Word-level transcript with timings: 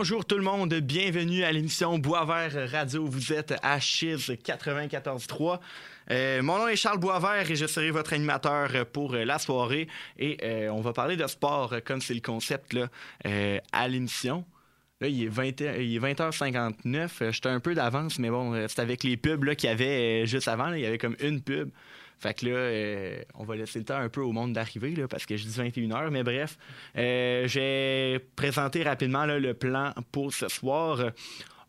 Bonjour 0.00 0.24
tout 0.24 0.38
le 0.38 0.42
monde, 0.42 0.72
bienvenue 0.72 1.44
à 1.44 1.52
l'émission 1.52 1.98
Boisvert 1.98 2.70
Radio. 2.70 3.04
Vous 3.04 3.34
êtes 3.34 3.52
à 3.62 3.78
Chiz 3.80 4.30
94.3. 4.30 5.60
Euh, 6.10 6.42
mon 6.42 6.56
nom 6.56 6.68
est 6.68 6.76
Charles 6.76 6.98
Boisvert 6.98 7.50
et 7.50 7.54
je 7.54 7.66
serai 7.66 7.90
votre 7.90 8.14
animateur 8.14 8.86
pour 8.86 9.12
euh, 9.12 9.26
la 9.26 9.38
soirée. 9.38 9.88
Et 10.18 10.38
euh, 10.42 10.70
on 10.70 10.80
va 10.80 10.94
parler 10.94 11.18
de 11.18 11.26
sport 11.26 11.74
comme 11.84 12.00
c'est 12.00 12.14
le 12.14 12.22
concept 12.22 12.72
là, 12.72 12.88
à 13.72 13.88
l'émission. 13.88 14.46
Là, 15.02 15.08
il 15.08 15.24
est, 15.24 15.28
20, 15.28 15.60
il 15.60 15.94
est 15.94 15.98
20h59. 15.98 17.32
J'étais 17.32 17.50
un 17.50 17.60
peu 17.60 17.74
d'avance, 17.74 18.18
mais 18.18 18.30
bon, 18.30 18.54
c'est 18.68 18.80
avec 18.80 19.04
les 19.04 19.18
pubs 19.18 19.54
qu'il 19.54 19.68
y 19.68 19.70
avait 19.70 20.24
juste 20.24 20.48
avant. 20.48 20.72
il 20.72 20.80
y 20.80 20.86
avait 20.86 20.96
comme 20.96 21.16
une 21.20 21.42
pub. 21.42 21.68
Fait 22.20 22.34
que 22.34 22.46
là, 22.46 22.52
euh, 22.52 23.22
on 23.34 23.44
va 23.44 23.56
laisser 23.56 23.78
le 23.78 23.86
temps 23.86 23.96
un 23.96 24.10
peu 24.10 24.20
au 24.20 24.32
monde 24.32 24.52
d'arriver, 24.52 24.94
parce 25.08 25.24
que 25.24 25.38
je 25.38 25.46
dis 25.46 25.58
21h. 25.58 26.10
Mais 26.10 26.22
bref, 26.22 26.58
euh, 26.98 27.48
j'ai 27.48 28.18
présenté 28.36 28.82
rapidement 28.82 29.24
le 29.24 29.54
plan 29.54 29.94
pour 30.12 30.32
ce 30.34 30.48
soir. 30.48 31.12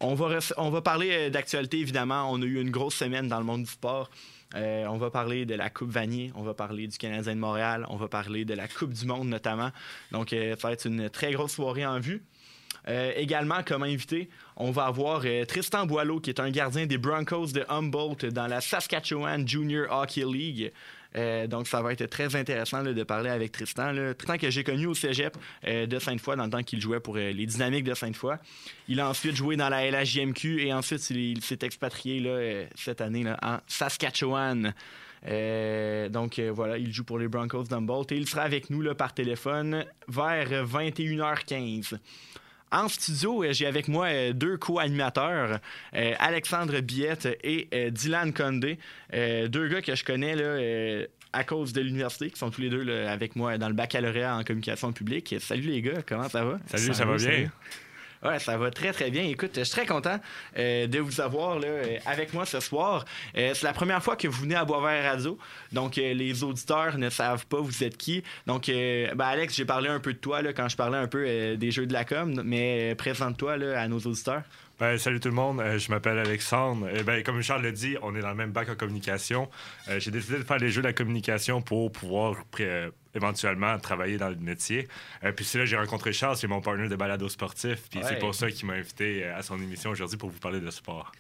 On 0.02 0.14
va, 0.14 0.40
on 0.58 0.70
va 0.70 0.82
parler 0.82 1.10
euh, 1.12 1.30
d'actualité, 1.30 1.80
évidemment. 1.80 2.30
On 2.30 2.42
a 2.42 2.46
eu 2.46 2.60
une 2.60 2.70
grosse 2.70 2.96
semaine 2.96 3.30
dans 3.30 3.40
le 3.40 3.46
monde 3.46 3.64
du 3.64 3.72
sport. 3.72 4.10
on 4.54 4.98
va 4.98 5.10
parler 5.10 5.46
de 5.46 5.56
la 5.56 5.70
Coupe 5.70 5.92
Vanier, 5.92 6.34
on 6.36 6.44
va 6.44 6.54
parler 6.54 6.88
du 6.88 6.98
Canadien 6.98 7.34
de 7.34 7.40
Montréal, 7.40 7.86
on 7.90 7.96
va 7.96 8.10
parler 8.10 8.44
de 8.44 8.54
la 8.54 8.68
Coupe 8.68 8.92
du 8.92 9.06
Monde 9.06 9.30
notamment. 9.30 9.72
Donc, 10.12 10.32
ça 10.32 10.68
va 10.68 10.74
être 10.74 10.86
une 10.86 11.10
très 11.10 11.32
grosse 11.32 11.54
soirée 11.54 11.86
en 11.86 12.02
vue. 12.02 12.24
Euh, 12.88 13.12
également, 13.16 13.62
comme 13.64 13.84
invité, 13.84 14.30
on 14.58 14.72
va 14.72 14.86
avoir 14.86 15.22
euh, 15.26 15.46
Tristan 15.46 15.86
Boileau, 15.86 16.20
qui 16.20 16.30
est 16.30 16.40
un 16.40 16.50
gardien 16.50 16.86
des 16.86 16.98
Broncos 16.98 17.48
de 17.48 17.64
Humboldt 17.70 18.32
dans 18.32 18.48
la 18.48 18.62
Saskatchewan 18.62 19.48
Junior 19.48 19.88
Hockey 19.92 20.26
League. 20.26 20.72
Euh, 21.16 21.46
donc, 21.46 21.68
ça 21.68 21.82
va 21.82 21.92
être 21.92 22.06
très 22.06 22.36
intéressant 22.36 22.84
de 22.84 23.04
parler 23.04 23.30
avec 23.30 23.52
Tristan. 23.52 23.94
Tristan 24.18 24.38
que 24.38 24.50
j'ai 24.50 24.64
connu 24.64 24.88
au 24.88 24.94
cégep 24.94 25.38
de 25.64 26.00
Sainte-Foy 26.00 26.38
dans 26.38 26.46
le 26.46 26.50
temps 26.50 26.64
qu'il 26.64 26.80
jouait 26.80 27.02
pour 27.02 27.18
les 27.18 27.46
Dynamiques 27.46 27.84
de 27.84 27.94
Sainte-Foy. 27.94 28.38
Il 28.88 29.00
a 29.00 29.10
ensuite 29.10 29.36
joué 29.36 29.58
dans 29.58 29.70
la 29.70 29.90
LHJMQ 29.92 30.62
et 30.66 30.74
ensuite 30.74 31.10
il, 31.10 31.44
s'est 31.44 31.60
expatrié 31.62 32.68
cette 32.76 33.02
année 33.02 33.26
en 33.42 33.58
Saskatchewan. 33.68 34.74
donc 36.10 36.40
voilà, 36.40 36.78
il 36.78 36.94
joue 36.94 37.04
pour 37.04 37.20
les 37.20 37.28
Broncos 37.28 37.66
d'Humboldt 37.66 38.16
et 38.16 38.18
il 38.18 38.28
sera 38.28 38.44
avec 38.44 38.70
nous 38.70 38.96
par 38.96 39.14
téléphone 39.14 39.86
vers 40.08 40.66
21h15. 40.66 41.98
En 42.72 42.88
studio, 42.88 43.44
euh, 43.44 43.52
j'ai 43.52 43.66
avec 43.66 43.90
moi 43.90 44.08
euh, 44.08 44.34
deux 44.34 44.58
co-animateurs, 44.58 45.60
euh, 45.94 46.14
Alexandre 46.20 46.80
Biette 46.80 47.28
et 47.44 47.68
Dylan 47.92 48.34
Condé, 48.34 48.80
deux 49.12 49.68
gars 49.68 49.82
que 49.82 49.94
je 49.94 50.06
connais 50.06 50.36
là, 50.36 51.06
à 51.34 51.44
cause 51.44 51.74
de 51.74 51.82
l'université, 51.82 52.30
qui 52.30 52.40
sont 52.40 52.50
tous 52.50 52.62
les 52.62 52.70
deux 52.70 52.90
avec 53.06 53.36
moi 53.36 53.58
dans 53.58 53.68
le 53.68 53.74
baccalauréat 53.74 54.38
en 54.38 54.44
communication 54.44 54.94
publique. 54.94 55.36
Salut 55.40 55.64
les 55.64 55.82
gars, 55.82 56.02
comment 56.08 56.30
ça 56.30 56.46
va? 56.46 56.60
Salut, 56.68 56.94
ça, 56.94 57.06
va 57.06 57.18
bien? 57.18 57.52
Ouais, 58.24 58.38
ça 58.38 58.56
va 58.56 58.70
très, 58.70 58.94
très 58.94 59.10
bien. 59.10 59.24
Écoute, 59.24 59.52
je 59.56 59.64
suis 59.64 59.72
très 59.72 59.88
content 59.88 60.20
euh, 60.58 60.86
de 60.86 61.00
vous 61.00 61.22
avoir 61.22 61.58
là, 61.58 61.68
euh, 61.68 61.98
avec 62.06 62.34
moi 62.34 62.46
ce 62.46 62.60
soir. 62.60 63.04
Euh, 63.36 63.54
c'est 63.56 63.66
la 63.66 63.74
première 63.74 64.04
fois 64.04 64.16
que 64.16 64.28
vous 64.28 64.42
venez 64.44 64.54
à 64.54 64.64
Boisvert 64.64 65.12
Radio. 65.12 65.40
Donc, 65.72 65.96
les 65.96 66.44
auditeurs 66.44 67.00
ne 67.00 67.10
savent 67.10 67.48
pas 67.48 67.60
vous 67.60 67.84
êtes 67.84 67.98
qui. 67.98 68.24
Donc, 68.46 68.68
ben, 68.68 69.20
Alex, 69.20 69.56
j'ai 69.56 69.66
parlé 69.66 69.90
un 69.90 70.00
peu 70.00 70.14
de 70.14 70.20
toi 70.20 70.42
là, 70.42 70.54
quand 70.54 70.70
je 70.70 70.78
parlais 70.78 70.98
un 70.98 71.08
peu 71.08 71.56
des 71.58 71.72
jeux 71.72 71.88
de 71.88 71.94
la 71.94 72.06
com, 72.06 72.42
mais 72.46 72.94
présente-toi 72.96 73.54
à 73.54 73.88
nos 73.88 74.00
auditeurs. 74.00 74.44
Ben, 74.80 74.98
salut 74.98 75.20
tout 75.20 75.30
le 75.30 75.36
monde, 75.36 75.64
je 75.78 75.92
m'appelle 75.92 76.18
Alexandre. 76.18 76.88
ben, 77.06 77.24
comme 77.24 77.42
Charles 77.42 77.64
l'a 77.64 77.72
dit, 77.72 77.98
on 78.02 78.16
est 78.16 78.22
dans 78.22 78.30
le 78.30 78.36
même 78.36 78.52
bac 78.52 78.70
en 78.70 78.76
communication. 78.76 79.50
j'ai 79.98 80.12
décidé 80.12 80.38
de 80.38 80.44
faire 80.44 80.58
les 80.58 80.70
jeux 80.70 80.82
de 80.82 80.88
la 80.88 80.94
communication 80.94 81.62
pour 81.62 81.92
pouvoir 81.92 82.36
éventuellement 83.16 83.78
travailler 83.80 84.18
dans 84.18 84.30
le 84.30 84.36
métier. 84.36 84.88
Euh, 85.24 85.32
puis 85.32 85.46
c'est 85.46 85.58
là 85.58 85.66
j'ai 85.66 85.78
rencontré 85.78 86.14
Charles, 86.14 86.38
c'est 86.38 86.48
mon 86.48 86.62
partenaire 86.62 86.90
de 86.90 86.96
balado 86.96 87.28
sportif. 87.30 87.84
Puis 87.90 88.02
c'est 88.04 88.20
pour 88.20 88.36
ça 88.36 88.50
qu'il 88.50 88.66
m'a 88.68 88.74
invité 88.74 89.24
euh, 89.24 89.38
à 89.38 89.42
son 89.42 89.62
émission 89.62 89.92
aujourd'hui 89.92 90.18
pour 90.18 90.30
vous 90.30 90.40
parler 90.40 90.60
de 90.60 90.72
sport. 90.72 91.12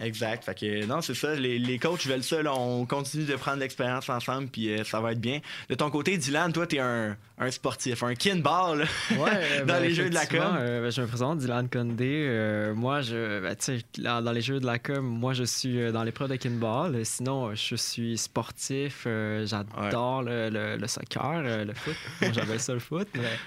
Exact. 0.00 0.44
Fait 0.44 0.54
que, 0.54 0.86
non, 0.86 1.02
c'est 1.02 1.14
ça. 1.14 1.34
Les, 1.34 1.58
les, 1.58 1.78
coachs 1.78 2.06
veulent 2.06 2.22
ça. 2.22 2.38
on 2.46 2.86
continue 2.86 3.24
de 3.24 3.36
prendre 3.36 3.58
l'expérience 3.58 4.08
ensemble, 4.08 4.48
puis 4.48 4.72
euh, 4.72 4.84
ça 4.84 5.00
va 5.00 5.12
être 5.12 5.20
bien. 5.20 5.40
De 5.68 5.74
ton 5.74 5.90
côté, 5.90 6.16
Dylan, 6.16 6.52
toi, 6.52 6.66
tu 6.66 6.76
es 6.76 6.78
un, 6.80 7.16
un, 7.38 7.50
sportif, 7.50 8.02
un 8.02 8.14
kinball 8.14 8.86
ouais, 9.10 9.16
dans 9.60 9.66
ben, 9.66 9.80
les 9.80 9.92
jeux 9.92 10.08
de 10.08 10.14
la 10.14 10.26
com. 10.26 10.38
Ben, 10.40 10.90
je 10.90 11.02
me 11.02 11.06
présente, 11.06 11.38
Dylan 11.38 11.68
Condé. 11.68 12.72
moi, 12.74 13.02
je, 13.02 13.40
ben, 13.40 14.22
dans 14.22 14.32
les 14.32 14.40
jeux 14.42 14.58
de 14.58 14.66
la 14.66 14.78
com, 14.78 15.04
moi, 15.04 15.34
je 15.34 15.44
suis 15.44 15.92
dans 15.92 16.02
l'épreuve 16.02 16.30
de 16.30 16.36
kinball. 16.36 17.04
Sinon, 17.04 17.54
je 17.54 17.76
suis 17.76 18.16
sportif. 18.16 19.06
J'adore 19.44 20.22
le, 20.22 20.48
le, 20.48 20.86
soccer, 20.86 21.42
le 21.42 21.74
foot. 21.74 21.96
J'avais 22.32 22.58
ça 22.58 22.72
le 22.72 22.80
foot. 22.80 23.08
Mais 23.14 23.38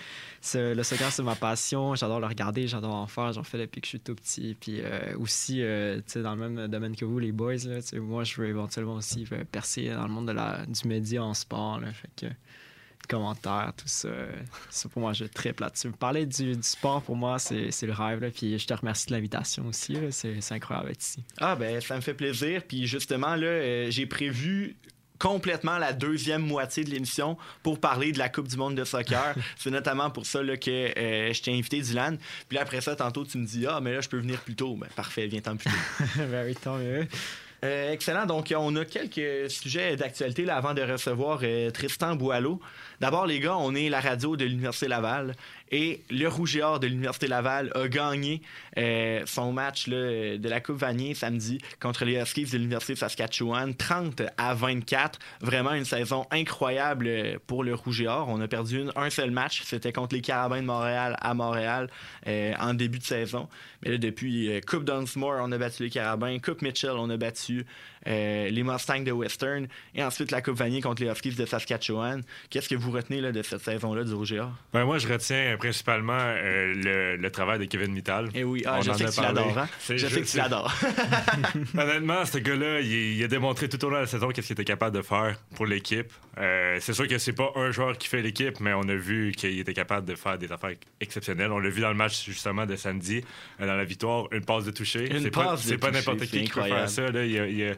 le 0.54 0.84
soccer, 0.84 1.12
c'est 1.12 1.24
ma 1.24 1.36
passion. 1.36 1.96
J'adore 1.96 2.20
le 2.20 2.28
regarder, 2.28 2.68
j'adore 2.68 2.96
en 2.96 3.08
faire. 3.08 3.32
J'en 3.34 3.44
fais 3.44 3.58
depuis 3.58 3.82
que 3.82 3.88
je 3.88 3.90
suis 3.90 4.00
tout 4.00 4.16
petit. 4.16 4.56
Puis 4.60 4.82
euh, 4.82 5.18
aussi, 5.18 5.62
euh, 5.62 6.02
dans 6.16 6.36
le 6.36 6.50
même 6.50 6.68
domaine 6.68 6.96
que 6.96 7.06
vous, 7.06 7.20
les 7.20 7.32
boys, 7.32 7.56
là, 7.66 7.80
moi, 8.00 8.24
je 8.24 8.42
veux 8.42 8.48
éventuellement 8.48 8.96
aussi 8.96 9.26
euh, 9.32 9.44
percer 9.50 9.90
dans 9.90 10.04
le 10.04 10.14
monde 10.14 10.34
du 10.68 10.88
média 10.88 11.24
en 11.24 11.34
sport. 11.34 11.80
Là, 11.80 11.94
fait 11.94 12.10
que, 12.16 12.34
commentaires, 13.08 13.74
tout 13.78 13.88
ça. 13.88 14.10
Ça, 14.70 14.90
pour 14.90 15.02
moi, 15.02 15.14
je 15.14 15.26
très 15.26 15.54
là-dessus. 15.58 15.92
Parler 15.92 16.26
du, 16.26 16.56
du, 16.56 16.64
sport, 16.64 17.02
pour 17.02 17.16
moi, 17.16 17.40
c'est 17.40 17.82
le 17.82 17.94
rêve. 17.94 18.22
Là. 18.22 18.30
Puis 18.30 18.60
je 18.60 18.68
te 18.68 18.74
remercie 18.74 19.08
de 19.08 19.14
l'invitation 19.14 19.66
aussi. 19.68 19.98
C'est 20.12 20.52
incroyable 20.52 20.90
d'être 20.90 21.02
ici. 21.02 21.24
Ah, 21.38 21.56
ben, 21.56 21.80
ça 21.80 21.96
me 21.96 22.02
fait 22.02 22.14
plaisir. 22.14 22.64
Puis 22.68 22.86
justement, 22.86 23.36
là, 23.36 23.90
j'ai 23.90 24.06
prévu 24.06 24.76
complètement 25.20 25.78
la 25.78 25.94
deuxième 25.94 26.42
moitié 26.42 26.84
de 26.84 26.90
l'émission 26.90 27.38
pour 27.62 27.80
parler 27.80 28.12
de 28.12 28.20
la 28.20 28.30
Coupe 28.30 28.48
du 28.48 28.58
monde 28.58 28.76
de 28.76 28.84
soccer. 28.84 29.36
c'est 29.58 29.72
notamment 29.72 30.10
pour 30.10 30.26
ça 30.26 30.42
là, 30.42 30.58
que 30.58 30.70
euh, 30.70 31.34
je 31.34 31.42
t'ai 31.42 31.52
invité, 31.52 31.82
Dylan. 31.82 32.18
Puis 32.50 32.58
après 32.58 32.82
ça, 32.82 32.96
tantôt, 32.96 33.26
tu 33.26 33.38
me 33.38 33.46
dis 33.46 33.66
Ah, 33.68 33.80
mais 33.82 33.94
là, 33.94 34.02
je 34.02 34.10
peux 34.10 34.20
venir 34.20 34.40
plus 34.42 34.56
tôt. 34.56 34.76
Ben, 34.76 34.88
parfait, 34.96 35.28
viens-t'en 35.28 35.56
plus 35.56 35.70
tôt. 35.70 36.06
ben 36.32 36.46
oui, 36.46 36.56
tant 36.56 36.78
mieux. 36.78 37.08
Euh, 37.64 37.94
excellent. 37.94 38.26
Donc, 38.26 38.54
on 38.56 38.76
a 38.76 38.84
quelques 38.84 39.50
sujets 39.50 39.96
d'actualité 39.96 40.50
avant 40.50 40.74
de 40.74 40.82
recevoir 40.82 41.40
euh, 41.44 41.72
Tristan 41.72 42.16
Boileau. 42.16 42.60
D'abord, 43.04 43.26
les 43.26 43.42
gars, 43.42 43.58
on 43.58 43.76
est 43.76 43.90
la 43.90 44.00
radio 44.00 44.38
de 44.38 44.46
l'Université 44.46 44.88
Laval 44.88 45.36
et 45.74 46.00
le 46.10 46.30
Rouge 46.30 46.56
et 46.56 46.64
Or 46.64 46.80
de 46.80 46.88
l'Université 46.88 47.28
Laval 47.28 47.70
a 47.76 47.90
gagné 47.90 48.42
euh, 48.78 49.24
son 49.26 49.52
match 49.52 49.90
de 49.90 50.48
la 50.48 50.62
Coupe 50.62 50.78
Vanier 50.78 51.14
samedi 51.14 51.58
contre 51.82 52.06
les 52.06 52.22
Huskies 52.22 52.46
de 52.46 52.58
l'Université 52.58 52.96
Saskatchewan, 52.96 53.76
30 53.76 54.22
à 54.38 54.54
24. 54.54 55.20
Vraiment 55.42 55.74
une 55.74 55.84
saison 55.84 56.26
incroyable 56.32 57.42
pour 57.46 57.66
le 57.66 57.74
Rouge 57.74 58.00
et 58.00 58.08
Or. 58.08 58.30
On 58.30 58.40
a 58.40 58.48
perdu 58.48 58.86
un 58.96 59.10
seul 59.10 59.32
match, 59.32 59.64
c'était 59.66 59.92
contre 59.92 60.16
les 60.16 60.22
Carabins 60.22 60.62
de 60.62 60.68
Montréal 60.68 61.18
à 61.20 61.34
Montréal 61.34 61.90
en 62.26 62.74
début 62.74 63.00
de 63.00 63.04
saison. 63.04 63.50
Mais 63.82 63.92
là, 63.92 63.98
depuis 63.98 64.62
Coupe 64.66 64.86
Dunsmore, 64.86 65.42
on 65.42 65.52
a 65.52 65.58
battu 65.58 65.84
les 65.84 65.90
Carabins. 65.90 66.40
Coupe 66.40 66.62
Mitchell, 66.62 66.92
on 66.92 67.10
a 67.10 67.18
battu 67.18 67.66
euh, 68.08 68.50
les 68.50 68.64
Mustangs 68.64 69.04
de 69.04 69.12
Western 69.12 69.68
et 69.96 70.04
ensuite 70.04 70.32
la 70.32 70.42
Coupe 70.42 70.58
Vanier 70.58 70.82
contre 70.82 71.04
les 71.04 71.10
Huskies 71.10 71.36
de 71.36 71.46
Saskatchewan. 71.46 72.22
Qu'est-ce 72.50 72.68
que 72.68 72.76
vous 72.76 72.92
retenez 72.94 73.22
là, 73.22 73.32
de 73.32 73.42
cette 73.42 73.62
saison-là 73.62 74.04
du 74.04 74.14
Rouge 74.14 74.36
ben, 74.74 74.86
Moi, 74.86 74.98
je 74.98 75.08
retiens 75.08 75.56
principalement 75.58 76.18
euh, 76.18 77.18
le, 77.18 77.32
travail 77.32 77.60
de 77.60 77.66
Kevin 77.66 77.92
Mittal. 77.92 78.28
Et 78.28 78.40
eh 78.40 78.44
oui, 78.44 78.64
ah, 78.66 78.80
je, 78.82 78.92
sais 78.92 79.06
que 79.06 79.12
tu 79.12 79.22
l'adores, 79.22 79.58
hein? 79.58 79.68
je 79.90 80.08
sais 80.08 80.22
que 80.22 80.28
tu 80.28 80.38
l'adores. 80.38 80.74
Honnêtement, 81.78 82.26
ce 82.26 82.38
gars-là, 82.38 82.80
il, 82.82 83.24
a 83.24 83.28
démontré 83.28 83.68
tout 83.70 83.84
au 83.86 83.90
long 83.90 83.98
de 83.98 84.02
la 84.02 84.08
saison 84.08 84.30
qu'est-ce 84.30 84.48
qu'il 84.48 84.54
était 84.54 84.66
capable 84.66 84.96
de 84.96 85.02
faire 85.02 85.38
pour 85.56 85.66
l'équipe. 85.66 86.12
Euh, 86.38 86.78
c'est 86.80 86.94
sûr 86.94 87.08
que 87.08 87.18
c'est 87.18 87.34
pas 87.34 87.52
un 87.56 87.72
joueur 87.72 87.98
qui 87.98 88.08
fait 88.08 88.22
l'équipe, 88.22 88.60
mais 88.60 88.74
on 88.74 88.88
a 88.88 88.96
vu 88.96 89.32
qu'il 89.32 89.60
était 89.60 89.74
capable 89.74 90.08
de 90.08 90.16
faire 90.16 90.38
des 90.38 90.52
affaires 90.52 90.74
exceptionnelles. 91.02 91.52
On 91.52 91.60
l'a 91.60 91.70
vu 91.70 91.82
dans 91.82 91.90
le 91.90 91.96
match 91.96 92.26
justement 92.26 92.66
de 92.66 92.76
samedi, 92.76 93.24
dans 93.60 93.66
la 93.66 93.86
victoire, 93.86 94.28
une 94.32 94.46
passe 94.46 94.66
de 94.66 94.72
toucher. 94.72 95.10
C'est 95.22 95.32
pas, 95.32 95.56
pas 95.80 95.92
n'importe 95.92 96.26
qui 96.26 96.44
qui 96.44 96.52
peut 96.52 96.64
faire 96.64 96.90
ça. 96.90 97.10
Là. 97.10 97.26
Il, 97.26 97.64
a, 97.64 97.74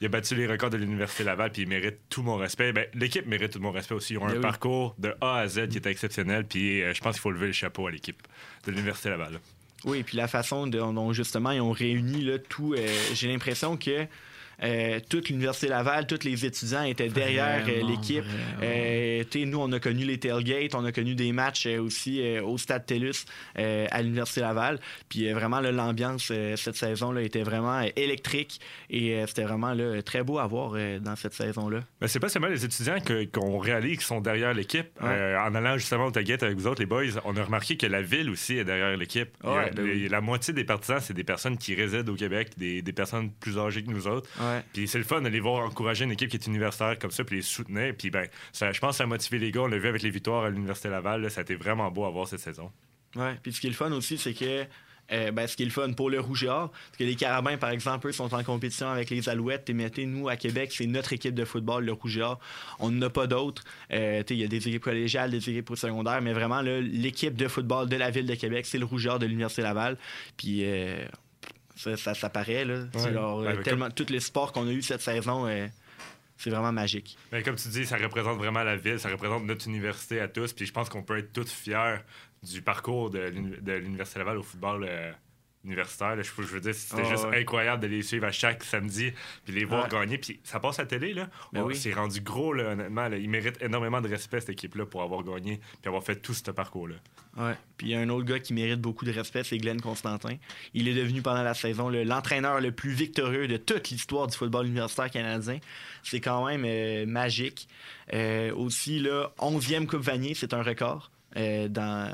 il 0.00 0.06
a 0.06 0.08
battu 0.08 0.34
les 0.34 0.46
records 0.46 0.70
de 0.70 0.78
l'Université 0.78 1.24
Laval, 1.24 1.52
puis 1.52 1.62
il 1.62 1.68
mérite 1.68 1.96
tout 2.08 2.22
mon 2.22 2.36
respect. 2.36 2.72
Ben, 2.72 2.86
l'équipe 2.94 3.26
mérite 3.26 3.52
tout 3.52 3.60
mon 3.60 3.70
respect 3.70 3.94
aussi. 3.94 4.14
Ils 4.14 4.18
ont 4.18 4.26
un 4.26 4.34
ben 4.34 4.40
parcours 4.40 4.94
de 4.98 5.14
A 5.20 5.38
à 5.38 5.46
Z 5.46 5.68
qui 5.68 5.76
est 5.76 5.86
exceptionnel, 5.86 6.46
puis 6.46 6.82
euh, 6.82 6.94
je 6.94 7.00
pense 7.00 7.16
qu'il 7.16 7.20
faut 7.20 7.30
lever 7.30 7.48
le 7.48 7.52
chapeau 7.52 7.86
à 7.86 7.90
l'équipe 7.90 8.22
de 8.66 8.70
l'Université 8.70 9.10
Laval. 9.10 9.40
Oui, 9.84 9.98
et 9.98 10.02
puis 10.02 10.16
la 10.16 10.28
façon 10.28 10.66
dont 10.66 11.12
justement 11.12 11.50
ils 11.50 11.60
ont 11.60 11.72
réuni 11.72 12.22
là, 12.22 12.38
tout, 12.38 12.74
euh, 12.74 12.86
j'ai 13.14 13.28
l'impression 13.28 13.76
que 13.76 14.06
euh, 14.62 15.00
toute 15.08 15.28
l'Université 15.28 15.68
Laval, 15.68 16.06
tous 16.06 16.24
les 16.24 16.44
étudiants 16.44 16.82
étaient 16.82 17.08
derrière 17.08 17.64
euh, 17.68 17.86
l'équipe. 17.86 18.24
Euh, 18.62 19.24
nous, 19.34 19.58
on 19.58 19.72
a 19.72 19.80
connu 19.80 20.04
les 20.04 20.18
tailgates, 20.18 20.74
on 20.74 20.84
a 20.84 20.92
connu 20.92 21.14
des 21.14 21.32
matchs 21.32 21.66
aussi 21.66 22.22
au 22.40 22.58
Stade 22.58 22.86
TELUS 22.86 23.24
à 23.56 24.02
l'Université 24.02 24.40
Laval. 24.40 24.78
Puis 25.08 25.30
vraiment, 25.32 25.60
l'ambiance 25.60 26.32
cette 26.56 26.76
saison-là 26.76 27.22
était 27.22 27.42
vraiment 27.42 27.80
électrique 27.96 28.60
et 28.90 29.22
c'était 29.26 29.44
vraiment 29.44 29.74
très 30.04 30.22
beau 30.22 30.38
à 30.38 30.46
voir 30.46 30.74
dans 31.00 31.16
cette 31.16 31.34
saison-là. 31.34 31.80
Mais 32.00 32.08
c'est 32.08 32.20
pas 32.20 32.28
seulement 32.28 32.48
les 32.48 32.64
étudiants 32.64 32.98
qu'on 33.32 33.58
réalise 33.58 33.98
qui 33.98 34.04
sont 34.04 34.20
derrière 34.20 34.52
l'équipe. 34.52 34.88
en 35.00 35.54
allant 35.54 35.78
justement 35.78 36.06
au 36.06 36.10
tailgate 36.10 36.42
avec 36.42 36.58
vous 36.58 36.66
autres, 36.66 36.80
les 36.80 36.86
boys, 36.86 37.04
on 37.24 37.36
a 37.36 37.42
remarqué 37.42 37.76
que 37.76 37.86
la 37.86 38.02
ville 38.02 38.30
aussi 38.30 38.58
est 38.58 38.64
derrière 38.64 38.96
l'équipe. 38.96 39.30
Ben 39.42 39.70
la 40.10 40.20
moitié 40.20 40.52
des 40.52 40.64
partisans, 40.64 41.00
c'est 41.00 41.14
des 41.14 41.24
personnes 41.24 41.56
qui 41.56 41.74
résident 41.74 42.12
au 42.12 42.16
Québec, 42.16 42.50
des, 42.56 42.82
des 42.82 42.92
personnes 42.92 43.30
plus 43.40 43.58
âgées 43.58 43.82
que 43.82 43.90
nous 43.90 44.06
autres. 44.06 44.28
Puis 44.72 44.88
c'est 44.88 44.98
le 44.98 45.04
fun 45.04 45.20
d'aller 45.20 45.40
voir 45.40 45.66
encourager 45.66 46.04
une 46.04 46.12
équipe 46.12 46.30
qui 46.30 46.36
est 46.36 46.46
universitaire 46.46 46.98
comme 46.98 47.10
ça, 47.10 47.24
puis 47.24 47.36
les 47.36 47.42
soutenir. 47.42 47.94
Puis 47.96 48.10
ben, 48.10 48.26
ça, 48.52 48.72
je 48.72 48.80
pense 48.80 48.90
que 48.90 48.96
ça 48.98 49.04
a 49.04 49.06
motivé 49.06 49.38
les 49.38 49.50
gars. 49.50 49.62
On 49.62 49.66
l'a 49.66 49.78
vu 49.78 49.88
avec 49.88 50.02
les 50.02 50.10
victoires 50.10 50.44
à 50.44 50.50
l'Université 50.50 50.88
Laval. 50.88 51.30
ça 51.30 51.40
a 51.40 51.42
été 51.42 51.54
vraiment 51.54 51.90
beau 51.90 52.04
à 52.04 52.10
voir 52.10 52.26
cette 52.28 52.40
saison. 52.40 52.70
Ouais, 53.16 53.36
puis 53.42 53.52
ce 53.52 53.60
qui 53.60 53.66
est 53.66 53.70
le 53.70 53.76
fun 53.76 53.90
aussi, 53.92 54.18
c'est 54.18 54.34
que 54.34 54.66
euh, 55.12 55.32
ben, 55.32 55.46
ce 55.46 55.56
qui 55.56 55.62
est 55.62 55.66
le 55.66 55.72
fun 55.72 55.92
pour 55.92 56.10
le 56.10 56.20
Rouge 56.20 56.44
et 56.44 56.48
Or, 56.48 56.70
parce 56.70 56.96
que 56.98 57.04
les 57.04 57.16
Carabins, 57.16 57.56
par 57.56 57.70
exemple, 57.70 58.08
eux, 58.08 58.12
sont 58.12 58.32
en 58.32 58.44
compétition 58.44 58.88
avec 58.88 59.10
les 59.10 59.28
Alouettes. 59.28 59.68
Et 59.68 59.72
mettez, 59.72 60.06
nous, 60.06 60.28
à 60.28 60.36
Québec, 60.36 60.72
c'est 60.72 60.86
notre 60.86 61.12
équipe 61.12 61.34
de 61.34 61.44
football, 61.44 61.84
le 61.84 61.92
Rouge 61.92 62.18
et 62.18 62.22
Or. 62.22 62.38
On 62.78 62.90
n'en 62.90 63.06
a 63.06 63.10
pas 63.10 63.26
d'autres. 63.26 63.64
Euh, 63.92 64.22
il 64.30 64.36
y 64.36 64.44
a 64.44 64.48
des 64.48 64.68
équipes 64.68 64.82
collégiales, 64.82 65.30
des 65.30 65.50
équipes 65.50 65.74
secondaires, 65.76 66.22
mais 66.22 66.32
vraiment, 66.32 66.60
l'équipe 66.60 67.34
de 67.34 67.48
football 67.48 67.88
de 67.88 67.96
la 67.96 68.10
ville 68.10 68.26
de 68.26 68.34
Québec, 68.34 68.66
c'est 68.66 68.78
le 68.78 68.84
Rouge 68.84 69.06
et 69.06 69.08
Or 69.08 69.18
de 69.18 69.26
l'Université 69.26 69.62
Laval. 69.62 69.96
Puis 70.36 70.60
euh, 70.64 71.04
ça, 71.80 72.14
ça, 72.14 72.30
paraît, 72.30 72.64
là. 72.64 72.84
Ben, 72.92 73.62
tellement, 73.62 73.90
tous 73.90 74.10
les 74.10 74.20
sports 74.20 74.52
qu'on 74.52 74.66
a 74.68 74.72
eu 74.72 74.82
cette 74.82 75.00
saison 75.00 75.48
c'est 76.40 76.48
vraiment 76.48 76.72
magique. 76.72 77.18
Mais 77.32 77.42
comme 77.42 77.56
tu 77.56 77.68
dis, 77.68 77.84
ça 77.84 77.98
représente 77.98 78.38
vraiment 78.38 78.62
la 78.62 78.76
ville, 78.76 78.98
ça 78.98 79.10
représente 79.10 79.44
notre 79.44 79.68
université 79.68 80.20
à 80.20 80.28
tous. 80.28 80.54
Puis 80.54 80.64
je 80.64 80.72
pense 80.72 80.88
qu'on 80.88 81.02
peut 81.02 81.18
être 81.18 81.34
tous 81.34 81.50
fiers 81.50 81.98
du 82.42 82.62
parcours 82.62 83.10
de 83.10 83.18
l'Université 83.74 84.20
Laval 84.20 84.38
au 84.38 84.42
football 84.42 84.86
euh, 84.88 85.12
universitaire. 85.64 86.16
je, 86.22 86.42
veux 86.42 86.60
dire, 86.60 86.74
c'était 86.74 87.04
juste 87.04 87.26
incroyable 87.32 87.82
de 87.82 87.88
les 87.88 88.02
suivre 88.02 88.26
à 88.26 88.32
chaque 88.32 88.64
samedi 88.64 89.12
puis 89.44 89.54
les 89.54 89.64
voir 89.64 89.88
gagner. 89.88 90.18
Puis 90.18 90.40
ça 90.42 90.58
passe 90.60 90.78
à 90.78 90.82
la 90.82 90.88
télé, 90.88 91.12
là. 91.12 91.28
Ben 91.52 91.62
oui. 91.62 91.76
C'est 91.76 91.92
rendu 91.92 92.20
gros, 92.20 92.52
là, 92.52 92.72
honnêtement. 92.72 93.08
Là. 93.08 93.16
Ils 93.16 93.28
méritent 93.28 93.60
énormément 93.62 94.00
de 94.00 94.08
respect, 94.08 94.40
cette 94.40 94.50
équipe-là, 94.50 94.86
pour 94.86 95.02
avoir 95.02 95.22
gagné 95.22 95.60
puis 95.80 95.88
avoir 95.88 96.02
fait 96.02 96.16
tout 96.16 96.34
ce 96.34 96.50
parcours-là. 96.50 96.96
Ouais. 97.36 97.54
Puis 97.76 97.88
il 97.88 97.90
y 97.90 97.94
a 97.94 98.00
un 98.00 98.08
autre 98.08 98.24
gars 98.24 98.40
qui 98.40 98.54
mérite 98.54 98.80
beaucoup 98.80 99.04
de 99.04 99.12
respect, 99.12 99.44
c'est 99.44 99.58
Glenn 99.58 99.80
Constantin. 99.80 100.36
Il 100.74 100.88
est 100.88 100.94
devenu 100.94 101.22
pendant 101.22 101.42
la 101.42 101.54
saison 101.54 101.88
l'entraîneur 101.88 102.60
le, 102.60 102.72
plus 102.72 102.90
victorieux 102.92 103.46
de 103.46 103.56
toute 103.56 103.90
l'histoire 103.90 104.26
du 104.26 104.36
football 104.36 104.66
universitaire 104.66 105.10
canadien. 105.10 105.58
C'est 106.02 106.20
quand 106.20 106.46
même 106.46 106.64
euh, 106.64 107.06
magique. 107.06 107.68
Euh, 108.12 108.52
aussi, 108.54 108.98
là, 108.98 109.32
11e 109.38 109.86
Coupe 109.86 110.02
Vanier, 110.02 110.34
c'est 110.34 110.54
un 110.54 110.62
record. 110.62 111.10
Euh, 111.36 111.68
dans, 111.68 112.12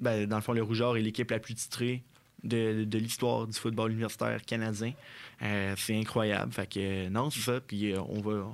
ben, 0.00 0.26
dans 0.26 0.36
le 0.36 0.42
fond, 0.42 0.52
le 0.52 0.62
Rougeur 0.62 0.96
est 0.96 1.02
l'équipe 1.02 1.30
la 1.30 1.38
plus 1.38 1.54
titrée 1.54 2.02
de, 2.44 2.98
l'histoire 2.98 3.46
du 3.46 3.58
football 3.58 3.92
universitaire 3.92 4.42
canadien. 4.42 4.92
Euh, 5.42 5.74
c'est 5.76 5.96
incroyable. 5.96 6.52
Fait 6.52 6.66
que 6.66 7.08
non, 7.08 7.30
c'est 7.30 7.40
ça. 7.40 7.60
Puis 7.60 7.92
euh, 7.92 8.00
on 8.08 8.20
va. 8.20 8.46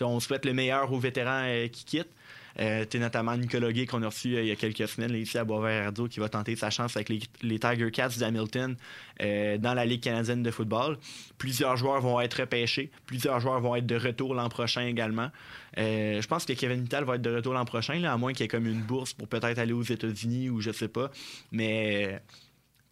On 0.00 0.18
souhaite 0.18 0.44
le 0.44 0.52
meilleur 0.52 0.92
aux 0.92 0.98
vétérans 0.98 1.46
qui 1.70 1.84
quittent. 1.84 2.14
Euh, 2.60 2.84
tu 2.88 3.00
notamment 3.00 3.36
Nicolas 3.36 3.72
Gay 3.72 3.86
qu'on 3.86 4.02
a 4.02 4.06
reçu 4.06 4.36
euh, 4.36 4.42
il 4.42 4.46
y 4.46 4.52
a 4.52 4.56
quelques 4.56 4.86
semaines 4.86 5.12
ici 5.16 5.36
à 5.38 5.44
Boisvert 5.44 5.86
Radio 5.86 6.06
qui 6.06 6.20
va 6.20 6.28
tenter 6.28 6.54
sa 6.54 6.70
chance 6.70 6.96
avec 6.96 7.08
les, 7.08 7.58
Tiger 7.58 7.90
Cats 7.90 8.10
d'Hamilton 8.16 8.76
euh, 9.22 9.58
dans 9.58 9.74
la 9.74 9.84
Ligue 9.84 10.02
canadienne 10.02 10.42
de 10.42 10.50
football. 10.52 10.98
Plusieurs 11.36 11.76
joueurs 11.76 12.00
vont 12.00 12.20
être 12.20 12.34
repêchés. 12.34 12.90
Plusieurs 13.06 13.40
joueurs 13.40 13.60
vont 13.60 13.74
être 13.74 13.86
de 13.86 13.96
retour 13.96 14.34
l'an 14.34 14.48
prochain 14.48 14.86
également. 14.86 15.30
je 15.76 16.26
pense 16.26 16.44
que 16.44 16.52
Kevin 16.52 16.82
Mittal 16.82 17.04
va 17.04 17.16
être 17.16 17.22
de 17.22 17.34
retour 17.34 17.54
l'an 17.54 17.64
prochain, 17.64 18.02
à 18.04 18.16
moins 18.16 18.32
qu'il 18.32 18.42
y 18.42 18.44
ait 18.44 18.48
comme 18.48 18.66
une 18.66 18.82
bourse 18.82 19.12
pour 19.12 19.26
peut-être 19.26 19.58
aller 19.58 19.72
aux 19.72 19.82
États-Unis 19.82 20.48
ou 20.48 20.60
je 20.60 20.70
sais 20.70 20.88
pas. 20.88 21.10
Mais 21.50 22.20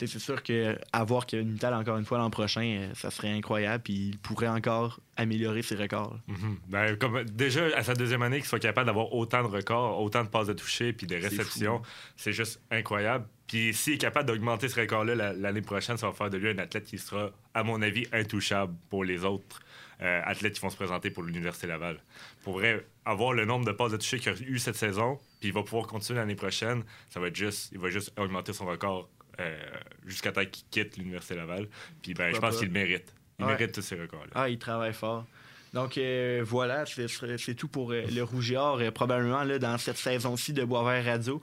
c'est 0.07 0.19
sûr 0.19 0.43
qu'avoir 0.43 1.27
Kevin 1.27 1.53
Mittal 1.53 1.75
encore 1.75 1.99
une 1.99 2.05
fois 2.05 2.19
l'an 2.19 2.31
prochain, 2.31 2.63
euh, 2.63 2.95
ça 2.95 3.11
serait 3.11 3.31
incroyable. 3.31 3.83
Puis 3.83 3.93
il 3.93 4.19
pourrait 4.19 4.49
encore 4.49 5.01
améliorer 5.17 5.63
ses 5.63 5.77
records. 5.77 6.19
Mhm. 6.29 6.59
Ben, 6.69 6.97
comme, 6.97 7.25
déjà, 7.25 7.65
à 7.77 7.83
sa 7.83 7.95
deuxième 7.95 8.23
année, 8.23 8.39
qu'il 8.39 8.47
soit 8.47 8.59
capable 8.59 8.87
d'avoir 8.87 9.13
autant 9.13 9.43
de 9.43 9.49
records, 9.49 10.01
autant 10.01 10.25
de 10.25 10.29
passes 10.29 10.47
de 10.47 10.53
toucher 10.55 10.93
puis 10.93 11.07
de 11.07 11.17
réceptions, 11.17 11.83
c'est 12.17 12.33
juste 12.33 12.61
incroyable. 12.71 13.27
Puis 13.47 13.75
s'il 13.75 13.95
est 13.95 13.99
capable 13.99 14.27
d'augmenter 14.27 14.69
ce 14.69 14.81
record-là 14.81 15.35
l'année 15.35 15.61
prochaine, 15.61 15.97
ça 15.97 16.07
va 16.07 16.13
faire 16.13 16.31
de 16.31 16.39
lui 16.39 16.49
un 16.49 16.59
athlète 16.59 16.85
qui 16.85 16.99
sera, 16.99 17.31
à 17.53 17.63
mon 17.63 17.83
avis, 17.83 18.07
intouchable 18.13 18.75
pour 18.89 19.05
les 19.05 19.25
autres 19.25 19.61
euh, 20.01 20.21
athlètes 20.25 20.55
qui 20.55 20.61
vont 20.61 20.71
se 20.71 20.77
présenter 20.77 21.11
pour 21.11 21.23
l'Université 21.23 21.67
Laval. 21.67 21.99
Pourrait 22.43 22.87
avoir 23.05 23.35
le 23.35 23.45
nombre 23.45 23.65
de 23.65 23.73
passes 23.73 23.93
de 23.93 23.99
toucher 23.99 24.19
qu'il 24.19 24.33
a 24.33 24.35
eu 24.41 24.59
cette 24.59 24.77
saison, 24.77 25.19
puis 25.39 25.51
il 25.51 25.53
va 25.53 25.63
pouvoir 25.63 25.87
continuer 25.87 26.19
l'année 26.19 26.35
prochaine, 26.35 26.83
ça 27.11 27.21
va 27.21 27.29
être 27.29 27.37
juste, 27.37 27.71
il 27.73 27.79
va 27.79 27.89
juste 27.91 28.13
augmenter 28.19 28.53
son 28.53 28.67
record 28.67 29.09
jusqu'à 30.07 30.33
temps 30.33 30.45
qu'il 30.45 30.65
quitte 30.71 30.97
l'Université 30.97 31.35
Laval. 31.35 31.69
Puis 32.03 32.15
ben, 32.15 32.35
je 32.35 32.41
pense 32.41 32.59
qu'il 32.59 32.71
mérite. 32.71 33.15
Il 33.39 33.47
mérite 33.47 33.73
tous 33.73 33.83
ces 33.83 33.97
records-là. 33.97 34.31
Ah, 34.35 34.49
il 34.49 34.59
travaille 34.59 34.93
fort. 34.93 35.27
Donc 35.73 35.97
euh, 35.97 36.43
voilà, 36.45 36.85
c'est 36.87 37.55
tout 37.55 37.69
pour 37.69 37.93
euh, 37.93 38.03
le 38.13 38.23
Rougeard, 38.23 38.79
probablement 38.93 39.43
là, 39.43 39.59
dans 39.59 39.79
cette 39.79 39.97
saison-ci 39.97 40.53
de 40.53 40.65
Boisvert 40.65 41.05
Radio, 41.05 41.41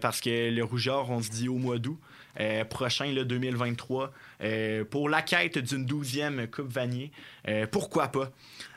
parce 0.00 0.20
que 0.20 0.50
le 0.50 0.64
Rougeard, 0.64 1.10
on 1.10 1.22
se 1.22 1.30
dit 1.30 1.48
au 1.48 1.56
mois 1.56 1.78
d'août 1.78 1.98
prochain, 2.70 3.12
le 3.12 3.24
2023, 3.24 4.12
pour 4.88 5.08
la 5.08 5.22
quête 5.22 5.58
d'une 5.58 5.84
douzième 5.84 6.46
Coupe 6.46 6.72
Vanier. 6.72 7.10
pourquoi 7.70 8.08
pas? 8.08 8.30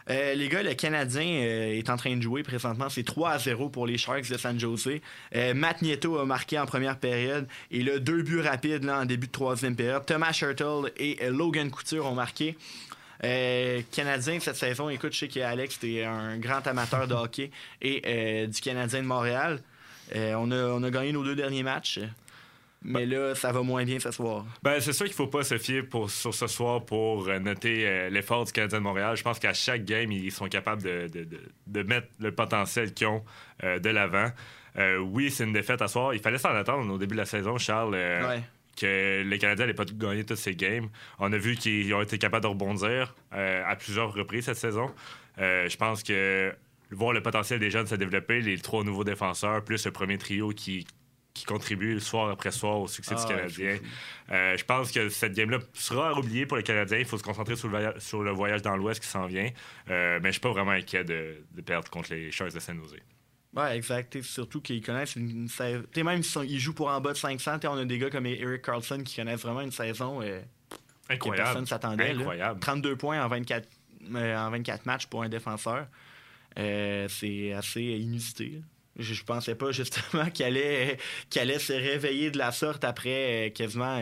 Euh, 0.09 0.33
les 0.33 0.49
gars, 0.49 0.63
le 0.63 0.73
Canadien 0.73 1.23
euh, 1.25 1.77
est 1.77 1.89
en 1.89 1.97
train 1.97 2.15
de 2.15 2.21
jouer 2.21 2.43
présentement. 2.43 2.89
C'est 2.89 3.03
3 3.03 3.31
à 3.31 3.39
0 3.39 3.69
pour 3.69 3.87
les 3.87 3.97
Sharks 3.97 4.29
de 4.29 4.37
San 4.37 4.59
Jose. 4.59 4.99
Euh, 5.35 5.53
Matt 5.53 5.81
Nieto 5.81 6.17
a 6.17 6.25
marqué 6.25 6.59
en 6.59 6.65
première 6.65 6.97
période 6.97 7.47
et 7.71 7.83
là, 7.83 7.99
deux 7.99 8.21
buts 8.21 8.41
rapides 8.41 8.83
là, 8.83 9.01
en 9.01 9.05
début 9.05 9.27
de 9.27 9.31
troisième 9.31 9.75
période. 9.75 10.05
Thomas 10.05 10.33
Shirtle 10.33 10.91
et 10.97 11.17
Logan 11.29 11.69
Couture 11.71 12.05
ont 12.05 12.15
marqué. 12.15 12.57
Canadien 13.91 14.39
cette 14.39 14.55
saison, 14.55 14.89
écoute, 14.89 15.13
je 15.13 15.19
sais 15.19 15.27
qu'Alex, 15.27 15.79
est 15.83 16.03
un 16.03 16.37
grand 16.37 16.65
amateur 16.67 17.07
de 17.07 17.13
hockey 17.13 17.51
et 17.81 18.47
du 18.47 18.61
Canadien 18.61 19.01
de 19.01 19.07
Montréal. 19.07 19.59
on, 20.13 20.51
a, 20.51 20.55
on 20.55 20.83
a 20.83 20.89
gagné 20.89 21.11
nos 21.11 21.23
deux 21.23 21.35
derniers 21.35 21.63
matchs. 21.63 21.99
Mais 22.83 23.05
là, 23.05 23.33
ça 23.33 23.51
va 23.51 23.61
moins 23.61 23.85
bien 23.85 23.99
ce 23.99 24.11
soir. 24.11 24.45
Ben, 24.61 24.79
c'est 24.81 24.91
sûr 24.91 25.05
qu'il 25.05 25.15
faut 25.15 25.27
pas 25.27 25.43
se 25.43 25.57
fier 25.57 25.83
pour, 25.83 26.09
sur 26.09 26.33
ce 26.33 26.47
soir 26.47 26.83
pour 26.83 27.27
euh, 27.27 27.39
noter 27.39 27.87
euh, 27.87 28.09
l'effort 28.09 28.43
du 28.43 28.51
Canadien 28.51 28.79
de 28.79 28.83
Montréal. 28.83 29.15
Je 29.15 29.23
pense 29.23 29.39
qu'à 29.39 29.53
chaque 29.53 29.85
game, 29.85 30.11
ils 30.11 30.31
sont 30.31 30.47
capables 30.47 30.83
de, 30.83 31.07
de, 31.07 31.25
de, 31.67 31.83
mettre 31.83 32.07
le 32.19 32.33
potentiel 32.33 32.93
qu'ils 32.93 33.07
ont 33.07 33.23
euh, 33.63 33.79
de 33.79 33.89
l'avant. 33.89 34.29
oui, 35.01 35.31
c'est 35.31 35.45
une 35.45 35.53
défaite 35.53 35.81
à 35.81 35.87
soir. 35.87 36.13
Il 36.13 36.19
fallait 36.19 36.37
s'en 36.37 36.49
attendre 36.49 36.93
au 36.93 36.97
début 36.97 37.13
de 37.15 37.21
la 37.21 37.25
saison, 37.25 37.57
Charles. 37.57 37.95
Que 38.75 39.23
les 39.23 39.37
Canadiens 39.37 39.67
n'aient 39.67 39.73
pas 39.73 39.85
gagné 39.85 40.25
tous 40.25 40.35
ces 40.35 40.55
games. 40.55 40.89
On 41.19 41.31
a 41.31 41.37
vu 41.37 41.55
qu'ils 41.55 41.93
ont 41.93 42.01
été 42.01 42.17
capables 42.17 42.43
de 42.43 42.49
rebondir 42.49 43.15
à 43.31 43.75
plusieurs 43.75 44.13
reprises 44.13 44.45
cette 44.45 44.57
saison. 44.57 44.93
je 45.37 45.75
pense 45.77 46.01
que 46.03 46.53
voir 46.91 47.13
le 47.13 47.21
potentiel 47.21 47.59
des 47.59 47.69
jeunes 47.69 47.87
se 47.87 47.95
développer, 47.95 48.41
les 48.41 48.57
trois 48.57 48.83
nouveaux 48.83 49.03
défenseurs, 49.03 49.63
plus 49.63 49.85
le 49.85 49.91
premier 49.91 50.17
trio 50.17 50.49
qui 50.49 50.85
qui 51.33 51.45
contribue 51.45 51.99
soir 51.99 52.29
après 52.29 52.51
soir 52.51 52.79
au 52.79 52.87
succès 52.87 53.15
du 53.15 53.21
ah, 53.23 53.27
Canadien. 53.27 53.77
Euh, 54.31 54.55
je 54.55 54.63
pense 54.63 54.91
que 54.91 55.09
cette 55.09 55.33
game-là 55.33 55.59
sera 55.73 56.13
oubliée 56.13 56.45
pour 56.45 56.57
les 56.57 56.63
Canadiens. 56.63 56.99
Il 56.99 57.05
faut 57.05 57.17
se 57.17 57.23
concentrer 57.23 57.55
sur 57.55 57.69
le, 57.69 57.93
sur 57.97 58.21
le 58.21 58.31
voyage 58.31 58.61
dans 58.61 58.75
l'Ouest 58.75 59.01
qui 59.01 59.07
s'en 59.07 59.25
vient. 59.25 59.49
Euh, 59.89 60.19
mais 60.21 60.29
je 60.29 60.33
suis 60.33 60.41
pas 60.41 60.51
vraiment 60.51 60.71
inquiet 60.71 61.03
de, 61.03 61.43
perdre 61.65 61.89
contre 61.89 62.13
les 62.13 62.31
Sharks 62.31 62.53
de 62.53 62.59
San 62.59 62.77
Jose. 62.77 62.97
Oui, 63.55 63.65
exact. 63.73 64.21
Surtout 64.21 64.61
qu'ils 64.61 64.81
connaissent 64.81 65.15
une, 65.15 65.47
saison. 65.47 65.83
Même 65.95 66.23
s'ils 66.23 66.59
jouent 66.59 66.73
pour 66.73 66.87
en 66.87 66.99
bas 66.99 67.13
de 67.13 67.17
500, 67.17 67.59
on 67.65 67.77
a 67.77 67.85
des 67.85 67.99
gars 67.99 68.09
comme 68.09 68.25
Eric 68.25 68.63
Carlson 68.63 69.01
qui 69.03 69.17
connaissent 69.17 69.41
vraiment 69.41 69.61
une 69.61 69.71
saison 69.71 70.21
euh, 70.21 70.41
Incroyable. 71.09 71.19
que 71.19 71.43
personne 71.43 71.65
s'attendait. 71.65 72.11
Incroyable. 72.11 72.59
32 72.59 72.95
points 72.95 73.23
en 73.23 73.27
24, 73.27 73.67
en 74.15 74.49
24 74.49 74.85
matchs 74.85 75.05
pour 75.05 75.23
un 75.23 75.29
défenseur. 75.29 75.87
c'est 76.55 77.53
assez 77.53 77.81
inusité. 77.81 78.61
Je, 78.97 79.13
je 79.13 79.23
pensais 79.23 79.55
pas 79.55 79.71
justement 79.71 80.29
qu'il 80.29 80.45
allait, 80.45 80.97
allait 81.35 81.59
se 81.59 81.73
réveiller 81.73 82.31
de 82.31 82.37
la 82.37 82.51
sorte 82.51 82.83
après 82.83 83.47
euh, 83.47 83.49
quasiment 83.49 84.01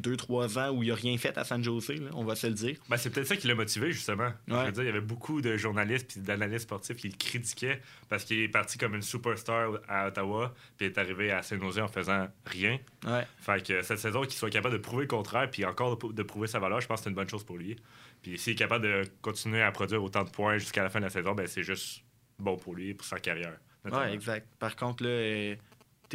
2-3 0.00 0.56
euh, 0.56 0.60
ans 0.60 0.74
où 0.74 0.82
il 0.82 0.90
a 0.90 0.94
rien 0.94 1.16
fait 1.18 1.36
à 1.36 1.44
San 1.44 1.62
Jose, 1.62 1.92
on 2.14 2.24
va 2.24 2.34
se 2.34 2.46
le 2.46 2.54
dire. 2.54 2.76
Ben, 2.88 2.96
c'est 2.96 3.10
peut-être 3.10 3.26
ça 3.26 3.36
qui 3.36 3.46
l'a 3.46 3.54
motivé, 3.54 3.92
justement. 3.92 4.32
Je 4.48 4.54
veux 4.54 4.72
dire, 4.72 4.82
il 4.82 4.86
y 4.86 4.90
avait 4.90 5.00
beaucoup 5.00 5.40
de 5.40 5.56
journalistes 5.56 6.16
et 6.16 6.20
d'analystes 6.20 6.64
sportifs 6.64 6.96
qui 6.96 7.08
le 7.08 7.16
critiquaient 7.16 7.80
parce 8.08 8.24
qu'il 8.24 8.40
est 8.40 8.48
parti 8.48 8.78
comme 8.78 8.94
une 8.94 9.02
superstar 9.02 9.80
à 9.88 10.08
Ottawa 10.08 10.54
puis 10.76 10.86
est 10.86 10.98
arrivé 10.98 11.30
à 11.30 11.42
San 11.42 11.60
Jose 11.60 11.78
en 11.78 11.88
faisant 11.88 12.28
rien. 12.46 12.78
Ouais. 13.06 13.26
Fait 13.38 13.64
que 13.64 13.82
cette 13.82 13.98
saison, 13.98 14.22
qu'il 14.22 14.32
soit 14.32 14.50
capable 14.50 14.74
de 14.74 14.80
prouver 14.80 15.02
le 15.02 15.08
contraire 15.08 15.50
puis 15.50 15.64
encore 15.64 15.98
de, 15.98 16.22
prouver 16.22 16.46
sa 16.46 16.58
valeur, 16.58 16.80
je 16.80 16.86
pense 16.86 17.00
que 17.00 17.04
c'est 17.04 17.10
une 17.10 17.16
bonne 17.16 17.28
chose 17.28 17.44
pour 17.44 17.58
lui. 17.58 17.76
Puis 18.22 18.38
s'il 18.38 18.54
est 18.54 18.56
capable 18.56 18.84
de 18.84 19.04
continuer 19.20 19.62
à 19.62 19.72
produire 19.72 20.02
autant 20.02 20.24
de 20.24 20.30
points 20.30 20.58
jusqu'à 20.58 20.82
la 20.82 20.90
fin 20.90 21.00
de 21.00 21.04
la 21.04 21.10
saison, 21.10 21.34
ben, 21.34 21.46
c'est 21.46 21.62
juste 21.62 22.02
bon 22.38 22.56
pour 22.56 22.74
lui, 22.74 22.94
pour 22.94 23.06
sa 23.06 23.18
carrière. 23.18 23.58
Oui, 23.84 23.98
exact. 24.12 24.46
Par 24.58 24.76
contre, 24.76 25.02
là, 25.02 25.10
euh, 25.10 25.56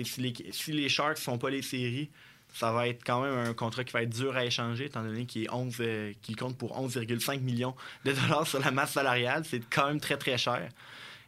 si, 0.03 0.21
les, 0.21 0.33
si 0.51 0.71
les 0.71 0.89
Sharks 0.89 1.17
font 1.17 1.37
pas 1.37 1.49
les 1.49 1.61
séries, 1.61 2.09
ça 2.57 2.71
va 2.71 2.87
être 2.87 3.03
quand 3.05 3.21
même 3.21 3.37
un 3.37 3.53
contrat 3.53 3.83
qui 3.83 3.93
va 3.93 4.01
être 4.01 4.09
dur 4.09 4.35
à 4.35 4.43
échanger, 4.43 4.85
étant 4.85 5.03
donné 5.03 5.25
qu'il 5.25 5.43
est 5.43 5.51
11, 5.51 5.75
euh, 5.79 6.13
compte 6.39 6.57
pour 6.57 6.75
11,5 6.81 7.41
millions 7.41 7.75
de 8.03 8.13
dollars 8.13 8.47
sur 8.47 8.59
la 8.59 8.71
masse 8.71 8.93
salariale. 8.93 9.43
C'est 9.45 9.61
quand 9.69 9.87
même 9.87 9.99
très, 9.99 10.17
très 10.17 10.39
cher. 10.39 10.67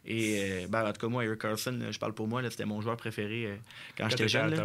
Et 0.04 0.40
euh, 0.40 0.66
ben, 0.68 0.84
en 0.84 0.92
tout 0.92 1.00
cas, 1.02 1.06
moi, 1.06 1.24
Eric 1.24 1.40
Carlson, 1.40 1.78
je 1.88 1.98
parle 2.00 2.14
pour 2.14 2.26
moi, 2.26 2.42
c'était 2.50 2.64
mon 2.64 2.80
joueur 2.80 2.96
préféré 2.96 3.60
quand, 3.96 4.08
j'étais 4.08 4.26
jeune. 4.26 4.60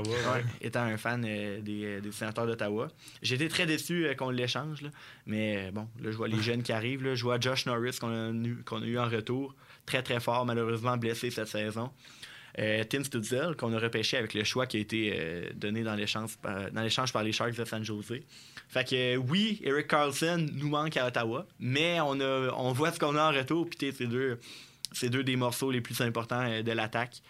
étant 0.60 0.82
un 0.82 0.98
fan 0.98 1.22
des, 1.22 2.02
des, 2.02 2.12
sénateurs 2.12 2.48
d'Ottawa. 2.48 2.88
J'étais 3.22 3.48
très 3.48 3.68
déçu 3.68 4.08
qu'on 4.18 4.32
l'échange, 4.32 4.82
mais 5.28 5.70
bon, 5.72 5.88
là, 6.02 6.10
je 6.10 6.18
vois 6.18 6.30
les 6.30 6.42
jeunes 6.42 6.64
qui 6.64 6.72
arrivent. 6.72 7.14
je 7.14 7.24
vois 7.24 7.40
Josh 7.40 7.68
Norris 7.68 7.98
qu'on 8.02 8.10
a, 8.10 8.34
qu'on 8.66 8.82
a 8.82 8.86
eu 8.86 8.98
en 8.98 9.08
retour 9.08 9.54
très 9.86 10.02
très 10.02 10.20
fort, 10.20 10.48
malheureusement 10.48 10.98
blessé 10.98 11.30
cette 11.30 11.48
saison. 11.48 11.92
Euh, 12.58 12.84
Tim 12.86 13.04
Stutzel, 13.04 13.56
qu'on 13.58 13.74
a 13.74 13.80
repêché 13.80 14.16
avec 14.18 14.34
le 14.34 14.44
choix 14.46 14.66
qui 14.66 14.78
a 14.78 14.80
été 14.80 15.14
euh, 15.14 15.50
donné 15.56 15.84
dans 15.84 15.96
l'échange 15.96 16.38
par, 16.38 16.70
par 17.12 17.24
les 17.24 17.32
Sharks 17.34 17.56
de 17.56 17.66
San 17.66 17.84
Jose. 17.84 18.14
Fait 18.70 18.88
que 18.88 19.18
oui, 19.18 19.62
Eric 19.64 19.88
Carlson 19.88 20.46
nous 20.54 20.70
manque 20.70 20.96
à 20.98 21.08
Ottawa, 21.08 21.46
mais 21.60 22.00
on, 22.02 22.20
a, 22.22 22.52
on 22.56 22.72
voit 22.72 22.92
ce 22.92 23.00
qu'on 23.00 23.16
a 23.16 23.30
en 23.30 23.36
retour, 23.36 23.70
puis 23.70 23.92
c'est 23.94 24.08
deux, 24.08 24.40
deux 25.04 25.24
des 25.24 25.36
morceaux 25.36 25.70
les 25.70 25.82
plus 25.82 26.00
importants 26.02 26.46
euh, 26.50 26.62
de 26.64 26.72
l'attaque. 26.72 27.22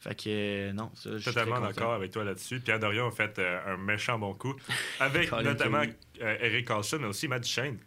Fait 0.00 0.16
que 0.20 0.72
non, 0.72 0.90
ça, 0.94 1.10
je 1.12 1.18
suis 1.18 1.24
Totalement 1.26 1.60
d'accord 1.60 1.92
avec 1.92 2.10
toi 2.10 2.24
là-dessus. 2.24 2.58
Pierre 2.58 2.80
Dorion 2.80 3.06
a 3.06 3.10
fait 3.12 3.38
euh, 3.38 3.74
un 3.74 3.76
méchant 3.76 4.18
bon 4.18 4.34
coup 4.34 4.54
avec 5.00 5.30
notamment 5.30 5.82
euh, 6.20 6.36
Eric 6.40 6.66
Carlson, 6.66 6.98
mais 7.00 7.06
aussi 7.06 7.28
Matt 7.28 7.42
Duchesne. 7.42 7.78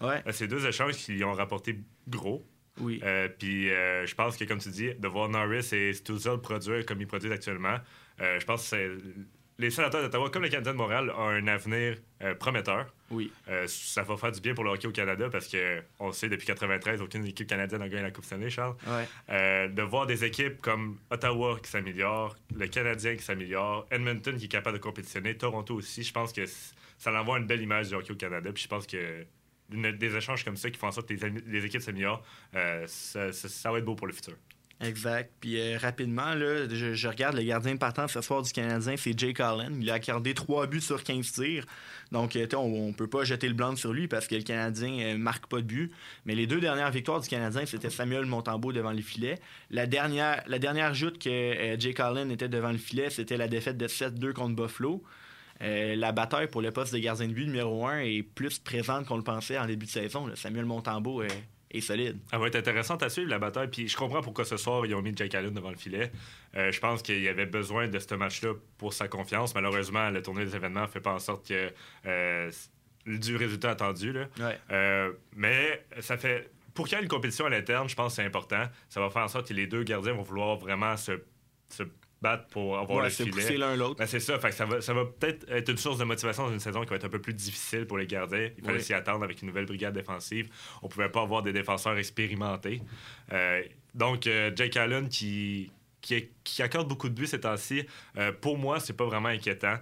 Ouais, 0.00 0.22
Euh, 0.26 0.32
Ces 0.32 0.48
deux 0.48 0.66
échanges 0.66 0.96
qui 0.96 1.22
ont 1.24 1.32
rapporté 1.32 1.78
gros. 2.08 2.44
Oui. 2.80 3.00
Euh, 3.04 3.28
puis 3.38 3.70
euh, 3.70 4.06
je 4.06 4.14
pense 4.14 4.36
que, 4.36 4.44
comme 4.44 4.58
tu 4.58 4.70
dis, 4.70 4.94
de 4.94 5.08
voir 5.08 5.28
Norris 5.28 5.68
et 5.72 5.92
Stuzel 5.92 6.38
produire 6.38 6.84
comme 6.86 7.00
ils 7.00 7.06
produisent 7.06 7.32
actuellement, 7.32 7.76
euh, 8.20 8.38
je 8.40 8.44
pense 8.46 8.62
que 8.62 8.68
c'est- 8.68 8.90
les 9.58 9.70
sénateurs 9.70 10.02
d'Ottawa, 10.02 10.28
comme 10.30 10.42
le 10.42 10.48
Canadien 10.48 10.72
de 10.72 10.78
Montréal, 10.78 11.10
ont 11.16 11.28
un 11.28 11.46
avenir 11.46 11.96
prometteur. 12.40 12.92
Oui. 13.10 13.30
Ça 13.66 14.02
va 14.02 14.16
faire 14.16 14.32
du 14.32 14.40
bien 14.40 14.54
pour 14.54 14.64
le 14.64 14.70
hockey 14.70 14.88
au 14.88 14.92
Canada 14.92 15.28
parce 15.30 15.46
que 15.46 15.82
on 16.00 16.10
sait 16.10 16.28
depuis 16.28 16.46
93, 16.46 17.00
aucune 17.02 17.24
équipe 17.26 17.46
canadienne 17.46 17.80
n'a 17.80 17.88
gagné 17.88 18.02
la 18.02 18.10
Coupe 18.10 18.24
Stanley, 18.24 18.50
Charles. 18.50 18.74
Ouais. 18.88 19.68
De 19.68 19.82
voir 19.82 20.06
des 20.06 20.24
équipes 20.24 20.60
comme 20.60 20.98
Ottawa 21.10 21.58
qui 21.62 21.70
s'améliorent, 21.70 22.34
le 22.56 22.66
Canadien 22.66 23.14
qui 23.14 23.22
s'améliore, 23.22 23.86
Edmonton 23.92 24.36
qui 24.36 24.46
est 24.46 24.48
capable 24.48 24.78
de 24.78 24.82
compétitionner, 24.82 25.36
Toronto 25.36 25.74
aussi, 25.76 26.02
je 26.02 26.12
pense 26.12 26.32
que 26.32 26.42
ça 26.98 27.12
envoie 27.20 27.38
une 27.38 27.46
belle 27.46 27.62
image 27.62 27.88
du 27.90 27.94
hockey 27.94 28.12
au 28.12 28.16
Canada. 28.16 28.50
Puis 28.52 28.64
je 28.64 28.68
pense 28.68 28.86
que 28.86 29.24
des 29.72 30.16
échanges 30.16 30.44
comme 30.44 30.56
ça 30.56 30.70
qui 30.70 30.78
font 30.78 30.88
en 30.88 30.92
sorte 30.92 31.08
que 31.08 31.14
les, 31.46 31.64
équipes 31.64 31.82
s'améliorent, 31.82 32.24
euh, 32.54 32.84
ça, 32.86 33.32
ça- 33.32 33.72
va 33.72 33.78
être 33.78 33.84
beau 33.84 33.94
pour 33.94 34.06
le 34.06 34.12
futur. 34.12 34.34
Exact. 34.80 35.30
Puis 35.40 35.60
euh, 35.60 35.78
rapidement, 35.78 36.34
là, 36.34 36.68
je, 36.68 37.08
regarde 37.08 37.36
le 37.36 37.42
gardien 37.44 37.76
partant 37.76 38.08
ce 38.08 38.20
soir 38.20 38.42
du 38.42 38.50
Canadien, 38.50 38.96
c'est 38.96 39.16
Jake 39.16 39.38
Allen. 39.38 39.78
Il 39.80 39.88
a 39.90 39.94
accordé 39.94 40.34
3 40.34 40.66
buts 40.66 40.80
sur 40.80 41.04
15 41.04 41.32
tirs. 41.32 41.66
Donc, 42.10 42.34
euh, 42.34 42.46
on, 42.54 42.88
on 42.88 42.92
peut 42.92 43.06
pas 43.06 43.22
jeter 43.22 43.46
le 43.48 43.54
blanc 43.54 43.76
sur 43.76 43.92
lui 43.92 44.08
parce 44.08 44.26
que 44.26 44.34
le 44.34 44.42
Canadien 44.42 44.98
euh, 45.00 45.16
marque 45.16 45.46
pas 45.46 45.58
de 45.58 45.62
but. 45.62 45.92
Mais 46.26 46.34
les 46.34 46.48
deux 46.48 46.60
dernières 46.60 46.90
victoires 46.90 47.20
du 47.20 47.28
Canadien, 47.28 47.64
c'était 47.64 47.90
Samuel 47.90 48.26
Montembeau 48.26 48.72
devant 48.72 48.90
les 48.90 49.02
filets. 49.02 49.38
La 49.70 49.86
dernière, 49.86 50.42
la 50.48 50.58
dernière 50.58 50.94
joute 50.94 51.18
que 51.22 51.30
euh, 51.30 51.76
Jake 51.78 52.00
Allen 52.00 52.30
était 52.32 52.48
devant 52.48 52.72
le 52.72 52.78
filet, 52.78 53.08
c'était 53.08 53.36
la 53.36 53.46
défaite 53.46 53.78
de 53.78 53.86
7-2 53.86 54.32
contre 54.32 54.56
Buffalo. 54.56 55.02
Euh, 55.62 55.96
la 55.96 56.12
bataille 56.12 56.48
pour 56.48 56.60
le 56.62 56.70
poste 56.70 56.92
de 56.92 56.98
gardien 56.98 57.28
de 57.28 57.32
but 57.32 57.46
numéro 57.46 57.86
1 57.86 58.00
est 58.00 58.22
plus 58.22 58.58
présente 58.58 59.06
qu'on 59.06 59.16
le 59.16 59.22
pensait 59.22 59.58
en 59.58 59.66
début 59.66 59.86
de 59.86 59.90
saison. 59.90 60.26
là. 60.26 60.36
Samuel 60.36 60.64
Montembeau 60.64 61.22
est, 61.22 61.28
est 61.70 61.80
solide. 61.80 62.18
Elle 62.32 62.38
va 62.40 62.46
être 62.48 62.56
intéressante 62.56 63.02
à 63.02 63.08
suivre 63.08 63.30
la 63.30 63.38
bataille. 63.38 63.68
Puis 63.68 63.88
je 63.88 63.96
comprends 63.96 64.20
pourquoi 64.22 64.44
ce 64.44 64.56
soir 64.56 64.84
ils 64.86 64.94
ont 64.94 65.02
mis 65.02 65.12
Jake 65.16 65.34
Allen 65.34 65.54
devant 65.54 65.70
le 65.70 65.76
filet. 65.76 66.10
Euh, 66.56 66.70
je 66.70 66.80
pense 66.80 67.02
qu'il 67.02 67.20
y 67.22 67.28
avait 67.28 67.46
besoin 67.46 67.88
de 67.88 67.98
ce 67.98 68.14
match-là 68.14 68.52
pour 68.78 68.92
sa 68.92 69.08
confiance. 69.08 69.54
Malheureusement, 69.54 70.10
le 70.10 70.20
tournoi 70.22 70.44
des 70.44 70.54
événements 70.54 70.82
ne 70.82 70.86
fait 70.86 71.00
pas 71.00 71.12
en 71.14 71.18
sorte 71.18 71.46
que 71.48 71.70
euh, 72.06 72.50
du 73.06 73.36
résultat 73.36 73.70
attendu. 73.70 74.12
Là. 74.12 74.26
Ouais. 74.38 74.58
Euh, 74.70 75.12
mais 75.34 75.84
ça 76.00 76.16
fait. 76.16 76.50
Pour 76.74 76.86
qu'il 76.88 76.96
y 76.96 77.00
ait 77.00 77.04
une 77.04 77.08
compétition 77.08 77.44
à 77.46 77.50
l'interne, 77.50 77.88
je 77.88 77.94
pense 77.94 78.12
que 78.12 78.16
c'est 78.22 78.26
important. 78.26 78.64
Ça 78.88 79.00
va 79.00 79.10
faire 79.10 79.22
en 79.22 79.28
sorte 79.28 79.48
que 79.48 79.54
les 79.54 79.66
deux 79.66 79.82
gardiens 79.82 80.14
vont 80.14 80.22
vouloir 80.22 80.56
vraiment 80.56 80.96
se, 80.96 81.20
se 81.68 81.82
battre 82.22 82.46
pour 82.48 82.78
avoir 82.78 82.98
Ouais, 82.98 83.04
le 83.04 83.10
filet. 83.10 83.56
l'un 83.58 83.74
l'autre. 83.76 83.96
Ben, 83.96 84.06
c'est 84.06 84.20
ça. 84.20 84.38
Fait 84.38 84.50
que 84.50 84.54
ça 84.54 84.64
va, 84.64 84.80
ça 84.80 84.94
va 84.94 85.04
peut-être 85.04 85.44
être 85.50 85.68
une 85.68 85.76
source 85.76 85.98
de 85.98 86.04
motivation 86.04 86.46
dans 86.46 86.52
une 86.52 86.60
saison 86.60 86.82
qui 86.82 86.90
va 86.90 86.96
être 86.96 87.04
un 87.04 87.08
peu 87.10 87.20
plus 87.20 87.34
difficile 87.34 87.84
pour 87.86 87.98
les 87.98 88.06
gardiens. 88.06 88.48
Il 88.56 88.64
fallait 88.64 88.78
Oui. 88.78 88.84
s'y 88.84 88.94
attendre 88.94 89.24
avec 89.24 89.42
une 89.42 89.48
nouvelle 89.48 89.66
brigade 89.66 89.92
défensive. 89.94 90.48
On 90.82 90.88
pouvait 90.88 91.08
pas 91.08 91.22
avoir 91.22 91.42
des 91.42 91.52
défenseurs 91.52 91.98
expérimentés. 91.98 92.80
Euh, 93.32 93.62
donc, 93.94 94.26
euh, 94.26 94.50
Jake 94.54 94.76
Allen 94.76 95.08
qui, 95.08 95.70
qui, 96.00 96.28
qui 96.44 96.62
accorde 96.62 96.88
beaucoup 96.88 97.08
de 97.08 97.14
buts 97.14 97.26
ces 97.26 97.40
temps-ci, 97.40 97.84
euh, 98.16 98.32
pour 98.32 98.56
moi, 98.56 98.78
c'est 98.80 98.96
pas 98.96 99.04
vraiment 99.04 99.28
inquiétant. 99.28 99.76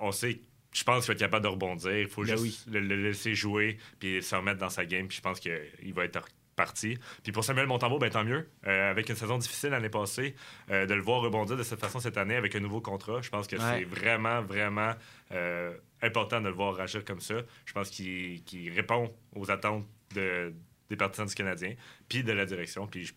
On 0.00 0.12
sait, 0.12 0.40
je 0.72 0.84
pense 0.84 1.04
qu'il 1.04 1.08
va 1.08 1.12
être 1.14 1.20
capable 1.20 1.44
de 1.44 1.48
rebondir. 1.50 1.98
Il 1.98 2.08
faut 2.08 2.22
Ben 2.24 2.36
juste 2.36 2.66
le, 2.70 2.80
le 2.80 2.96
laisser 2.96 3.34
jouer 3.34 3.78
puis 3.98 4.22
se 4.22 4.34
remettre 4.34 4.58
dans 4.58 4.68
sa 4.70 4.84
game. 4.84 5.08
Puis 5.08 5.16
je 5.16 5.22
pense 5.22 5.40
qu'il 5.40 5.94
va 5.94 6.04
être 6.04 6.28
parti. 6.58 6.98
Puis 7.22 7.32
pour 7.32 7.42
Samuel 7.44 7.66
Montembeau, 7.66 7.98
ben 7.98 8.10
tant 8.10 8.24
mieux. 8.24 8.46
Euh, 8.66 8.90
avec 8.90 9.08
une 9.08 9.16
saison 9.16 9.38
difficile 9.38 9.70
l'année 9.70 9.88
passée, 9.88 10.34
euh, 10.70 10.84
de 10.84 10.92
le 10.92 11.00
voir 11.00 11.22
rebondir 11.22 11.56
de 11.56 11.62
cette 11.62 11.80
façon 11.80 12.00
cette 12.00 12.18
année 12.18 12.36
avec 12.36 12.54
un 12.54 12.60
nouveau 12.60 12.82
contrat, 12.82 13.22
je 13.22 13.30
pense 13.30 13.46
que 13.46 13.56
Ouais. 13.56 13.62
c'est 13.78 13.84
vraiment, 13.84 14.42
vraiment 14.42 14.92
euh, 15.32 15.74
important 16.02 16.40
de 16.42 16.48
le 16.48 16.54
voir 16.54 16.78
agir 16.80 17.04
comme 17.04 17.20
ça. 17.20 17.36
Je 17.64 17.72
pense 17.72 17.88
qu'il 17.88 18.42
répond 18.74 19.10
aux 19.34 19.50
attentes 19.50 19.86
de- 20.14 20.52
des 20.90 20.96
partisans 20.96 21.26
du 21.26 21.34
Canadien, 21.34 21.74
puis 22.08 22.22
de 22.24 22.32
la 22.32 22.44
direction. 22.46 22.86
Puis 22.86 23.04
je, 23.06 23.12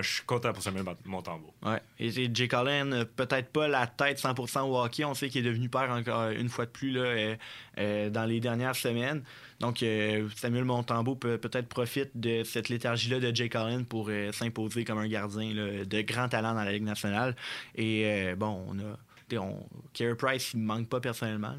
je 0.00 0.08
suis 0.14 0.22
content 0.24 0.52
pour 0.52 0.62
Samuel 0.62 0.82
Mont- 0.84 0.96
Montembeau. 1.04 1.52
Ouais. 1.64 1.80
Et 1.98 2.10
Jake 2.34 2.54
Allen, 2.54 2.92
euh, 2.92 3.04
peut-être 3.04 3.48
pas 3.50 3.68
la 3.68 3.86
tête 3.86 4.18
100% 4.18 4.62
au 4.62 4.78
hockey. 4.78 5.04
On 5.04 5.14
sait 5.14 5.28
qu'il 5.28 5.46
est 5.46 5.48
devenu 5.50 5.68
père 5.68 5.90
encore 5.90 6.30
une 6.30 6.48
fois 6.48 6.66
de 6.66 6.70
plus 6.70 6.90
là, 6.90 7.00
euh, 7.02 7.36
euh, 7.78 8.10
dans 8.10 8.24
les 8.24 8.40
dernières 8.40 8.76
semaines. 8.76 9.22
Donc, 9.60 9.84
Samuel 10.36 10.64
Montembeau 10.64 11.14
peut, 11.14 11.38
peut-être 11.38 11.68
profite 11.68 12.10
de 12.14 12.42
cette 12.44 12.68
léthargie-là 12.68 13.20
de 13.20 13.34
Jake 13.34 13.54
Allen 13.54 13.86
pour 13.86 14.10
s'imposer 14.32 14.84
comme 14.84 14.98
un 14.98 15.06
gardien 15.08 15.52
de 15.54 16.00
grand 16.02 16.28
talent 16.28 16.54
dans 16.54 16.64
la 16.64 16.72
Ligue 16.72 16.82
nationale. 16.82 17.34
Et 17.74 18.34
bon, 18.36 18.62
on 18.68 18.78
a. 18.80 18.96
On, 19.38 19.66
Carey 19.94 20.14
Price, 20.16 20.52
il 20.52 20.60
me 20.60 20.66
manque 20.66 20.88
pas 20.88 21.00
personnellement. 21.00 21.54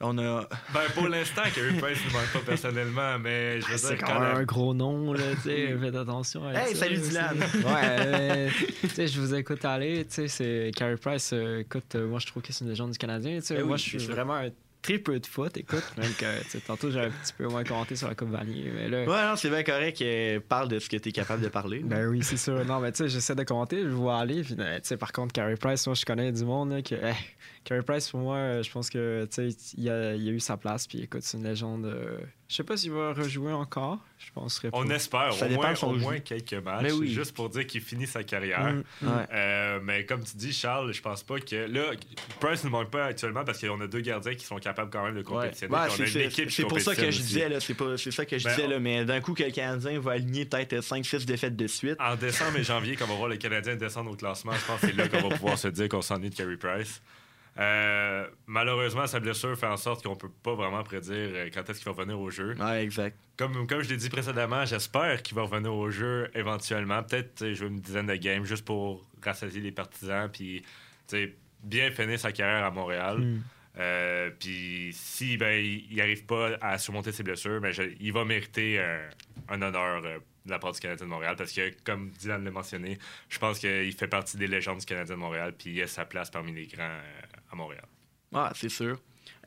On 0.00 0.18
a. 0.18 0.46
Ben, 0.74 0.80
pour 0.94 1.08
l'instant, 1.08 1.42
Carey 1.54 1.72
Price 1.78 1.98
ne 2.06 2.12
manque 2.12 2.32
pas 2.32 2.38
personnellement, 2.44 3.18
mais 3.18 3.60
je 3.60 3.66
veux 3.66 3.76
C'est 3.78 3.94
dire, 3.96 3.98
quand 4.04 4.12
quand 4.14 4.20
même 4.20 4.36
un 4.36 4.44
gros 4.44 4.74
nom, 4.74 5.12
là, 5.14 5.22
tu 5.36 5.48
sais, 5.48 5.76
faites 5.80 5.94
attention. 5.96 6.44
avec 6.46 6.58
Hey, 6.68 6.74
ça, 6.74 6.80
salut 6.84 6.98
aussi. 7.00 7.08
Dylan! 7.08 7.36
Ouais, 7.64 7.86
euh, 7.98 8.48
tu 8.82 8.88
sais, 8.90 9.08
je 9.08 9.20
vous 9.20 9.34
écoute 9.34 9.64
aller, 9.64 10.04
tu 10.04 10.14
sais, 10.14 10.28
c'est 10.28 10.70
Carey 10.76 10.96
Price, 10.96 11.30
euh, 11.32 11.60
écoute, 11.60 11.94
euh, 11.94 12.06
moi 12.06 12.18
je 12.20 12.26
trouve 12.26 12.42
que 12.42 12.52
c'est 12.52 12.64
une 12.64 12.70
légende 12.70 12.90
du 12.92 12.98
Canadien, 12.98 13.38
tu 13.40 13.46
sais, 13.46 13.54
Ben 13.54 13.62
oui, 13.62 13.68
moi 13.68 13.76
je 13.78 13.82
suis 13.82 14.00
c'est 14.00 14.12
vraiment 14.12 14.34
un 14.34 14.50
très 14.82 14.98
peu 14.98 15.18
de 15.18 15.26
foot, 15.26 15.56
écoute, 15.56 15.82
même 15.96 16.12
que, 16.12 16.42
tu 16.44 16.50
sais, 16.50 16.60
tantôt 16.60 16.90
j'ai 16.90 17.00
un 17.00 17.10
petit 17.10 17.32
peu 17.36 17.46
moins 17.48 17.64
commenté 17.64 17.96
sur 17.96 18.06
la 18.08 18.14
Coupe 18.14 18.30
Vanier, 18.30 18.70
mais 18.74 18.88
là... 18.88 18.98
Ouais, 19.04 19.28
non, 19.30 19.34
c'est 19.36 19.48
bien 19.50 19.64
correct. 19.64 20.00
euh, 20.02 20.38
parle 20.46 20.68
de 20.68 20.78
ce 20.78 20.88
que 20.88 20.96
tu 20.98 21.08
es 21.08 21.12
capable 21.12 21.42
de 21.42 21.48
parler. 21.48 21.80
Ben 21.82 22.06
oui, 22.06 22.22
c'est 22.22 22.36
sûr. 22.36 22.64
Non, 22.66 22.78
mais 22.80 22.92
tu 22.92 22.98
sais, 22.98 23.08
j'essaie 23.08 23.34
de 23.34 23.42
commenter, 23.44 23.82
je 23.82 23.88
vois 23.88 24.18
aller. 24.18 24.42
Puis, 24.42 24.54
euh, 24.58 24.76
tu 24.76 24.82
sais, 24.84 24.96
par 24.96 25.10
contre, 25.12 25.32
Carey 25.32 25.56
Price, 25.56 25.86
moi, 25.86 25.94
je 25.94 26.04
connais 26.04 26.30
du 26.30 26.44
monde 26.44 26.70
là, 26.70 26.82
que. 26.82 26.94
eh, 26.94 27.14
Carey 27.66 27.82
Price, 27.82 28.08
pour 28.10 28.20
moi, 28.20 28.36
euh, 28.36 28.62
je 28.62 28.70
pense 28.70 28.88
que, 28.88 29.26
tu 29.28 29.50
sais, 29.50 29.56
il 29.76 29.90
a, 29.90 30.14
il 30.14 30.28
a 30.28 30.30
eu 30.30 30.38
sa 30.38 30.56
place. 30.56 30.86
Puis 30.86 31.00
écoute, 31.02 31.22
c'est 31.22 31.36
une 31.36 31.42
légende. 31.42 31.84
euh, 31.86 32.16
Je 32.48 32.54
sais 32.54 32.62
pas 32.62 32.76
s'il 32.76 32.92
va 32.92 33.12
rejouer 33.12 33.52
encore. 33.52 33.98
Je 34.18 34.30
penserais 34.32 34.70
pas. 34.70 34.78
on 34.78 34.88
espère 34.88 35.32
Ça 35.34 35.46
au 35.46 35.50
moins, 35.50 35.74
au 35.82 35.92
moins 35.96 36.18
quelques 36.20 36.54
matchs, 36.54 36.82
Mais 36.84 36.92
oui. 36.92 37.08
juste 37.12 37.34
pour 37.34 37.48
dire 37.48 37.66
qu'il 37.66 37.80
finit 37.80 38.06
sa 38.06 38.22
carrière. 38.22 38.72
Mm, 38.72 38.84
mm. 39.02 39.08
Ouais. 39.08 39.24
Euh, 39.32 39.80
mais 39.82 40.04
comme 40.06 40.22
tu 40.22 40.36
dis, 40.36 40.52
Charles, 40.52 40.92
je 40.92 41.02
pense 41.02 41.24
pas 41.24 41.40
que. 41.40 41.56
Là, 41.66 41.90
Price 42.38 42.62
ne 42.62 42.68
manque 42.70 42.90
pas 42.92 43.06
actuellement 43.06 43.44
parce 43.44 43.60
qu'on 43.60 43.80
a 43.80 43.88
deux 43.88 44.00
gardiens 44.00 44.34
qui 44.36 44.46
sont 44.46 44.58
capables 44.58 44.90
quand 44.90 45.02
même 45.04 45.14
de 45.14 45.18
Ouais. 45.18 45.24
compétitionner. 45.24 45.74
Ouais, 45.74 45.80
on 45.90 45.90
c'est- 46.48 46.62
pour 46.62 46.80
ça 46.80 46.94
que 46.94 47.10
je 47.10 47.18
disais, 47.20 47.48
là, 47.48 47.58
c'est 47.58 47.74
pas- 47.74 47.96
c'est 47.98 48.12
ça 48.12 48.24
que 48.24 48.38
je 48.38 48.44
Ben, 48.44 48.54
disais, 48.54 48.68
là, 48.68 48.78
mais 48.78 49.04
d'un 49.04 49.20
coup 49.20 49.34
que 49.34 49.42
le 49.42 49.50
Canadien 49.50 49.98
va 49.98 50.12
aligner 50.12 50.44
peut-être 50.44 50.80
5-6 50.82 51.26
défaites 51.26 51.56
de 51.56 51.66
suite. 51.66 51.96
En 52.00 52.14
décembre 52.14 52.58
et 52.58 52.62
janvier, 52.64 52.94
quand 52.94 53.06
on 53.06 53.08
va 53.08 53.14
voir 53.16 53.28
le 53.28 53.36
Canadien 53.38 53.74
descendre 53.74 54.12
au 54.12 54.14
classement, 54.16 54.52
je 54.52 54.64
pense 54.66 54.80
que 54.80 54.86
c'est 54.86 54.96
là 54.96 55.08
qu'on 55.08 55.28
va 55.28 55.34
pouvoir 55.36 55.58
se 55.58 55.66
dire 55.68 55.88
qu'on 55.88 56.00
s'ennuie 56.02 56.30
de 56.30 56.34
Carey 56.36 56.56
Price. 56.56 57.02
Euh, 57.58 58.26
malheureusement, 58.46 59.06
sa 59.06 59.18
blessure 59.20 59.56
fait 59.58 59.66
en 59.66 59.76
sorte 59.78 60.04
qu'on 60.04 60.16
peut 60.16 60.28
pas 60.42 60.54
vraiment 60.54 60.82
prédire 60.82 61.14
euh, 61.14 61.48
quand 61.52 61.68
est-ce 61.70 61.78
qu'il 61.78 61.86
va 61.86 61.92
revenir 61.92 62.20
au 62.20 62.30
jeu. 62.30 62.54
Ouais, 62.58 62.82
exact. 62.84 63.16
Comme, 63.38 63.66
comme 63.66 63.80
je 63.82 63.88
l'ai 63.88 63.96
dit 63.96 64.10
précédemment, 64.10 64.64
j'espère 64.66 65.22
qu'il 65.22 65.34
va 65.36 65.42
revenir 65.42 65.72
au 65.74 65.90
jeu 65.90 66.30
éventuellement. 66.34 67.02
Peut-être 67.02 67.52
jouer 67.54 67.68
une 67.68 67.80
dizaine 67.80 68.06
de 68.06 68.16
games 68.16 68.44
juste 68.44 68.64
pour 68.64 69.06
rassasier 69.22 69.60
les 69.60 69.72
partisans 69.72 70.30
puis 70.30 70.62
bien 71.62 71.90
finir 71.90 72.18
sa 72.18 72.32
carrière 72.32 72.64
à 72.64 72.70
Montréal. 72.70 73.18
Mm. 73.18 73.42
Euh, 73.78 74.30
puis 74.38 74.90
si 74.94 75.36
ben, 75.36 75.62
il 75.62 75.96
n'arrive 75.96 76.24
pas 76.24 76.56
à 76.62 76.78
surmonter 76.78 77.12
ses 77.12 77.22
blessures, 77.22 77.60
ben, 77.60 77.72
je- 77.72 77.94
il 78.00 78.12
va 78.12 78.24
mériter 78.24 78.80
un, 78.80 79.00
un 79.50 79.60
honneur 79.62 80.02
euh, 80.04 80.18
de 80.46 80.50
la 80.50 80.58
part 80.58 80.72
du 80.72 80.80
Canadien 80.80 81.04
de 81.04 81.10
Montréal 81.10 81.34
parce 81.36 81.52
que, 81.52 81.70
comme 81.84 82.08
Dylan 82.10 82.42
l'a 82.42 82.50
mentionné, 82.50 82.98
je 83.28 83.38
pense 83.38 83.58
qu'il 83.58 83.92
fait 83.92 84.08
partie 84.08 84.38
des 84.38 84.46
légendes 84.46 84.78
du 84.78 84.86
Canadien 84.86 85.16
de 85.16 85.20
Montréal 85.20 85.52
puis 85.58 85.72
il 85.74 85.82
a 85.82 85.86
sa 85.88 86.06
place 86.06 86.30
parmi 86.30 86.52
les 86.52 86.66
grands 86.66 87.00
Montréal. 87.56 87.84
Ah, 88.32 88.52
c'est 88.54 88.68
sûr. 88.68 88.98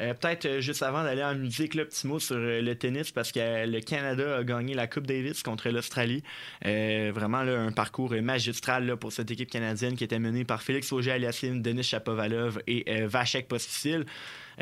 Euh, 0.01 0.13
Peut-être 0.13 0.45
euh, 0.45 0.61
juste 0.61 0.83
avant 0.83 1.03
d'aller 1.03 1.23
en 1.23 1.35
musique, 1.35 1.75
là, 1.75 1.85
petit 1.85 2.07
mot 2.07 2.19
sur 2.19 2.35
euh, 2.35 2.61
le 2.61 2.75
tennis 2.75 3.11
parce 3.11 3.31
que 3.31 3.65
le 3.65 3.79
Canada 3.81 4.37
a 4.37 4.43
gagné 4.43 4.73
la 4.73 4.87
Coupe 4.87 5.07
Davis 5.07 5.43
contre 5.43 5.69
l'Australie. 5.69 6.23
Vraiment 6.63 7.39
un 7.39 7.71
parcours 7.71 8.13
magistral 8.21 8.95
pour 8.97 9.11
cette 9.11 9.31
équipe 9.31 9.49
canadienne 9.49 9.95
qui 9.95 10.03
était 10.03 10.19
menée 10.19 10.45
par 10.45 10.61
Félix 10.61 10.91
Auger-Aliassime, 10.91 11.61
Denis 11.61 11.83
Chapovalov 11.83 12.61
et 12.67 13.05
Vachek 13.05 13.47
Pospisil. 13.47 14.05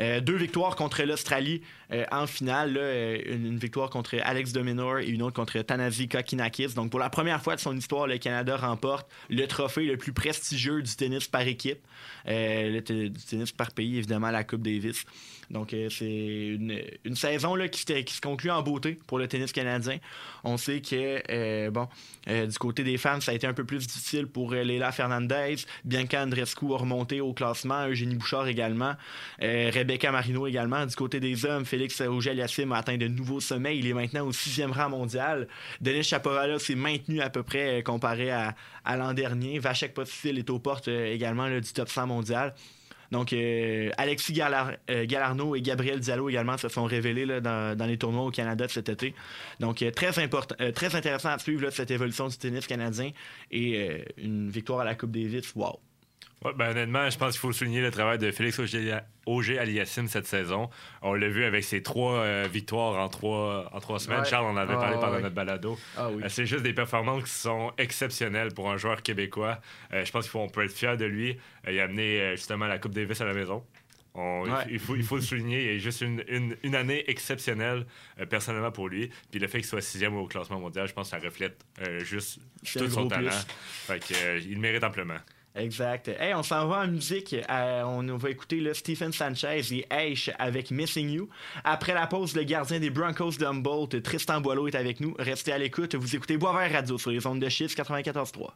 Euh, 0.00 0.20
deux 0.20 0.36
victoires 0.36 0.76
contre 0.76 1.02
l'Australie 1.02 1.62
euh, 1.92 2.04
en 2.12 2.26
finale. 2.26 2.76
euh, 2.76 3.18
une, 3.26 3.58
victoire 3.58 3.90
contre 3.90 4.16
Alex 4.22 4.52
Dominor 4.52 4.98
et 4.98 5.08
une 5.08 5.22
autre 5.22 5.34
contre 5.34 5.60
Tanasi 5.60 6.08
Kokinakis. 6.08 6.74
Donc, 6.74 6.90
pour 6.90 7.00
la 7.00 7.10
première 7.10 7.42
fois 7.42 7.56
de 7.56 7.60
son 7.60 7.76
histoire, 7.76 8.06
le 8.06 8.18
Canada 8.18 8.56
remporte 8.56 9.08
le 9.28 9.46
trophée 9.46 9.84
le 9.84 9.96
plus 9.96 10.12
prestigieux 10.12 10.82
du 10.82 10.94
tennis 10.94 11.26
par 11.26 11.42
équipe. 11.42 11.80
Du 12.26 13.12
tennis 13.28 13.52
par 13.52 13.72
pays, 13.72 13.98
évidemment, 13.98 14.30
la 14.30 14.44
Coupe 14.44 14.62
Davis. 14.62 15.04
Donc, 15.50 15.72
euh, 15.72 15.88
c'est 15.88 16.04
une, 16.04 17.16
saison 17.16 17.54
là, 17.54 17.68
qui, 17.68 17.80
se, 17.80 18.20
conclut 18.20 18.50
en 18.50 18.62
beauté 18.62 18.98
pour 19.06 19.18
le 19.18 19.26
tennis 19.28 19.52
canadien. 19.52 19.98
On 20.44 20.56
sait 20.56 20.80
que, 20.80 21.22
euh, 21.30 21.70
bon, 21.70 21.88
euh, 22.28 22.46
du 22.46 22.58
côté 22.58 22.84
des 22.84 22.98
femmes, 22.98 23.20
ça 23.20 23.32
a 23.32 23.34
été 23.34 23.46
un 23.46 23.54
peu 23.54 23.64
plus 23.64 23.86
difficile 23.86 24.26
pour 24.26 24.52
euh, 24.52 24.62
Leila 24.62 24.92
Fernandez. 24.92 25.56
Bianca 25.84 26.22
Andreescu 26.22 26.66
a 26.74 26.76
remonté 26.76 27.20
au 27.20 27.32
classement. 27.32 27.88
Eugénie 27.88 28.14
Bouchard 28.14 28.46
également. 28.48 28.94
Rebecca 29.40 30.12
Marino 30.12 30.46
également. 30.46 30.84
Du 30.84 30.94
côté 30.94 31.20
des 31.20 31.46
hommes, 31.46 31.64
Félix 31.64 32.00
Auger-Aliassime 32.00 32.72
a 32.72 32.78
atteint 32.78 32.96
de 32.96 33.08
nouveaux 33.08 33.40
sommets. 33.40 33.78
Il 33.78 33.86
est 33.86 33.94
maintenant 33.94 34.26
au 34.26 34.32
sixième 34.32 34.72
rang 34.72 34.90
mondial. 34.90 35.48
Denis 35.80 36.02
Chaparral 36.02 36.60
s'est 36.60 36.74
maintenu 36.74 37.20
à 37.20 37.30
peu 37.30 37.42
près 37.42 37.82
comparé 37.82 38.30
à, 38.30 38.54
l'an 38.96 39.14
dernier. 39.14 39.58
Vachek 39.58 39.94
Potisil 39.94 40.38
est 40.38 40.50
aux 40.50 40.58
portes 40.58 40.88
également 40.88 41.48
du 41.48 41.72
top 41.72 41.88
100 41.88 42.06
mondial. 42.06 42.54
Donc, 43.10 43.32
euh, 43.32 43.90
Alexis 43.96 44.38
euh, 44.40 45.06
Galarno 45.06 45.54
et 45.56 45.62
Gabriel 45.62 46.00
Diallo 46.00 46.28
également 46.28 46.58
se 46.58 46.68
sont 46.68 46.84
révélés 46.84 47.40
dans, 47.40 47.86
les 47.86 47.96
tournois 47.96 48.24
au 48.24 48.30
Canada 48.30 48.66
cet 48.68 48.88
été. 48.88 49.14
Donc, 49.60 49.82
euh, 49.82 49.90
très, 49.90 50.22
important, 50.22 50.54
très 50.74 50.94
intéressant 50.94 51.30
à 51.30 51.38
suivre 51.38 51.70
cette 51.70 51.90
évolution 51.90 52.28
du 52.28 52.36
tennis 52.36 52.66
canadien 52.66 53.10
et 53.50 54.04
une 54.18 54.50
victoire 54.50 54.80
à 54.80 54.84
la 54.84 54.94
Coupe 54.94 55.12
Davis. 55.12 55.54
Wow! 55.54 55.80
Ouais, 56.44 56.52
ben 56.54 56.70
honnêtement, 56.70 57.10
je 57.10 57.18
pense 57.18 57.32
qu'il 57.32 57.40
faut 57.40 57.52
souligner 57.52 57.80
le 57.80 57.90
travail 57.90 58.16
de 58.18 58.30
Félix 58.30 58.60
Auger 59.26 59.58
Aliassime 59.58 60.06
cette 60.06 60.26
saison. 60.26 60.70
On 61.02 61.14
l'a 61.14 61.28
vu 61.28 61.44
avec 61.44 61.64
ses 61.64 61.82
trois 61.82 62.20
euh, 62.20 62.48
victoires 62.50 63.02
en 63.02 63.08
trois, 63.08 63.68
en 63.72 63.80
trois 63.80 63.98
semaines. 63.98 64.24
Charles 64.24 64.46
en 64.46 64.56
avait 64.56 64.74
parlé 64.74 64.96
ah, 64.98 65.00
pendant 65.00 65.20
notre 65.20 65.34
balado. 65.34 65.76
Ah, 65.96 66.06
euh, 66.06 66.28
c'est 66.28 66.46
juste 66.46 66.62
des 66.62 66.72
performances 66.72 67.24
qui 67.24 67.30
sont 67.30 67.72
exceptionnelles 67.76 68.54
pour 68.54 68.70
un 68.70 68.76
joueur 68.76 69.02
québécois. 69.02 69.60
Euh, 69.92 70.04
je 70.04 70.12
pense 70.12 70.28
qu'on 70.28 70.48
peut 70.48 70.64
être 70.64 70.72
fier 70.72 70.96
de 70.96 71.06
lui. 71.06 71.36
il 71.68 71.80
a 71.80 71.84
amené 71.84 72.36
justement 72.36 72.66
la 72.66 72.78
Coupe 72.78 72.94
Davis 72.94 73.20
à 73.20 73.24
la 73.24 73.34
maison. 73.34 73.64
il, 74.70 74.78
faut, 74.78 74.94
il 74.94 75.02
faut 75.02 75.16
le 75.16 75.22
souligner. 75.22 75.64
Il 75.64 75.72
y 75.72 75.76
a 75.76 75.78
juste 75.78 76.02
une, 76.02 76.22
une, 76.62 76.74
année 76.76 77.02
exceptionnelle 77.10 77.84
personnellement 78.30 78.70
pour 78.70 78.88
lui. 78.88 79.10
Puis 79.32 79.40
le 79.40 79.48
fait 79.48 79.58
qu'il 79.58 79.66
soit 79.66 79.80
sixième 79.80 80.16
au 80.16 80.28
classement 80.28 80.60
mondial, 80.60 80.86
je 80.86 80.92
pense 80.92 81.10
que 81.10 81.18
ça 81.18 81.24
reflète 81.24 81.64
juste 82.04 82.38
tout 82.62 82.88
son 82.88 83.08
talent. 83.08 83.30
Fait 83.88 84.00
il 84.48 84.60
mérite 84.60 84.84
amplement. 84.84 85.18
Exact. 85.54 86.08
Hey, 86.08 86.34
on 86.34 86.42
s'en 86.42 86.68
va 86.68 86.82
en 86.82 86.88
musique. 86.88 87.34
Euh, 87.34 87.82
on 87.82 88.16
va 88.16 88.30
écouter 88.30 88.60
le 88.60 88.74
Stephen 88.74 89.12
Sanchez 89.12 89.62
et 89.72 89.86
Ash 89.90 90.30
avec 90.38 90.70
Missing 90.70 91.10
You. 91.10 91.28
Après 91.64 91.94
la 91.94 92.06
pause, 92.06 92.36
le 92.36 92.44
gardien 92.44 92.78
des 92.78 92.90
Broncos 92.90 93.32
d'Humboldt, 93.38 94.02
Tristan 94.02 94.40
Boileau, 94.40 94.68
est 94.68 94.76
avec 94.76 95.00
nous. 95.00 95.14
Restez 95.18 95.52
à 95.52 95.58
l'écoute. 95.58 95.94
Vous 95.94 96.14
écoutez 96.14 96.36
Boisvert 96.36 96.72
Radio 96.72 96.98
sur 96.98 97.10
les 97.10 97.26
ondes 97.26 97.40
de 97.40 97.48
chiffres 97.48 97.74
94.3. 97.76 98.52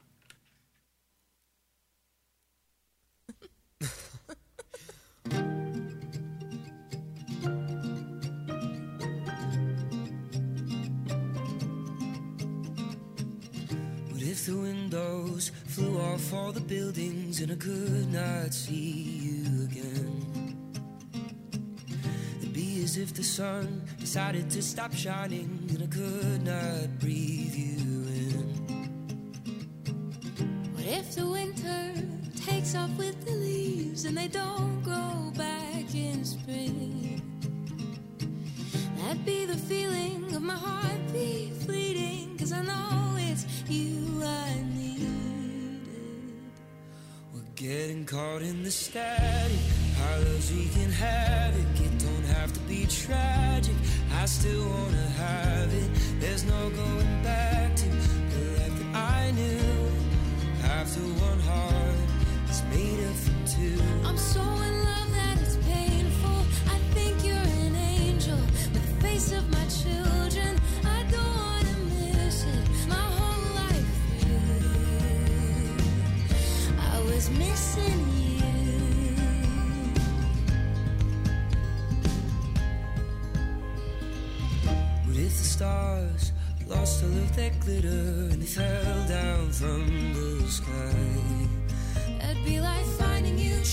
if 14.32 14.46
the 14.46 14.56
windows 14.56 15.50
flew 15.72 15.98
off 15.98 16.34
all 16.34 16.52
the 16.52 16.60
buildings 16.60 17.40
and 17.40 17.50
I 17.50 17.54
could 17.54 18.12
not 18.12 18.52
see 18.52 19.22
you 19.22 19.64
again. 19.64 20.54
It'd 22.42 22.52
be 22.52 22.84
as 22.84 22.98
if 22.98 23.14
the 23.14 23.24
sun 23.24 23.82
decided 23.98 24.50
to 24.50 24.60
stop 24.62 24.92
shining 24.92 25.66
and 25.70 25.82
I 25.82 25.86
could 25.86 26.44
not 26.44 26.98
breathe 26.98 27.54
you 27.54 28.04
in. 28.28 28.44
What 30.74 30.84
if 30.84 31.14
the 31.14 31.26
winter 31.26 31.94
takes 32.36 32.74
off 32.74 32.90
with 32.98 33.24
the 33.24 33.32
leaves 33.32 34.04
and 34.04 34.14
they 34.14 34.28
don't 34.28 34.82
grow 34.82 35.32
back 35.34 35.94
in 35.94 36.22
spring? 36.22 37.22
That'd 38.98 39.24
be 39.24 39.46
the 39.46 39.56
feeling 39.56 40.34
of 40.34 40.42
my 40.42 40.54
heartbeat 40.54 41.54
fleeting, 41.64 42.36
cause 42.36 42.52
I 42.52 42.60
know 42.60 43.16
it's 43.16 43.46
you 43.70 44.22
I 44.22 44.54
needed. 44.56 44.71
Getting 47.62 48.04
caught 48.06 48.42
in 48.42 48.64
the 48.64 48.72
static. 48.72 49.56
Our 50.02 50.18
loves 50.18 50.50
can 50.74 50.90
have 50.90 51.54
it. 51.54 51.98
Don't 52.00 52.24
have 52.34 52.52
to 52.54 52.58
be 52.62 52.86
tragic. 52.86 53.76
I 54.20 54.24
still 54.24 54.68
wanna 54.68 55.08
have 55.10 55.72
it. 55.72 55.90
There's 56.18 56.42
no 56.42 56.70
going 56.70 57.22
back 57.22 57.76
to 57.76 57.88
the 57.88 58.42
life 58.58 58.76
that 58.78 58.96
I 58.96 59.30
knew. 59.30 59.92
After 60.64 61.02
one 61.28 61.38
heart, 61.38 61.98
it's 62.48 62.64
made 62.64 62.98
up 63.08 63.14
from 63.14 63.44
two. 63.46 63.80
I'm 64.08 64.18
so 64.18 64.42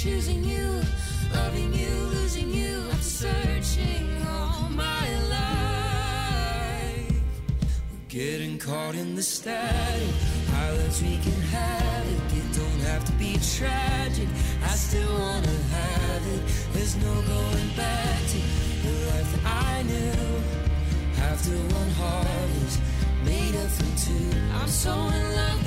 choosing 0.03 0.41
you, 0.45 0.81
loving 1.33 1.73
you, 1.73 1.89
losing 2.15 2.49
you 2.49 2.87
after 2.89 3.03
searching 3.03 4.07
all 4.29 4.69
my 4.69 5.07
life. 5.29 7.21
We're 7.91 8.07
getting 8.07 8.57
caught 8.57 8.95
in 8.95 9.15
the 9.15 9.21
static. 9.21 10.15
Lives 10.53 11.01
we 11.03 11.17
can 11.17 11.41
have 11.51 12.05
it. 12.07 12.37
It 12.37 12.47
don't 12.53 12.81
have 12.91 13.03
to 13.07 13.11
be 13.13 13.37
tragic. 13.57 14.29
I 14.63 14.75
still 14.87 15.19
wanna 15.19 15.57
have 15.75 16.27
it. 16.35 16.43
There's 16.71 16.95
no 16.95 17.13
going 17.35 17.69
back 17.75 18.19
to 18.33 18.39
the 18.83 18.93
life 19.11 19.29
that 19.33 19.45
I 19.45 19.83
knew. 19.83 20.25
After 21.29 21.51
one 21.51 21.91
heart 21.99 22.49
is 22.65 22.79
made 23.25 23.55
up 23.63 23.71
from 23.71 23.91
two. 24.05 24.31
I'm 24.61 24.69
so 24.69 24.93
in 24.93 25.35
love 25.35 25.63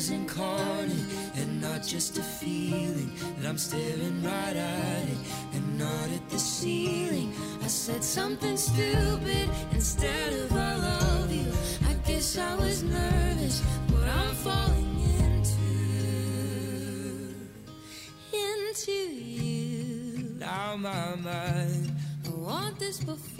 is 0.00 0.10
incarnate 0.10 1.04
and 1.36 1.60
not 1.60 1.82
just 1.82 2.16
a 2.16 2.22
feeling, 2.22 3.12
and 3.36 3.46
I'm 3.46 3.58
staring 3.58 4.22
right 4.22 4.56
at 4.56 5.04
it 5.14 5.18
and 5.52 5.78
not 5.78 6.08
at 6.16 6.26
the 6.30 6.38
ceiling. 6.38 7.34
I 7.62 7.66
said 7.66 8.02
something 8.02 8.56
stupid 8.56 9.50
instead 9.72 10.32
of 10.32 10.52
I 10.52 10.74
love 10.76 11.30
you. 11.30 11.52
I 11.86 11.92
guess 12.08 12.38
I 12.38 12.54
was 12.54 12.82
nervous, 12.82 13.62
but 13.88 14.08
I'm 14.08 14.34
falling 14.46 14.92
into 15.26 15.68
into 18.48 18.92
you. 18.92 20.36
Now 20.38 20.76
my 20.76 21.14
mind, 21.16 21.92
I 22.26 22.30
want 22.30 22.78
this 22.78 23.00
before. 23.04 23.39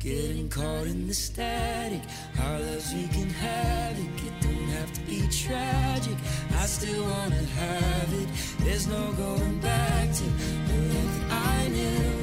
Getting 0.00 0.48
caught 0.48 0.86
in 0.86 1.06
the 1.06 1.12
static. 1.12 2.00
Our 2.40 2.58
lives 2.58 2.92
we 2.94 3.06
can 3.08 3.28
have 3.28 3.98
it. 3.98 4.32
Don't 4.40 4.68
have 4.78 4.90
to 4.94 5.00
be 5.02 5.20
tragic. 5.28 6.16
I 6.58 6.64
still 6.64 7.02
wanna 7.04 7.44
have 7.60 8.12
it. 8.22 8.28
There's 8.64 8.86
no 8.86 9.12
going 9.12 9.58
back 9.60 10.08
to 10.20 10.24
the 10.68 10.78
that 10.94 11.10
I 11.30 11.68
knew. 11.68 12.14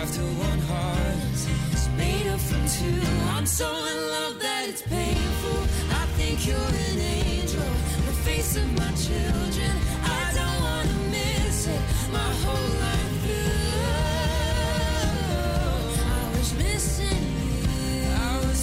After 0.00 0.22
one 0.48 0.60
heart 0.70 1.34
is 1.76 1.88
made 1.98 2.26
up 2.28 2.40
from 2.40 2.64
two. 2.78 3.02
I'm 3.36 3.46
so 3.46 3.68
in 3.68 3.98
love 4.16 4.40
that 4.40 4.68
it's 4.70 4.82
painful. 4.82 5.60
I 5.92 6.04
think 6.16 6.46
you're 6.46 6.72
an 6.88 6.98
angel, 6.98 7.68
the 8.08 8.16
face 8.24 8.56
of 8.56 8.68
my 8.80 8.92
children. 9.06 9.72
I 10.04 10.32
don't 10.38 10.60
wanna 10.68 10.98
miss 11.10 11.66
it 11.66 11.82
my 12.12 12.30
whole 12.42 12.80
life 12.80 12.87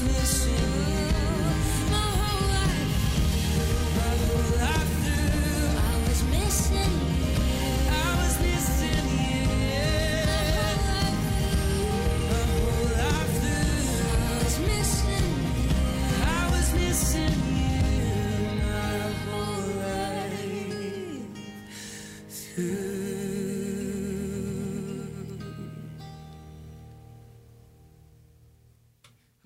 missing 0.05 0.94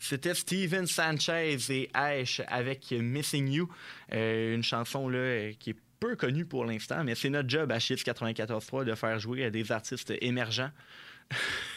C'était 0.09 0.33
Steven 0.33 0.87
Sanchez 0.87 1.57
et 1.69 1.87
Ash 1.93 2.41
avec 2.47 2.89
Missing 2.89 3.47
You, 3.47 3.69
euh, 4.11 4.55
une 4.55 4.63
chanson 4.63 5.07
là, 5.07 5.51
qui 5.59 5.69
est 5.69 5.75
peu 5.99 6.15
connue 6.15 6.45
pour 6.45 6.65
l'instant, 6.65 7.03
mais 7.03 7.13
c'est 7.13 7.29
notre 7.29 7.47
job 7.47 7.71
à 7.71 7.77
Chiffre 7.77 8.03
94.3 8.03 8.85
de 8.85 8.95
faire 8.95 9.19
jouer 9.19 9.51
des 9.51 9.71
artistes 9.71 10.11
émergents. 10.19 10.71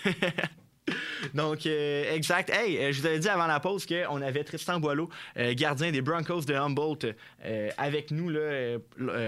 Donc, 1.35 1.66
euh, 1.66 2.14
exact. 2.14 2.49
Hey, 2.49 2.79
euh, 2.79 2.92
je 2.92 3.03
vous 3.03 3.07
avais 3.07 3.18
dit 3.18 3.29
avant 3.29 3.47
la 3.47 3.61
pause 3.61 3.85
qu'on 3.85 4.23
avait 4.23 4.45
Tristan 4.45 4.81
Boileau, 4.81 5.11
gardien 5.51 5.90
des 5.92 6.01
Broncos 6.01 6.47
de 6.47 6.55
Humboldt, 6.55 7.14
avec 7.77 8.11
nous 8.12 8.31
là, 8.31 8.79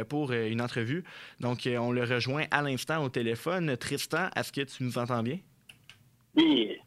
pour 0.09 0.33
une 0.33 0.63
entrevue. 0.63 1.05
Donc, 1.41 1.69
on 1.69 1.93
le 1.93 2.05
rejoint 2.05 2.47
à 2.51 2.63
l'instant 2.63 3.05
au 3.05 3.11
téléphone. 3.11 3.77
Tristan, 3.77 4.31
est-ce 4.35 4.51
que 4.51 4.63
tu 4.63 4.83
nous 4.83 4.97
entends 4.97 5.23
bien? 5.23 5.41
Oui. 6.37 6.79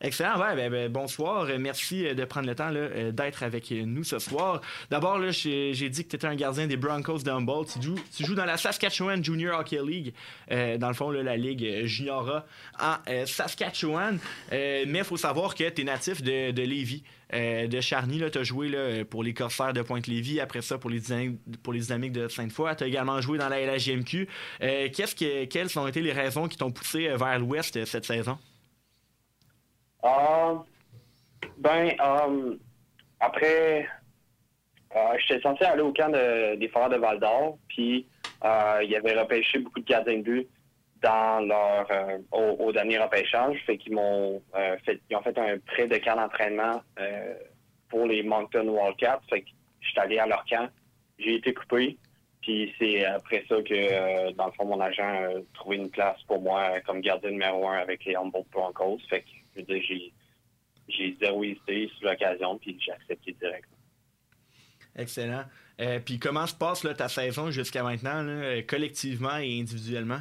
Excellent. 0.00 0.38
Ben, 0.38 0.70
ben, 0.70 0.92
bonsoir. 0.92 1.46
Merci 1.58 2.14
de 2.14 2.24
prendre 2.24 2.46
le 2.46 2.54
temps 2.54 2.70
là, 2.70 3.10
d'être 3.12 3.42
avec 3.42 3.70
nous 3.70 4.04
ce 4.04 4.18
soir. 4.18 4.60
D'abord, 4.90 5.20
j'ai 5.30 5.72
dit 5.72 6.04
que 6.04 6.10
tu 6.10 6.16
étais 6.16 6.26
un 6.26 6.34
gardien 6.34 6.66
des 6.66 6.76
Broncos 6.76 7.20
d'Humboldt. 7.20 7.72
Tu 7.72 7.82
joues, 7.82 7.98
tu 8.14 8.24
joues 8.24 8.34
dans 8.34 8.44
la 8.44 8.56
Saskatchewan 8.56 9.24
Junior 9.24 9.58
Hockey 9.58 9.80
League. 9.82 10.12
dans 10.50 10.88
le 10.88 10.94
fond, 10.94 11.10
la 11.10 11.36
Ligue 11.36 11.86
Juniora 11.86 12.44
en 12.78 12.96
Saskatchewan. 13.26 14.18
mais 14.52 14.86
il 14.86 15.04
faut 15.04 15.16
savoir 15.16 15.54
que 15.54 15.68
tu 15.68 15.80
es 15.80 15.84
natif 15.84 16.22
de, 16.22 16.50
de 16.50 16.62
Lévis. 16.62 17.02
de 17.32 17.80
Charny, 17.80 18.22
tu 18.30 18.38
as 18.38 18.42
joué 18.42 19.04
pour 19.04 19.22
les 19.22 19.32
Corsaires 19.32 19.72
de 19.72 19.82
Pointe-Lévis, 19.82 20.40
après 20.40 20.62
ça 20.62 20.78
pour 20.78 20.90
les, 20.90 21.00
pour 21.62 21.72
les 21.72 21.80
Dynamiques 21.80 22.12
de 22.12 22.28
Sainte-Foy. 22.28 22.76
Tu 22.76 22.84
as 22.84 22.86
également 22.86 23.20
joué 23.20 23.38
dans 23.38 23.48
la 23.48 23.56
qu'est-ce 23.66 25.14
que, 25.14 25.44
quelles 25.46 25.78
ont 25.78 25.86
été 25.86 26.02
les 26.02 26.12
raisons 26.12 26.48
qui 26.48 26.58
t'ont 26.58 26.70
poussé 26.70 27.08
vers 27.16 27.38
l'Ouest 27.38 27.84
cette 27.86 28.04
saison? 28.04 28.38
Uh, 30.06 30.62
ben, 31.58 31.90
um, 32.00 32.58
après, 33.18 33.88
uh, 34.94 35.18
j'étais 35.18 35.40
censé 35.42 35.64
aller 35.64 35.82
au 35.82 35.92
camp 35.92 36.10
des 36.10 36.68
Forêts 36.72 36.90
de 36.90 36.96
Val 36.96 37.18
d'Or, 37.18 37.58
puis 37.68 38.06
uh, 38.44 38.84
ils 38.84 38.94
avaient 38.94 39.18
repêché 39.18 39.58
beaucoup 39.58 39.80
de 39.80 39.84
gardiens 39.84 40.18
de 40.18 40.22
but 40.22 40.48
dans 41.02 41.46
leur 41.46 41.86
euh, 41.90 42.18
au, 42.32 42.72
dernier 42.72 42.98
repêchage, 42.98 43.58
fait 43.66 43.76
qu'ils 43.76 43.94
m'ont 43.94 44.42
euh, 44.54 44.76
fait 44.84 45.00
ils 45.10 45.16
ont 45.16 45.22
fait 45.22 45.36
un 45.38 45.58
prêt 45.58 45.86
de 45.86 45.96
camp 45.98 46.16
d'entraînement 46.16 46.82
euh, 46.98 47.34
pour 47.88 48.06
les 48.06 48.22
Moncton 48.22 48.66
Wildcats, 48.68 49.20
fait 49.28 49.42
que 49.42 49.48
j'étais 49.80 50.00
allé 50.00 50.18
à 50.18 50.26
leur 50.26 50.44
camp, 50.46 50.68
j'ai 51.18 51.34
été 51.34 51.52
coupé, 51.52 51.98
puis 52.40 52.74
c'est 52.78 53.04
après 53.04 53.44
ça 53.48 53.56
que 53.62 54.32
dans 54.32 54.46
le 54.46 54.52
fond 54.52 54.64
mon 54.64 54.80
agent 54.80 55.04
a 55.04 55.28
trouvé 55.54 55.76
une 55.76 55.90
place 55.90 56.20
pour 56.26 56.40
moi 56.40 56.80
comme 56.86 57.00
gardien 57.00 57.30
numéro 57.30 57.68
un 57.68 57.78
avec 57.78 58.04
les 58.04 58.16
Humboldt 58.16 58.48
Broncos, 58.50 58.98
fait 59.08 59.20
que 59.20 59.26
j'ai, 59.68 60.12
j'ai 60.88 61.16
zéro 61.20 61.44
hésité 61.44 61.90
sur 61.98 62.08
l'occasion, 62.08 62.58
puis 62.58 62.78
j'ai 62.84 62.92
accepté 62.92 63.34
direct. 63.40 63.68
Excellent. 64.96 65.44
Euh, 65.80 66.00
puis 66.00 66.18
comment 66.18 66.46
se 66.46 66.54
passe 66.54 66.84
là, 66.84 66.94
ta 66.94 67.08
saison 67.08 67.50
jusqu'à 67.50 67.82
maintenant, 67.82 68.22
là, 68.22 68.62
collectivement 68.62 69.36
et 69.36 69.60
individuellement? 69.60 70.20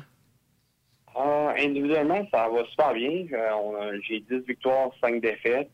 Euh, 1.15 1.53
individuellement, 1.57 2.27
ça 2.29 2.49
va 2.49 2.65
super 2.65 2.93
bien. 2.93 3.25
Euh, 3.31 3.99
j'ai 4.05 4.19
10 4.19 4.45
victoires, 4.45 4.89
5 5.01 5.21
défaites. 5.21 5.69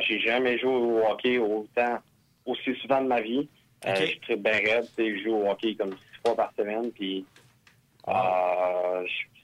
j'ai 0.00 0.18
jamais 0.20 0.58
joué 0.58 0.72
au 0.72 1.06
hockey 1.08 1.38
autant, 1.38 1.98
aussi 2.44 2.74
souvent 2.82 3.00
de 3.00 3.06
ma 3.06 3.20
vie. 3.20 3.48
je 3.86 4.04
suis 4.06 4.20
très 4.20 4.36
bien 4.36 4.52
raide. 4.52 4.86
Je 4.98 5.22
joue 5.22 5.34
au 5.36 5.50
hockey 5.50 5.76
comme 5.76 5.92
6 5.92 5.98
fois 6.24 6.34
par 6.34 6.52
semaine. 6.58 6.90
Puis, 6.90 7.24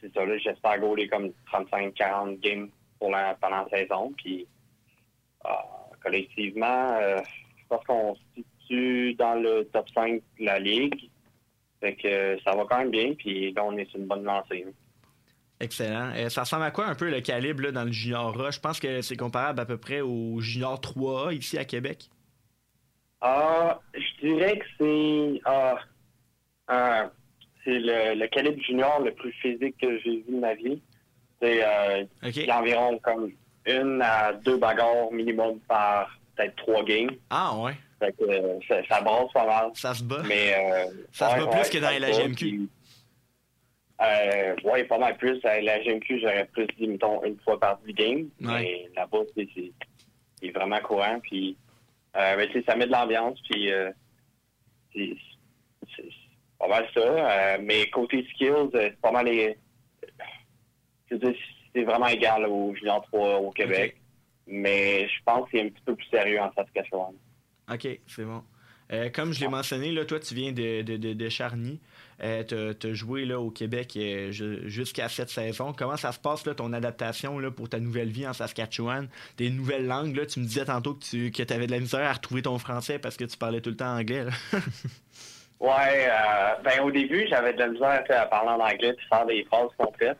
c'est 0.01 0.13
ça, 0.13 0.27
là, 0.27 0.39
j'espère 0.39 0.81
gauler 0.81 1.07
comme 1.07 1.31
35-40 1.53 2.41
games 2.41 2.69
pendant 3.41 3.65
la 3.65 3.69
saison. 3.71 4.13
Puis 4.17 4.47
euh, 5.45 5.49
collectivement, 6.03 6.99
euh, 7.01 7.21
je 7.57 7.63
pense 7.69 7.85
qu'on 7.85 8.15
se 8.15 8.43
situe 8.61 9.15
dans 9.15 9.35
le 9.35 9.65
top 9.73 9.89
5 9.95 10.23
de 10.39 10.45
la 10.45 10.59
Ligue. 10.59 11.11
Fait 11.81 11.97
que 11.97 12.39
ça 12.45 12.55
va 12.55 12.65
quand 12.69 12.79
même 12.79 12.91
bien, 12.91 13.15
puis 13.15 13.53
là, 13.53 13.65
on 13.65 13.77
est 13.77 13.91
sur 13.91 13.99
une 13.99 14.07
bonne 14.07 14.25
lancée. 14.25 14.65
Excellent. 15.59 16.13
Euh, 16.15 16.29
ça 16.29 16.43
ressemble 16.43 16.65
à 16.65 16.71
quoi 16.71 16.87
un 16.87 16.95
peu 16.95 17.11
le 17.11 17.21
calibre 17.21 17.71
dans 17.71 17.85
le 17.85 17.93
Junior 17.93 18.41
A? 18.41 18.51
Je 18.51 18.61
pense 18.61 18.79
que 18.79 19.03
c'est 19.03 19.17
comparable 19.17 19.61
à 19.61 19.67
peu 19.67 19.79
près 19.79 20.01
au 20.01 20.41
Junior 20.41 20.81
3A 20.81 21.35
ici 21.35 21.59
à 21.59 21.65
Québec. 21.65 22.09
Ah, 23.21 23.81
je 23.95 24.27
dirais 24.27 24.59
que 24.59 24.65
c'est 24.79 25.41
c'est 27.65 27.79
le, 27.79 28.19
le, 28.19 28.27
calibre 28.27 28.61
junior 28.61 29.01
le 29.01 29.13
plus 29.13 29.31
physique 29.35 29.77
que 29.81 29.99
j'ai 30.01 30.17
vu 30.17 30.25
de 30.33 30.41
ma 30.41 30.55
vie. 30.55 30.83
Euh, 31.43 32.05
il 32.23 32.47
y 32.47 32.51
a 32.51 32.61
environ 32.61 32.99
comme 32.99 33.33
une 33.67 34.03
à 34.03 34.33
deux 34.33 34.57
bagarres 34.57 35.11
minimum 35.13 35.59
par 35.69 36.11
peut-être 36.37 36.57
trois 36.57 36.85
games. 36.85 37.11
Ah 37.31 37.57
ouais. 37.57 37.75
Fait 37.99 38.13
que, 38.13 38.25
euh, 38.25 38.59
ça, 38.69 38.77
ça 38.89 39.01
brasse 39.01 39.33
pas 39.33 39.47
mal. 39.47 39.71
Ça 39.75 39.95
se 39.95 40.03
bat. 40.03 40.23
Mais, 40.27 40.55
euh, 40.57 40.87
ça 41.13 41.31
se 41.31 41.45
bat 41.45 41.51
plus 41.51 41.71
que 41.71 41.79
dans 41.79 42.01
la 42.01 42.11
GMQ. 42.11 42.69
Euh, 44.01 44.57
oui, 44.65 44.85
pas 44.85 44.99
mal 44.99 45.17
plus. 45.17 45.45
À 45.45 45.61
la 45.61 45.79
GMQ, 45.81 46.21
j'aurais 46.21 46.47
plus 46.47 46.67
dit, 46.79 46.89
mettons, 46.89 47.23
une 47.25 47.39
fois 47.41 47.61
par 47.61 47.79
dix 47.79 47.93
games. 47.93 48.29
Mais 48.41 48.89
là-bas, 48.97 49.21
c'est 49.37 50.51
vraiment 50.51 50.81
courant. 50.81 51.21
Puis, 51.23 51.57
euh, 52.17 52.37
ben, 52.37 52.65
ça 52.67 52.75
met 52.75 52.87
de 52.87 52.93
l'ambiance. 52.93 53.39
Puis, 53.49 53.71
c'est 54.95 56.05
pas 56.59 56.69
mal 56.69 56.89
ça. 56.95 57.59
mais 57.59 57.89
côté 57.91 58.27
skills, 58.35 58.71
c'est 58.73 59.01
pas 59.01 59.13
mal 59.13 59.27
les 59.27 59.57
c'est 61.75 61.85
vraiment 61.85 62.09
égal 62.09 62.47
au 62.47 62.75
Junior 62.75 63.03
3 63.07 63.39
au 63.39 63.51
Québec. 63.51 63.97
Mais 64.47 65.09
je 65.09 65.23
pense 65.25 65.45
que 65.45 65.51
c'est 65.53 65.65
un 65.65 65.69
petit 65.69 65.83
peu 65.85 65.95
plus 65.95 66.07
sérieux 66.07 66.41
en 66.41 66.53
Saskatchewan. 66.53 67.15
OK, 67.71 67.89
c'est 68.07 68.25
bon. 68.25 68.43
Euh, 68.93 69.09
comme 69.09 69.33
je 69.33 69.41
l'ai 69.41 69.49
mentionné, 69.49 69.91
là, 69.91 70.05
toi, 70.05 70.21
tu 70.21 70.35
viens 70.35 70.53
de, 70.53 70.83
de, 70.83 70.97
de, 70.97 71.29
Charny. 71.31 71.81
Euh, 72.23 72.43
tu 72.45 72.87
as, 72.87 72.93
joué 72.93 73.25
là, 73.25 73.41
au 73.41 73.51
Québec 73.51 73.95
euh, 73.97 74.31
jusqu'à 74.31 75.09
cette 75.09 75.31
saison. 75.31 75.73
Comment 75.73 75.97
ça 75.97 76.13
se 76.13 76.19
passe, 76.19 76.45
là, 76.45 76.55
ton 76.55 76.73
adaptation 76.75 77.39
là, 77.39 77.51
pour 77.51 77.71
ta 77.71 77.81
nouvelle 77.81 78.11
vie 78.11 78.27
en 78.27 78.35
Saskatchewan? 78.35 79.09
Des 79.39 79.49
nouvelles 79.49 79.87
langues, 79.87 80.15
là, 80.15 80.27
tu 80.27 80.41
me 80.41 80.45
disais 80.45 80.67
tantôt 80.67 80.95
que 80.95 81.05
tu 81.05 81.31
que 81.31 81.53
avais 81.53 81.67
de 81.67 81.73
la 81.73 81.81
misère 81.81 82.07
à 82.07 82.13
retrouver 82.13 82.43
ton 82.43 82.59
français 82.59 82.99
parce 82.99 83.17
que 83.17 83.25
tu 83.25 83.39
parlais 83.39 83.63
tout 83.63 83.71
le 83.71 83.77
temps 83.77 83.97
anglais. 83.97 84.27
ouais, 85.61 86.09
ben, 86.63 86.81
au 86.83 86.91
début, 86.91 87.27
j'avais 87.31 87.55
de 87.55 87.61
la 87.61 87.69
misère 87.69 88.05
à 88.11 88.27
parler 88.27 88.51
en 88.51 88.61
anglais 88.61 88.91
et 88.91 89.09
faire 89.09 89.25
des 89.25 89.45
phrases 89.45 89.71
complètes. 89.79 90.19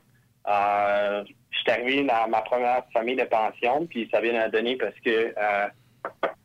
Euh, 0.49 1.25
je 1.51 1.59
suis 1.59 1.71
arrivé 1.71 2.05
dans 2.05 2.29
ma 2.29 2.43
première 2.43 2.83
famille 2.93 3.17
de 3.17 3.25
pension, 3.25 3.87
puis 3.87 4.09
ça 4.13 4.21
vient 4.21 4.41
à 4.41 4.49
donner 4.49 4.77
parce 4.77 4.99
que, 5.05 5.35
euh, 5.37 5.69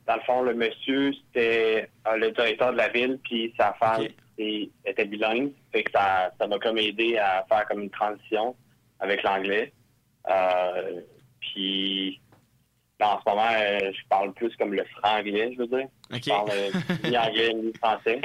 dans 0.05 0.15
le 0.15 0.21
fond, 0.21 0.41
le 0.41 0.53
monsieur, 0.53 1.13
c'était 1.13 1.89
euh, 2.07 2.17
le 2.17 2.31
directeur 2.31 2.71
de 2.71 2.77
la 2.77 2.89
ville, 2.89 3.19
puis 3.23 3.53
sa 3.57 3.73
femme 3.73 4.07
était 4.38 5.05
bilingue. 5.05 5.51
Fait 5.71 5.83
que 5.83 5.91
ça, 5.91 6.31
ça 6.39 6.47
m'a 6.47 6.60
comme 6.60 6.77
aidé 6.77 7.17
à 7.17 7.45
faire 7.49 7.67
comme 7.67 7.81
une 7.81 7.89
transition 7.89 8.55
avec 8.99 9.23
l'anglais. 9.23 9.73
puis, 11.39 12.21
ben, 12.99 13.07
en 13.07 13.19
ce 13.19 13.29
moment, 13.29 13.91
je 13.91 14.07
parle 14.10 14.33
plus 14.33 14.55
comme 14.57 14.73
le 14.73 14.83
franglais, 14.97 15.53
je 15.53 15.60
veux 15.60 15.67
dire. 15.67 15.88
Je 16.12 16.29
parle 16.29 16.49
ni 17.03 17.17
anglais 17.17 17.53
ni 17.53 17.73
français. 17.73 18.21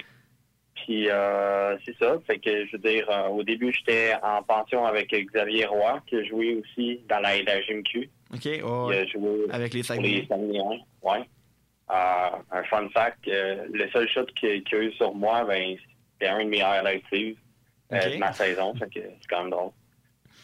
Puis 0.85 1.09
euh, 1.09 1.77
c'est 1.85 1.97
ça. 1.99 2.19
Fait 2.27 2.39
que 2.39 2.67
je 2.67 2.73
veux 2.73 2.79
dire, 2.79 3.09
euh, 3.09 3.29
au 3.29 3.43
début, 3.43 3.73
j'étais 3.73 4.15
en 4.23 4.43
pension 4.43 4.85
avec 4.85 5.11
Xavier 5.11 5.67
Roy, 5.67 6.01
qui 6.07 6.17
a 6.17 6.25
joué 6.25 6.57
aussi 6.57 7.01
dans 7.09 7.21
la 7.21 7.39
LHMQ. 7.39 8.11
OK. 8.35 8.49
Oh, 8.65 8.91
il 8.91 8.99
a 8.99 9.07
joué 9.07 9.47
avec 9.51 9.75
les 9.75 9.83
Saguenay. 9.83 10.27
Ouais. 11.03 11.23
Euh, 11.91 12.31
un 12.51 12.63
fun 12.65 12.89
fact, 12.91 13.27
le 13.27 13.89
seul 13.93 14.09
shot 14.09 14.27
qu'il 14.39 14.63
a 14.73 14.77
eu 14.77 14.93
sur 14.93 15.15
moi, 15.15 15.45
ben, 15.45 15.77
c'était 16.15 16.31
un 16.31 16.45
de 16.45 16.49
mes 16.49 16.63
highlights 16.63 17.05
de 17.13 18.19
ma 18.19 18.33
saison. 18.33 18.75
Fait 18.75 18.87
que 18.87 19.01
c'est 19.01 19.29
quand 19.29 19.43
même 19.43 19.51
drôle. 19.51 19.71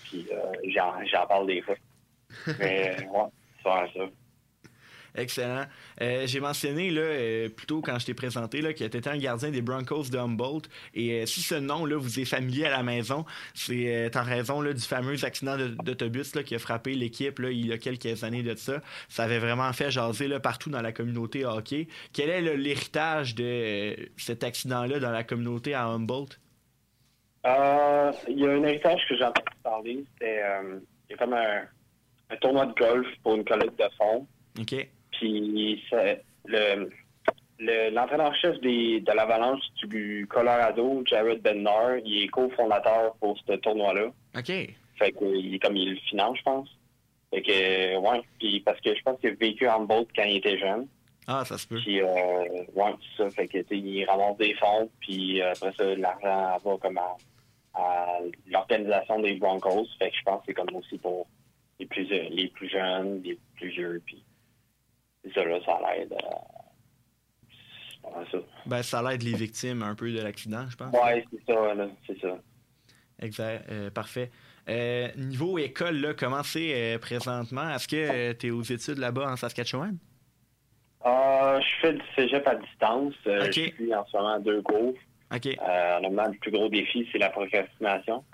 Puis 0.05 0.27
j'en 0.75 1.27
parle 1.27 1.47
des 1.47 1.63
fois. 1.63 1.77
Mais 2.61 2.97
ouais, 3.11 3.25
c'est 3.63 3.99
ça. 3.99 4.05
Excellent. 5.15 5.65
Euh, 6.01 6.27
j'ai 6.27 6.41
mentionné 6.41 6.91
là, 6.91 7.01
euh, 7.01 7.49
plus 7.49 7.67
tôt 7.67 7.81
quand 7.81 7.99
je 7.99 8.07
t'ai 8.07 8.15
présenté 8.15 8.61
là, 8.61 8.73
que 8.73 8.79
tu 8.79 8.85
étais 8.85 9.09
un 9.09 9.19
gardien 9.19 9.51
des 9.51 9.63
Broncos 9.63 10.05
de 10.11 10.19
Humboldt. 10.19 10.69
Et 10.95 11.23
euh, 11.23 11.27
si 11.27 11.41
ce 11.41 11.55
nom 11.55 11.85
là, 11.85 11.97
vous 11.97 12.21
est 12.21 12.25
familier 12.25 12.67
à 12.67 12.71
la 12.71 12.83
maison, 12.83 13.25
c'est 13.55 14.17
en 14.17 14.23
raison 14.23 14.61
là, 14.61 14.73
du 14.73 14.83
fameux 14.83 15.25
accident 15.25 15.57
d'autobus 15.83 16.33
qui 16.45 16.55
a 16.55 16.59
frappé 16.59 16.95
l'équipe 16.95 17.41
il 17.51 17.67
y 17.67 17.73
a 17.73 17.79
quelques 17.79 18.25
années 18.25 18.43
de 18.43 18.55
ça. 18.55 18.81
Ça 19.09 19.25
avait 19.25 19.39
vraiment 19.39 19.73
fait 19.73 19.91
jaser 19.91 20.29
là, 20.29 20.41
partout 20.41 20.71
dans 20.71 20.83
la 20.83 20.93
communauté 20.93 21.45
hockey. 21.45 21.89
Quel 22.13 22.31
est 22.31 22.57
l'héritage 22.57 23.35
de 23.35 23.97
cet 24.17 24.45
accident-là 24.45 25.01
dans 25.01 25.11
la 25.11 25.25
communauté 25.25 25.75
à 25.75 25.87
Humboldt? 25.87 26.39
Il 27.45 28.39
y 28.39 28.47
a 28.47 28.51
un 28.51 28.63
héritage 28.63 29.01
que 29.09 29.17
j'ai 29.17 29.25
entendu 29.25 29.57
parler. 29.63 30.05
C'était 30.13 31.19
comme 31.19 31.33
un, 31.33 31.63
un, 32.31 32.37
tournoi 32.37 32.67
de 32.67 32.75
golf 32.75 33.07
pour 33.23 33.37
une 33.37 33.45
collecte 33.45 33.79
de 33.79 33.89
fonds. 33.97 34.27
OK. 34.61 34.89
Puis 35.19 35.83
le, 36.47 37.91
l'entraîneur-chef 37.91 38.61
de 38.61 39.15
l'Avalanche 39.15 39.63
du 39.85 40.27
Colorado, 40.31 41.03
Jared 41.07 41.43
Bednar, 41.43 41.99
il 42.05 42.25
est 42.25 42.29
cofondateur 42.29 43.15
pour 43.21 43.39
ce 43.47 43.55
tournoi-là. 43.55 44.07
OK. 44.37 44.47
Fait 44.99 45.13
que 45.13 45.25
il, 45.25 45.59
comme 45.61 45.77
il 45.77 45.91
le 45.95 46.01
finance, 46.09 46.39
je 46.39 46.43
pense. 46.43 46.69
Fait 47.33 47.43
que, 47.43 47.97
ouais. 47.99 48.23
Puis 48.39 48.61
parce 48.61 48.81
que 48.81 48.95
je 48.95 49.03
pense 49.03 49.21
qu'il 49.21 49.31
a 49.31 49.35
vécu 49.35 49.69
en 49.69 49.81
boat 49.81 50.07
quand 50.15 50.25
il 50.25 50.37
était 50.37 50.59
jeune. 50.59 50.87
Ah, 51.27 51.45
ça 51.45 51.59
se 51.59 51.67
peut. 51.67 51.77
Puis, 51.77 52.01
euh, 52.01 52.07
ouais, 52.75 52.95
c'est 53.17 53.23
ça. 53.23 53.31
Fait 53.31 53.47
que, 53.47 53.59
tu 53.59 53.77
il 53.77 54.05
ramasse 54.07 54.39
des 54.39 54.55
fonds, 54.55 54.89
puis 55.01 55.43
euh, 55.43 55.53
après 55.53 55.73
ça, 55.77 55.95
l'argent 55.95 56.57
va 56.65 56.77
comme 56.79 56.97
à, 56.97 57.17
à 57.75 58.19
l'organisation 58.47 59.21
des 59.21 59.35
Broncos. 59.35 59.87
Fait 59.99 60.11
que 60.11 60.17
je 60.17 60.23
pense 60.23 60.41
que 60.41 60.45
c'est 60.47 60.55
comme 60.55 60.75
aussi 60.75 60.97
pour 60.97 61.27
les 61.79 61.87
plus, 61.87 62.05
les 62.05 62.49
plus 62.49 62.71
jeunes, 62.71 63.23
les 63.23 63.39
plus 63.57 63.69
vieux, 63.69 64.03
puis 64.07 64.25
ça, 65.33 65.45
là, 65.45 65.59
ça 65.65 65.79
l'aide. 65.95 66.13
Euh, 68.07 68.25
ça. 68.33 68.39
Ben, 68.67 68.83
ça 68.83 69.03
l'aide 69.03 69.23
les 69.23 69.35
victimes 69.35 69.83
un 69.83 69.95
peu 69.95 70.11
de 70.11 70.21
l'accident, 70.21 70.67
je 70.69 70.77
pense. 70.77 70.93
Ouais, 70.93 71.25
c'est 71.31 71.53
ça, 71.53 71.75
là, 71.75 71.87
c'est 72.07 72.21
ça. 72.21 72.37
Exact, 73.21 73.65
euh, 73.71 73.91
parfait. 73.91 74.31
Euh, 74.69 75.09
niveau 75.17 75.59
école, 75.59 75.97
là, 76.01 76.15
comment 76.15 76.43
c'est 76.43 76.73
euh, 76.75 76.99
présentement? 76.99 77.75
Est-ce 77.75 77.89
que 77.89 78.33
tu 78.33 78.47
es 78.47 78.51
aux 78.51 78.63
études 78.63 78.99
là-bas 78.99 79.31
en 79.33 79.37
Saskatchewan? 79.37 79.97
Euh, 81.07 81.61
je 81.61 81.67
fais 81.81 81.93
du 81.95 82.03
cégep 82.17 82.47
à 82.47 82.55
distance. 82.57 83.15
Euh. 83.27 83.47
Je 83.47 83.53
suis 83.53 83.95
en 83.95 84.05
ce 84.07 84.17
moment 84.17 84.35
à 84.35 84.39
deux 84.39 84.63
cours. 84.63 84.95
OK. 85.35 85.47
Euh, 85.47 86.01
normalement, 86.01 86.33
le 86.33 86.39
plus 86.39 86.51
gros 86.51 86.69
défi, 86.69 87.09
c'est 87.13 87.19
la 87.19 87.31
procrastination. 87.31 88.25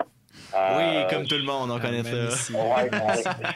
oui, 0.53 1.03
comme 1.09 1.25
tout 1.25 1.35
le 1.35 1.43
monde, 1.43 1.71
on 1.71 1.77
Ah, 1.77 1.79
connaît 1.79 2.03
ça. 2.03 2.53
Ouais, 2.53 2.89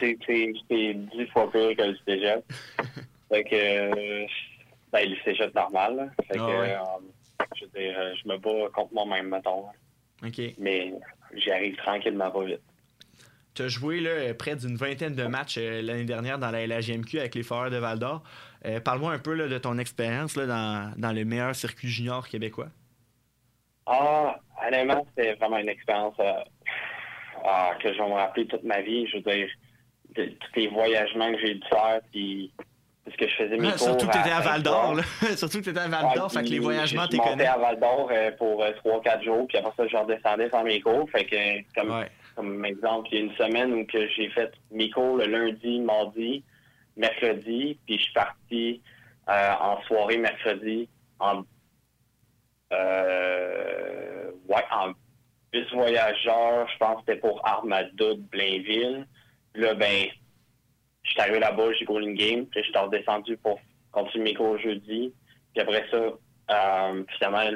c'est 0.00 0.94
dix 0.94 1.26
fois 1.32 1.50
pire 1.50 1.76
que 1.76 1.82
le 1.82 1.96
cégep. 2.06 2.44
Fait 3.30 3.44
que, 3.44 3.54
euh, 3.54 4.26
ben, 4.92 5.08
le 5.08 5.16
cégep 5.24 5.54
normal. 5.54 5.96
là. 5.96 6.06
Fait 6.26 6.34
que, 6.34 6.38
Ah 6.40 6.46
ouais. 6.60 6.74
euh, 6.74 7.46
je 7.56 7.64
veux 7.64 7.70
dire, 7.80 7.94
euh, 7.98 8.14
je 8.22 8.28
me 8.28 8.36
bats 8.38 8.68
contre 8.74 8.92
moi-même, 8.92 9.28
mettons. 9.28 9.66
OK. 10.24 10.40
Mais 10.58 10.92
j'y 11.36 11.50
arrive 11.52 11.76
tranquillement 11.76 12.30
pas 12.30 12.44
vite. 12.44 12.60
Tu 13.54 13.62
as 13.62 13.68
joué 13.68 14.00
là, 14.00 14.32
près 14.34 14.54
d'une 14.56 14.76
vingtaine 14.76 15.14
de 15.14 15.24
matchs 15.24 15.58
euh, 15.58 15.80
l'année 15.82 16.04
dernière 16.04 16.38
dans 16.38 16.50
la 16.50 16.66
LHGMQ 16.66 17.18
avec 17.20 17.34
les 17.34 17.42
Foreurs 17.42 17.70
de 17.70 17.76
Val 17.78 17.98
d'Or. 17.98 18.22
Euh, 18.66 18.80
Parle-moi 18.80 19.12
un 19.12 19.18
peu 19.18 19.34
là, 19.34 19.48
de 19.48 19.58
ton 19.58 19.78
expérience 19.78 20.34
dans, 20.34 20.92
dans 20.96 21.12
le 21.12 21.24
meilleur 21.24 21.54
circuit 21.54 21.88
junior 21.88 22.28
québécois. 22.28 22.68
Ah, 23.86 24.38
honnêtement, 24.66 25.04
c'était 25.08 25.34
vraiment 25.34 25.58
une 25.58 25.68
expérience 25.68 26.14
ah, 27.44 27.72
que 27.82 27.92
je 27.92 27.98
vais 27.98 28.08
me 28.08 28.14
rappeler 28.14 28.46
toute 28.46 28.62
ma 28.64 28.80
vie. 28.82 29.06
Je 29.08 29.16
veux 29.16 29.22
dire, 29.22 29.48
de- 30.16 30.26
tous 30.26 30.60
les 30.60 30.68
voyagements 30.68 31.32
que 31.32 31.38
j'ai 31.40 31.54
dû 31.54 31.66
faire, 31.68 32.00
puis 32.12 32.52
parce 33.04 33.16
que 33.16 33.26
je 33.28 33.34
faisais 33.34 33.56
mes 33.56 33.68
cours 33.70 33.78
surtout 33.78 34.06
que 34.06 34.12
tu 34.12 34.18
étais 34.18 34.30
à. 34.30 34.40
Val 34.40 34.62
d'Or. 34.62 34.94
là. 34.94 35.02
surtout 35.36 35.58
que 35.58 35.64
tu 35.64 35.70
étais 35.70 35.80
à 35.80 35.88
Val 35.88 36.06
d'Or, 36.14 36.30
fait 36.32 36.42
que 36.42 36.48
les 36.48 36.58
voyagements, 36.58 37.06
t'es 37.08 37.16
montais 37.16 37.30
connais. 37.30 37.46
à 37.46 37.56
Val 37.58 37.80
d'Or 37.80 38.08
euh, 38.12 38.30
pour 38.32 38.62
3-4 38.64 39.24
jours, 39.24 39.46
puis 39.48 39.58
après 39.58 39.72
ça, 39.76 39.86
je 39.88 39.96
redescendais 39.96 40.48
faire 40.50 40.64
mes 40.64 40.80
cours. 40.80 41.08
Fait 41.10 41.24
que, 41.24 41.62
comme, 41.80 41.90
Ouais. 41.90 42.10
comme 42.36 42.64
exemple, 42.64 43.08
il 43.12 43.18
y 43.18 43.22
a 43.22 43.24
une 43.24 43.34
semaine 43.36 43.72
où 43.74 43.86
que 43.86 44.06
j'ai 44.08 44.28
fait 44.30 44.52
mes 44.70 44.90
cours 44.90 45.16
le 45.16 45.26
lundi, 45.26 45.80
mardi, 45.80 46.44
mercredi, 46.96 47.78
puis 47.86 47.96
je 47.98 48.02
suis 48.04 48.12
parti 48.12 48.82
euh, 49.28 49.52
en 49.60 49.80
soirée 49.82 50.18
mercredi 50.18 50.88
en 51.20 51.42
euh, 52.72 54.30
ouais, 54.48 54.64
en 54.70 54.92
bus 55.52 55.72
voyageur, 55.72 56.68
je 56.72 56.76
pense 56.78 56.96
que 56.96 57.00
c'était 57.08 57.20
pour 57.20 57.40
Armada 57.46 57.88
de 57.94 58.14
Blainville. 58.30 59.06
Là, 59.54 59.74
ben, 59.74 60.06
je 61.02 61.10
suis 61.10 61.20
arrivé 61.20 61.38
là-bas, 61.40 61.72
j'ai 61.78 61.84
couru 61.84 62.02
une 62.02 62.14
game, 62.14 62.46
puis 62.46 62.62
je 62.62 62.68
suis 62.70 62.78
redescendu 62.78 63.36
pour 63.38 63.58
continuer 63.92 64.24
mes 64.24 64.34
cours 64.34 64.58
jeudi. 64.58 65.12
Puis 65.52 65.62
après 65.62 65.84
ça, 65.90 65.96
euh, 66.50 67.04
finalement, 67.16 67.50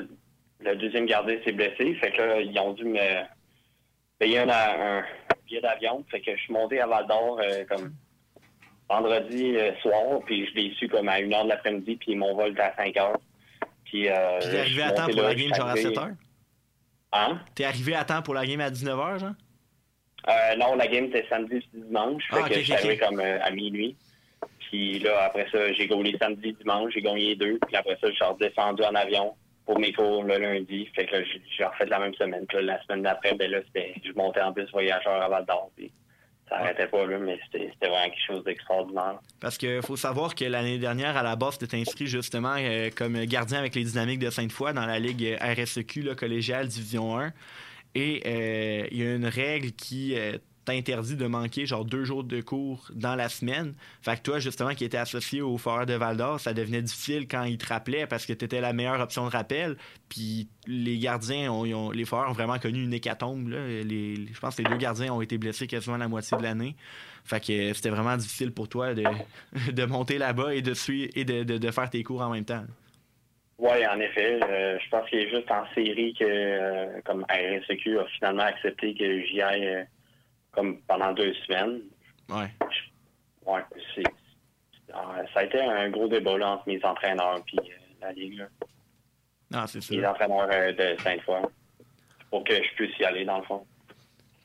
le 0.60 0.76
deuxième 0.76 1.06
gardien 1.06 1.36
s'est 1.44 1.52
blessé. 1.52 1.94
Fait 1.96 2.10
que 2.12 2.22
là, 2.22 2.40
ils 2.40 2.58
ont 2.58 2.72
dû 2.72 2.84
me 2.84 3.22
payer 4.18 4.38
un, 4.40 4.48
un 4.48 5.04
billet 5.46 5.60
d'avion. 5.60 6.04
Fait 6.10 6.20
que 6.20 6.34
je 6.36 6.40
suis 6.42 6.52
monté 6.52 6.80
à 6.80 6.86
Val 6.86 7.06
d'Or 7.06 7.38
euh, 7.40 7.64
comme 7.68 7.92
vendredi 8.88 9.56
euh, 9.56 9.72
soir, 9.82 10.20
puis 10.26 10.46
je 10.46 10.54
l'ai 10.54 10.74
su 10.74 10.88
comme 10.88 11.08
à 11.08 11.18
1h 11.20 11.44
de 11.44 11.48
l'après-midi, 11.48 11.96
puis 11.96 12.14
mon 12.16 12.34
vol 12.34 12.50
était 12.52 12.62
à 12.62 12.74
5h. 12.76 13.14
Puis, 13.84 14.08
euh, 14.08 14.38
Puis 14.40 14.50
t'es 14.50 14.58
arrivé 14.60 14.82
à 14.82 14.90
temps 14.92 15.06
pour 15.06 15.16
là, 15.22 15.28
la 15.28 15.34
game, 15.34 15.54
genre 15.54 15.66
à 15.66 15.70
arrivé- 15.70 15.94
7 15.94 15.96
h? 15.98 16.14
Hein? 17.12 17.40
T'es 17.54 17.64
arrivé 17.64 17.94
à 17.94 18.04
temps 18.04 18.22
pour 18.22 18.34
la 18.34 18.44
game 18.46 18.60
à 18.60 18.70
19h, 18.70 19.18
genre? 19.20 19.32
Euh, 20.28 20.56
non, 20.56 20.74
la 20.76 20.86
game 20.86 21.06
était 21.06 21.26
samedi 21.28 21.60
dimanche. 21.74 22.22
Fait 22.30 22.36
Ah, 22.42 22.48
que 22.48 22.54
ok, 22.54 22.58
je 22.58 22.62
suis 22.64 22.72
arrivé 22.72 22.96
comme 22.98 23.20
euh, 23.20 23.38
à 23.42 23.50
minuit. 23.50 23.96
Puis 24.58 24.98
là, 25.00 25.24
après 25.26 25.46
ça, 25.52 25.72
j'ai 25.72 25.86
gaulé 25.86 26.16
samedi, 26.18 26.52
dimanche, 26.54 26.92
j'ai 26.94 27.02
gagné 27.02 27.36
deux. 27.36 27.58
Puis 27.66 27.76
après 27.76 27.96
ça, 28.00 28.08
je 28.08 28.14
suis 28.14 28.24
redescendu 28.24 28.82
en 28.82 28.94
avion 28.94 29.34
pour 29.66 29.78
mes 29.78 29.92
cours 29.92 30.24
le 30.24 30.38
lundi. 30.38 30.88
Fait 30.94 31.06
que 31.06 31.16
là, 31.16 31.22
j'ai 31.56 31.64
refait 31.64 31.86
la 31.86 31.98
même 31.98 32.14
semaine. 32.14 32.46
Puis 32.46 32.56
là, 32.58 32.62
la 32.62 32.82
semaine 32.84 33.02
d'après, 33.02 33.34
ben 33.34 33.50
là, 33.50 33.58
c'était, 33.66 33.94
je 34.04 34.12
montais 34.12 34.40
en 34.40 34.52
bus 34.52 34.70
voyageur 34.72 35.22
à 35.22 35.28
Val 35.28 35.44
d'Or. 35.46 35.70
Ça 36.48 36.56
arrêtait 36.56 36.86
pas 36.86 37.06
là, 37.06 37.18
mais 37.18 37.38
c'était 37.46 37.70
c'était 37.72 37.88
vraiment 37.88 38.04
quelque 38.04 38.26
chose 38.26 38.44
d'extraordinaire. 38.44 39.18
Parce 39.40 39.56
qu'il 39.56 39.80
faut 39.80 39.96
savoir 39.96 40.34
que 40.34 40.44
l'année 40.44 40.76
dernière, 40.78 41.16
à 41.16 41.22
la 41.22 41.36
base, 41.36 41.56
tu 41.58 41.74
inscrit 41.74 42.06
justement 42.06 42.54
euh, 42.58 42.90
comme 42.94 43.24
gardien 43.24 43.58
avec 43.60 43.74
les 43.74 43.84
Dynamiques 43.84 44.18
de 44.18 44.28
Sainte-Foy 44.28 44.74
dans 44.74 44.84
la 44.84 44.98
Ligue 44.98 45.38
RSEQ, 45.40 46.02
là, 46.02 46.14
collégiale 46.14 46.68
Division 46.68 47.18
1. 47.18 47.32
Et 47.94 48.22
euh, 48.26 48.88
il 48.90 48.98
y 48.98 49.06
a 49.06 49.14
une 49.14 49.26
règle 49.26 49.72
qui 49.72 50.16
euh, 50.16 50.38
t'interdit 50.64 51.16
de 51.16 51.26
manquer 51.26 51.66
genre 51.66 51.84
deux 51.84 52.04
jours 52.04 52.24
de 52.24 52.40
cours 52.40 52.90
dans 52.94 53.14
la 53.14 53.28
semaine. 53.28 53.74
Fait 54.02 54.16
que 54.16 54.22
toi, 54.22 54.38
justement, 54.38 54.74
qui 54.74 54.84
étais 54.84 54.96
associé 54.96 55.42
au 55.42 55.56
Foreur 55.58 55.86
de 55.86 55.94
Val 55.94 56.16
d'Or, 56.16 56.40
ça 56.40 56.54
devenait 56.54 56.82
difficile 56.82 57.28
quand 57.28 57.44
ils 57.44 57.58
te 57.58 57.66
rappelaient 57.66 58.06
parce 58.06 58.26
que 58.26 58.32
tu 58.32 58.44
étais 58.44 58.60
la 58.60 58.72
meilleure 58.72 59.00
option 59.00 59.24
de 59.26 59.30
rappel. 59.30 59.76
Puis 60.08 60.48
les 60.66 60.98
gardiens, 60.98 61.52
ont, 61.52 61.90
les 61.90 62.04
Foreurs 62.04 62.30
ont 62.30 62.34
vraiment 62.34 62.58
connu 62.58 62.82
une 62.82 62.94
hécatombe. 62.94 63.48
Je 63.50 64.40
pense 64.40 64.56
que 64.56 64.62
les 64.62 64.68
deux 64.68 64.76
gardiens 64.76 65.12
ont 65.12 65.20
été 65.20 65.38
blessés 65.38 65.66
quasiment 65.66 65.96
la 65.96 66.08
moitié 66.08 66.36
de 66.36 66.42
l'année. 66.42 66.76
Fait 67.24 67.40
que 67.40 67.52
euh, 67.52 67.74
c'était 67.74 67.90
vraiment 67.90 68.16
difficile 68.16 68.52
pour 68.52 68.68
toi 68.68 68.92
de, 68.94 69.84
monter 69.86 70.18
là-bas 70.18 70.54
et 70.54 70.62
de 70.62 70.74
faire 70.74 71.90
tes 71.90 72.02
cours 72.02 72.22
en 72.22 72.30
même 72.30 72.44
temps. 72.44 72.64
Oui, 73.58 73.86
en 73.86 74.00
effet. 74.00 74.40
Euh, 74.42 74.78
je 74.84 74.88
pense 74.90 75.08
qu'il 75.08 75.20
est 75.20 75.30
juste 75.30 75.50
en 75.50 75.64
série 75.74 76.12
que, 76.18 76.24
euh, 76.24 77.00
comme 77.04 77.24
RSEQ 77.30 77.98
a 78.00 78.04
finalement 78.06 78.42
accepté 78.42 78.94
que 78.94 79.24
j'y 79.26 79.40
aille 79.40 79.66
euh, 79.68 79.84
comme 80.52 80.80
pendant 80.82 81.12
deux 81.12 81.32
semaines. 81.46 81.80
Ouais. 82.28 82.50
Ouais, 83.46 83.60
c'est. 83.94 84.02
euh, 84.90 85.22
ça 85.32 85.40
a 85.40 85.44
été 85.44 85.60
un 85.60 85.88
gros 85.90 86.08
débat 86.08 86.36
là, 86.38 86.50
entre 86.52 86.66
mes 86.68 86.84
entraîneurs 86.84 87.42
et 87.52 87.70
la 88.00 88.12
Ligue. 88.12 88.38
Là. 88.38 88.48
Ah, 89.52 89.66
c'est 89.68 89.88
Les 89.90 90.02
ça. 90.02 90.10
entraîneurs 90.10 90.48
euh, 90.50 90.72
de 90.72 91.00
Sainte-Foy. 91.02 91.42
Pour 92.30 92.42
que 92.42 92.54
je 92.54 92.74
puisse 92.74 92.98
y 92.98 93.04
aller, 93.04 93.24
dans 93.24 93.38
le 93.38 93.44
fond. 93.44 93.64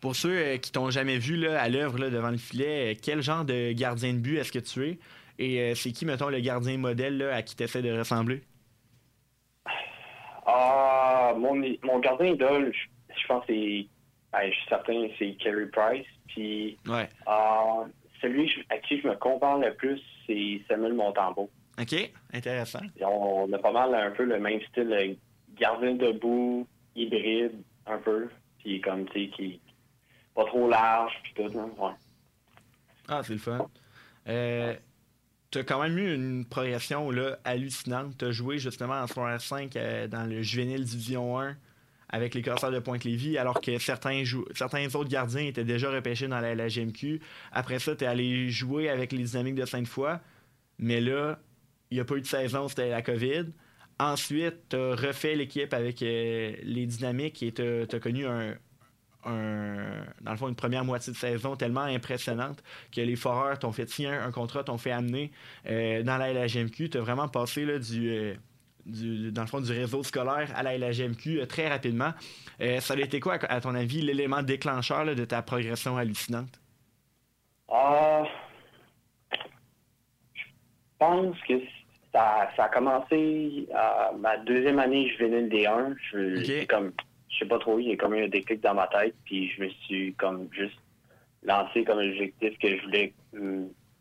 Pour 0.01 0.15
ceux 0.15 0.37
euh, 0.37 0.57
qui 0.57 0.71
t'ont 0.71 0.91
jamais 0.91 1.17
vu 1.17 1.35
là, 1.35 1.59
à 1.59 1.67
l'œuvre 1.67 1.97
devant 2.09 2.29
le 2.29 2.37
filet, 2.37 2.93
euh, 2.93 2.99
quel 3.01 3.21
genre 3.23 3.43
de 3.43 3.71
gardien 3.71 4.13
de 4.13 4.19
but 4.19 4.37
est-ce 4.37 4.51
que 4.51 4.59
tu 4.59 4.87
es? 4.87 4.99
Et 5.39 5.59
euh, 5.61 5.73
c'est 5.75 5.91
qui, 5.91 6.05
mettons, 6.05 6.29
le 6.29 6.39
gardien 6.41 6.77
modèle 6.77 7.17
là, 7.17 7.35
à 7.35 7.41
qui 7.41 7.55
tu 7.55 7.63
essaies 7.63 7.81
de 7.81 7.97
ressembler? 7.97 8.43
Ah, 10.51 11.33
mon, 11.37 11.55
mon 11.83 11.99
gardien 11.99 12.27
idole, 12.33 12.73
je, 12.73 13.13
je 13.21 13.27
pense 13.27 13.45
que 13.45 13.53
c'est. 13.53 13.87
ben, 14.31 14.49
je 14.49 14.55
suis 14.55 14.67
certain 14.69 15.07
c'est 15.17 15.33
Kerry 15.35 15.65
Price. 15.67 16.07
Puis 16.27 16.77
Ouais. 16.87 17.07
ah, 17.25 17.83
celui 18.21 18.51
à 18.69 18.77
qui 18.79 18.99
je 19.01 19.07
me 19.07 19.15
compare 19.15 19.57
le 19.59 19.73
plus, 19.75 19.99
c'est 20.27 20.61
Samuel 20.67 20.93
Montembeau. 20.93 21.49
OK, 21.79 22.11
intéressant. 22.33 22.79
On, 23.01 23.45
on 23.49 23.53
a 23.53 23.57
pas 23.57 23.71
mal 23.71 23.95
un 23.95 24.11
peu 24.11 24.23
le 24.25 24.39
même 24.39 24.59
style, 24.69 24.91
euh, 24.91 25.13
gardien 25.59 25.93
debout, 25.95 26.67
hybride, 26.95 27.53
un 27.85 27.97
peu. 27.99 28.29
Puis 28.59 28.81
comme, 28.81 29.07
tu 29.09 29.25
sais, 29.25 29.29
qui 29.31 29.61
pas 30.35 30.45
trop 30.45 30.69
large, 30.69 31.13
puis 31.23 31.33
tout. 31.35 31.53
là. 31.57 31.63
Ouais. 31.77 31.93
Ah, 33.07 33.21
c'est 33.23 33.33
le 33.33 33.39
fun. 33.39 33.67
Euh, 34.27 34.75
tu 35.51 35.59
as 35.59 35.63
quand 35.63 35.81
même 35.81 35.97
eu 35.97 36.13
une 36.13 36.45
progression 36.45 37.09
là, 37.11 37.39
hallucinante. 37.43 38.17
Tu 38.17 38.25
as 38.25 38.31
joué 38.31 38.59
justement 38.59 39.01
en 39.01 39.07
soir 39.07 39.39
5 39.39 39.75
euh, 39.75 40.07
dans 40.07 40.25
le 40.25 40.41
juvénile 40.41 40.83
Division 40.83 41.39
1 41.39 41.55
avec 42.11 42.33
les 42.33 42.41
Corsaires 42.41 42.71
de 42.71 42.79
Pointe-Lévis, 42.79 43.37
alors 43.37 43.61
que 43.61 43.77
certains, 43.77 44.23
certains 44.55 44.85
autres 44.95 45.09
gardiens 45.09 45.43
étaient 45.43 45.63
déjà 45.63 45.91
repêchés 45.91 46.27
dans 46.27 46.39
la, 46.39 46.55
la 46.55 46.67
GMQ. 46.67 47.21
Après 47.51 47.77
ça, 47.77 47.95
tu 47.95 48.03
es 48.03 48.07
allé 48.07 48.49
jouer 48.49 48.89
avec 48.89 49.11
les 49.11 49.23
Dynamiques 49.23 49.55
de 49.55 49.65
Sainte-Foy, 49.65 50.17
mais 50.79 51.01
là, 51.01 51.39
il 51.91 51.95
n'y 51.95 52.01
a 52.01 52.05
pas 52.05 52.15
eu 52.15 52.21
de 52.21 52.25
saison, 52.25 52.67
c'était 52.67 52.89
la 52.89 53.03
COVID. 53.03 53.45
Ensuite, 53.99 54.69
tu 54.69 54.75
as 54.75 54.95
refait 54.95 55.35
l'équipe 55.35 55.71
avec 55.71 56.01
euh, 56.01 56.55
les 56.63 56.87
Dynamiques 56.87 57.43
et 57.43 57.51
tu 57.51 57.61
as 57.61 57.99
connu 57.99 58.25
un, 58.25 58.55
un- 59.25 60.03
dans 60.21 60.31
le 60.31 60.37
fond, 60.37 60.47
une 60.47 60.55
première 60.55 60.85
moitié 60.85 61.11
de 61.13 61.17
saison 61.17 61.55
tellement 61.55 61.81
impressionnante 61.81 62.63
que 62.95 63.01
les 63.01 63.15
Foreurs 63.15 63.59
t'ont 63.59 63.71
fait 63.71 63.89
signer 63.89 64.09
un, 64.09 64.31
contrat, 64.31 64.63
t'ont 64.63 64.77
fait 64.77 64.91
amener 64.91 65.31
euh, 65.67 66.03
dans 66.03 66.17
la 66.17 66.31
LHMQ. 66.33 66.89
Tu 66.89 66.97
as 66.97 67.01
vraiment 67.01 67.27
passé 67.27 67.65
là, 67.65 67.79
du, 67.79 68.09
euh, 68.09 68.33
du- 68.85 69.31
dans 69.31 69.41
le 69.41 69.47
fond, 69.47 69.59
du 69.61 69.71
réseau 69.71 70.03
scolaire 70.03 70.49
à 70.55 70.63
la 70.63 70.73
LHMQ 70.77 71.41
euh, 71.41 71.45
très 71.45 71.67
rapidement. 71.67 72.13
Ça 72.79 72.93
a 72.93 72.97
été 72.97 73.19
quoi, 73.19 73.35
à 73.49 73.61
ton 73.61 73.75
avis, 73.75 74.01
l'élément 74.01 74.41
déclencheur 74.41 75.03
là, 75.05 75.15
de 75.15 75.25
ta 75.25 75.41
progression 75.41 75.97
hallucinante? 75.97 76.59
Ah, 77.71 78.23
je 80.33 80.41
pense 80.97 81.37
que 81.47 81.53
ça, 82.13 82.49
ça 82.55 82.63
a 82.65 82.69
commencé 82.69 83.67
à 83.75 84.11
ma 84.17 84.37
deuxième 84.37 84.79
année, 84.79 85.11
je 85.17 85.23
venais 85.23 85.41
le 85.41 85.47
D1. 85.49 85.95
Je, 86.11 86.65
comme, 86.65 86.91
je 87.29 87.39
sais 87.39 87.45
pas 87.45 87.59
trop, 87.59 87.79
il 87.79 87.89
y 87.89 87.91
a 87.91 87.97
comme 87.97 88.15
eu 88.15 88.23
un 88.23 88.27
déclic 88.27 88.61
dans 88.61 88.73
ma 88.73 88.87
tête, 88.87 89.15
puis 89.25 89.49
je 89.49 89.63
me 89.63 89.69
suis 89.69 90.13
comme 90.15 90.49
juste 90.51 90.77
lancé 91.43 91.83
comme 91.83 91.99
objectif 91.99 92.57
que 92.59 92.77
je 92.77 92.83
voulais 92.83 93.13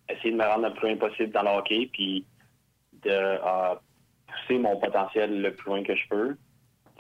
essayer 0.09 0.33
de 0.33 0.37
me 0.37 0.45
rendre 0.45 0.69
le 0.69 0.75
plus 0.75 0.88
loin 0.88 0.97
possible 0.97 1.33
dans 1.33 1.43
le 1.43 1.51
hockey, 1.51 1.88
puis 1.93 2.25
de 3.05 3.38
pousser 4.27 4.59
mon 4.59 4.77
potentiel 4.79 5.41
le 5.41 5.55
plus 5.55 5.69
loin 5.69 5.83
que 5.83 5.95
je 5.95 6.09
peux. 6.09 6.37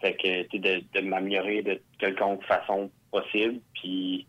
Fait 0.00 0.14
que, 0.14 0.56
de, 0.56 1.00
m'améliorer 1.00 1.62
de 1.62 1.82
quelconque 1.98 2.44
façon 2.44 2.90
possible, 3.10 3.60
puis 3.74 4.26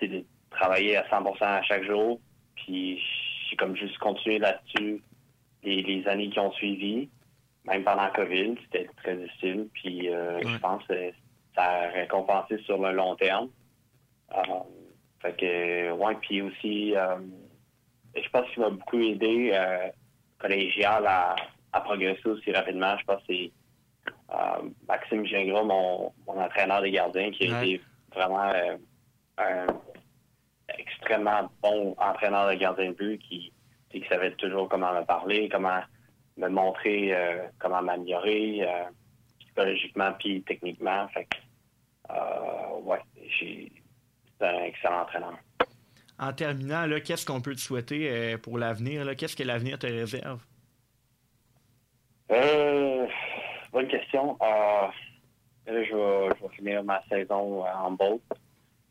de 0.00 0.24
travailler 0.50 0.96
à 0.96 1.06
100% 1.08 1.36
à 1.40 1.62
chaque 1.62 1.84
jour. 1.84 2.20
Puis 2.54 3.00
j'ai 3.48 3.56
comme 3.56 3.76
juste 3.76 3.98
continué 3.98 4.38
là-dessus 4.38 5.02
les, 5.62 6.06
années 6.06 6.30
qui 6.30 6.38
ont 6.38 6.52
suivi. 6.52 7.08
Même 7.64 7.84
pendant 7.84 8.02
la 8.02 8.10
COVID, 8.10 8.56
c'était 8.64 8.88
très 8.96 9.16
difficile. 9.16 9.68
Puis 9.74 10.12
euh, 10.12 10.40
je 10.40 10.58
pense 10.58 10.84
que 10.86 11.12
ça 11.54 11.62
a 11.62 11.88
récompensé 11.88 12.58
sur 12.64 12.78
le 12.78 12.92
long 12.92 13.14
terme. 13.16 13.48
Euh, 14.34 14.42
fait 15.20 15.36
que, 15.36 15.92
ouais, 15.92 16.16
puis 16.20 16.42
aussi, 16.42 16.96
euh, 16.96 17.16
je 18.16 18.28
pense 18.30 18.48
qu'il 18.50 18.62
m'a 18.62 18.70
beaucoup 18.70 18.98
aidé 18.98 19.56
collégial 20.38 21.06
à, 21.06 21.36
à, 21.72 21.80
progresser 21.80 22.26
aussi 22.26 22.50
rapidement. 22.50 22.96
Je 22.98 23.04
pense 23.04 23.22
que 23.22 23.34
c'est 23.34 23.52
Maxime 24.88 25.24
Gingras, 25.26 25.62
mon, 25.62 26.12
mon, 26.26 26.40
entraîneur 26.40 26.82
des 26.82 26.90
gardiens, 26.90 27.30
qui 27.30 27.52
a 27.52 27.62
été 27.62 27.80
vraiment 28.12 28.52
un 29.38 29.66
extrêmement 30.78 31.50
bon 31.62 31.94
entraîneur 31.98 32.48
de 32.48 32.54
gardien 32.54 32.90
de 32.90 32.96
but 32.96 33.18
qui, 33.18 33.52
qui 33.90 34.04
savait 34.08 34.32
toujours 34.32 34.68
comment 34.68 34.92
me 34.92 35.04
parler, 35.04 35.48
comment 35.48 35.80
me 36.36 36.48
montrer 36.48 37.14
euh, 37.14 37.46
comment 37.58 37.82
m'améliorer 37.82 38.62
euh, 38.62 38.84
psychologiquement 39.40 40.12
puis 40.18 40.42
techniquement. 40.42 41.08
Fait 41.08 41.28
euh, 42.10 42.80
ouais, 42.82 43.00
c'est 43.38 43.70
un 44.40 44.64
excellent 44.64 45.02
entraîneur. 45.02 45.38
En 46.18 46.32
terminant, 46.32 46.86
qu'est-ce 47.04 47.26
qu'on 47.26 47.40
peut 47.40 47.54
te 47.54 47.60
souhaiter 47.60 48.36
pour 48.38 48.58
l'avenir? 48.58 49.16
Qu'est-ce 49.16 49.34
que 49.34 49.42
l'avenir 49.42 49.78
te 49.78 49.86
réserve? 49.86 50.44
bonne 53.72 53.88
question. 53.88 54.38
je, 55.66 55.72
vais, 55.72 56.36
je 56.36 56.42
vais 56.42 56.54
finir 56.54 56.84
ma 56.84 57.02
saison 57.08 57.64
en 57.64 57.90
bolt. 57.92 58.22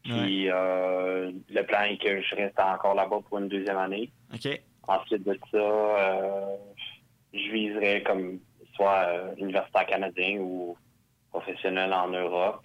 Puis 0.03 0.49
euh, 0.49 1.31
le 1.49 1.61
plan 1.63 1.83
est 1.83 1.97
que 1.97 2.21
je 2.21 2.35
reste 2.35 2.59
encore 2.59 2.95
là-bas 2.95 3.19
pour 3.27 3.37
une 3.37 3.47
deuxième 3.47 3.77
année. 3.77 4.11
OK. 4.33 4.61
Ensuite 4.87 5.23
de 5.23 5.39
ça, 5.51 5.57
euh, 5.57 6.55
je 7.33 7.51
viserai 7.51 8.03
comme 8.03 8.39
soit 8.75 9.05
euh, 9.07 9.35
universitaire 9.37 9.85
canadien 9.85 10.39
ou 10.39 10.77
professionnel 11.31 11.93
en 11.93 12.09
Europe. 12.09 12.63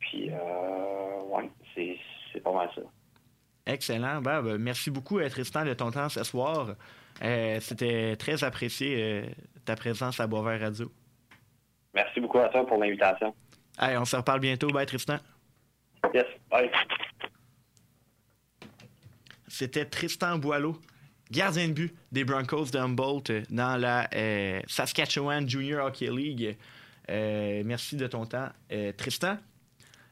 Puis, 0.00 0.30
euh, 0.30 1.22
ouais, 1.28 1.50
c'est 1.74 2.40
pas 2.40 2.52
mal 2.52 2.68
ça. 2.74 2.82
Excellent. 3.66 4.20
Ben, 4.20 4.42
ben, 4.42 4.58
merci 4.58 4.90
beaucoup, 4.90 5.20
Tristan, 5.28 5.64
de 5.64 5.72
ton 5.72 5.90
temps 5.90 6.08
ce 6.08 6.24
soir. 6.24 6.74
C'était 7.60 8.16
très 8.16 8.42
apprécié 8.44 9.24
ta 9.64 9.76
présence 9.76 10.20
à 10.20 10.26
Boisvert 10.26 10.60
Radio. 10.60 10.90
Merci 11.94 12.20
beaucoup 12.20 12.38
à 12.38 12.48
toi 12.48 12.66
pour 12.66 12.78
l'invitation. 12.78 13.34
Hey, 13.78 13.96
on 13.96 14.04
se 14.04 14.16
reparle 14.16 14.40
bientôt. 14.40 14.68
Bye, 14.68 14.86
Tristan. 14.86 15.18
Yes, 16.12 16.26
bye. 16.50 16.70
C'était 19.48 19.84
Tristan 19.84 20.38
Boileau, 20.38 20.76
gardien 21.30 21.68
de 21.68 21.72
but 21.72 21.94
des 22.12 22.24
Broncos 22.24 22.66
d'Humboldt 22.66 23.44
dans 23.50 23.76
la 23.76 24.08
euh, 24.14 24.60
Saskatchewan 24.66 25.48
Junior 25.48 25.86
Hockey 25.86 26.10
League. 26.10 26.56
Euh, 27.10 27.62
merci 27.64 27.96
de 27.96 28.06
ton 28.06 28.26
temps. 28.26 28.48
Euh, 28.72 28.92
Tristan, 28.96 29.38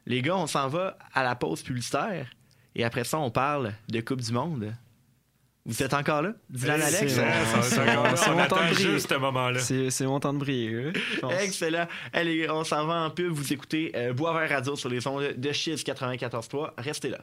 les 0.06 0.22
gars, 0.22 0.36
on 0.36 0.46
s'en 0.46 0.68
va 0.68 0.98
à 1.14 1.22
la 1.22 1.34
pause 1.34 1.62
publicitaire 1.62 2.26
et 2.74 2.84
après 2.84 3.04
ça, 3.04 3.18
on 3.18 3.30
parle 3.30 3.72
de 3.88 4.00
Coupe 4.00 4.20
du 4.20 4.32
Monde. 4.32 4.72
Vous 5.64 5.80
êtes 5.80 5.94
encore 5.94 6.22
là? 6.22 6.32
Dylan 6.50 6.82
Alex? 6.82 7.14
C'est 8.16 8.30
mon 8.34 8.46
temps 8.46 8.68
de 8.68 8.74
briller. 8.74 8.98
ce 8.98 9.14
moment-là. 9.14 9.60
C'est 9.60 10.06
mon 10.06 10.18
temps 10.18 10.32
de 10.32 10.38
briller. 10.38 10.92
Excellent. 11.40 11.86
Allez, 12.12 12.50
on 12.50 12.64
s'en 12.64 12.84
va 12.84 13.04
en 13.04 13.10
pub. 13.10 13.30
Vous 13.32 13.52
écoutez 13.52 13.92
euh, 13.94 14.12
Boisvert 14.12 14.50
Radio 14.50 14.74
sur 14.74 14.88
les 14.88 15.06
ondes 15.06 15.34
de 15.36 15.52
Chiz 15.52 15.84
94.3. 15.84 16.72
Restez 16.78 17.10
là. 17.10 17.20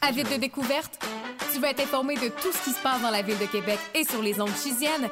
Avide 0.00 0.28
de 0.30 0.36
découverte? 0.36 0.98
Tu 1.52 1.58
veux 1.58 1.66
être 1.66 1.80
informé 1.80 2.14
de 2.14 2.28
tout 2.28 2.52
ce 2.52 2.64
qui 2.64 2.70
se 2.70 2.80
passe 2.82 3.02
dans 3.02 3.10
la 3.10 3.22
ville 3.22 3.38
de 3.38 3.46
Québec 3.46 3.78
et 3.94 4.04
sur 4.04 4.22
les 4.22 4.40
ondes 4.40 4.56
chisiennes? 4.56 5.08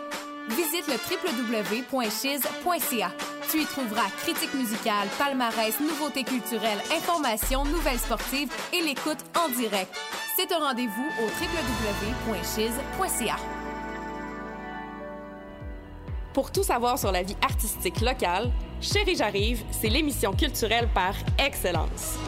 Visite 0.49 0.87
le 0.87 0.95
www.chiz.ca. 1.93 3.11
Tu 3.51 3.63
y 3.63 3.65
trouveras 3.65 4.09
critiques 4.19 4.55
musicales, 4.55 5.09
palmarès, 5.19 5.81
nouveautés 5.81 6.23
culturelles, 6.23 6.79
informations, 6.97 7.65
nouvelles 7.65 7.99
sportives 7.99 8.53
et 8.73 8.81
l'écoute 8.83 9.19
en 9.37 9.49
direct. 9.49 9.93
C'est 10.37 10.53
un 10.53 10.59
rendez-vous 10.59 11.09
au 11.21 11.25
www.chiz.ca. 12.31 13.37
Pour 16.33 16.53
tout 16.53 16.63
savoir 16.63 16.99
sur 16.99 17.11
la 17.11 17.23
vie 17.25 17.37
artistique 17.43 18.01
locale, 18.03 18.53
Chérie 18.81 19.17
J'arrive, 19.17 19.65
c'est 19.73 19.89
l'émission 19.89 20.33
culturelle 20.33 20.89
par 20.95 21.15
excellence. 21.45 22.19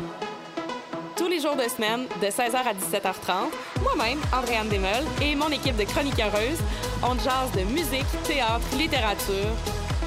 Tous 1.29 1.35
les 1.35 1.41
jours 1.43 1.57
de 1.57 1.69
semaine, 1.69 2.07
de 2.23 2.27
16h 2.29 2.57
à 2.57 2.73
17h30, 2.73 3.51
moi-même, 3.83 4.19
Andréane 4.33 4.71
Desmeules 4.71 5.05
et 5.21 5.35
mon 5.35 5.51
équipe 5.51 5.77
de 5.77 5.85
chroniqueuses, 5.85 6.59
on 7.03 7.19
jase 7.19 7.53
de 7.55 7.71
musique, 7.71 8.07
théâtre, 8.25 8.65
littérature 8.79 9.53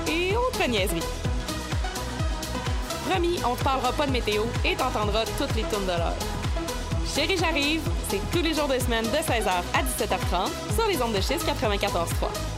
et 0.08 0.36
autres 0.36 0.68
niaiseries. 0.68 1.04
Promis, 3.08 3.40
on 3.46 3.52
ne 3.52 3.64
parlera 3.64 3.92
pas 3.92 4.08
de 4.08 4.14
météo 4.14 4.46
et 4.66 4.76
t'entendras 4.76 5.26
toutes 5.38 5.56
les 5.56 5.62
tournes 5.62 5.86
de 5.86 5.92
l'heure. 5.92 6.18
Chérie, 7.06 7.38
j'arrive, 7.38 7.82
c'est 8.10 8.32
tous 8.32 8.42
les 8.42 8.56
jours 8.56 8.68
de 8.68 8.80
semaine 8.80 9.06
de 9.06 9.18
16h 9.18 9.48
à 9.48 9.84
17h30 9.84 10.50
sur 10.74 10.88
les 10.88 11.00
ondes 11.04 11.14
de 11.14 11.22
schiste 11.22 11.46
94.3. 11.46 12.51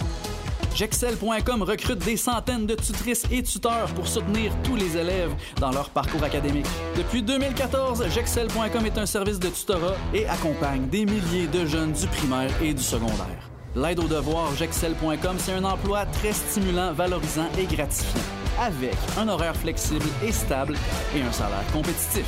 Jexcel.com 0.76 1.62
recrute 1.62 2.00
des 2.00 2.18
centaines 2.18 2.66
de 2.66 2.74
tutrices 2.74 3.26
et 3.32 3.44
tuteurs 3.44 3.94
pour 3.94 4.08
soutenir 4.08 4.52
tous 4.64 4.76
les 4.76 4.98
élèves 4.98 5.32
dans 5.60 5.72
leur 5.72 5.90
parcours 5.92 6.24
académique. 6.24 6.66
Depuis 6.98 7.22
2014, 7.22 8.10
Jexcel.com 8.10 8.86
est 8.86 8.98
un 8.98 9.06
service 9.06 9.40
de 9.40 9.50
tutorat 9.50 9.96
et 10.14 10.26
accompagne 10.26 10.88
des 10.88 11.06
milliers 11.06 11.48
de 11.48 11.66
jeunes 11.66 11.92
du 11.92 12.08
primaire 12.08 12.52
et 12.62 12.74
du 12.74 12.82
secondaire. 12.82 13.50
L'aide 13.76 14.00
aux 14.00 14.08
devoirs 14.08 14.56
Jexcel.com, 14.56 15.36
c'est 15.38 15.54
un 15.54 15.64
emploi 15.64 16.06
très 16.08 16.34
stimulant, 16.34 16.92
valorisant 16.94 17.50
et 17.60 17.66
gratifiant, 17.66 18.22
avec 18.60 18.96
un 19.18 19.28
horaire 19.28 19.56
flexible 19.56 20.06
et 20.24 20.32
stable 20.32 20.76
et 21.16 21.22
un 21.22 21.32
salaire 21.32 21.66
compétitif. 21.72 22.26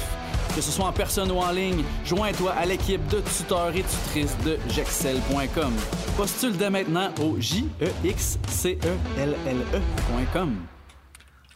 Que 0.55 0.61
ce 0.61 0.71
soit 0.71 0.85
en 0.85 0.93
personne 0.93 1.29
ou 1.31 1.39
en 1.39 1.51
ligne, 1.51 1.83
joins-toi 2.05 2.53
à 2.53 2.65
l'équipe 2.65 3.05
de 3.07 3.19
tuteurs 3.19 3.75
et 3.75 3.83
tutrices 3.83 4.37
de 4.45 4.57
Jexcel.com. 4.69 5.73
Postule 6.15 6.55
dès 6.55 6.69
maintenant 6.69 7.09
au 7.21 7.35
j 7.41 7.65
e 7.81 7.89
x 8.05 8.39
c 8.47 8.79
e 8.81 9.19
l 9.19 9.35
l 9.45 9.57
e.com. 9.73 10.55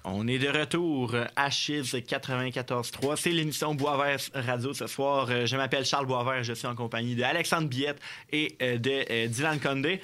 On 0.04 0.28
est 0.28 0.40
de 0.40 0.50
retour 0.50 1.16
à 1.36 1.50
Chiz 1.50 1.94
94.3. 1.94 3.16
C'est 3.16 3.30
l'émission 3.30 3.74
Boisvert 3.74 4.20
Radio 4.34 4.74
ce 4.74 4.88
soir. 4.88 5.28
Je 5.46 5.56
m'appelle 5.56 5.86
Charles 5.86 6.06
Boisvert. 6.06 6.44
Je 6.44 6.54
suis 6.54 6.68
en 6.68 6.76
compagnie 6.76 7.16
d'Alexandre 7.16 7.68
Biette 7.70 8.00
et 8.32 8.58
euh, 8.62 8.78
de 8.78 9.06
euh, 9.10 9.28
Dylan 9.28 9.60
Condé. 9.60 10.02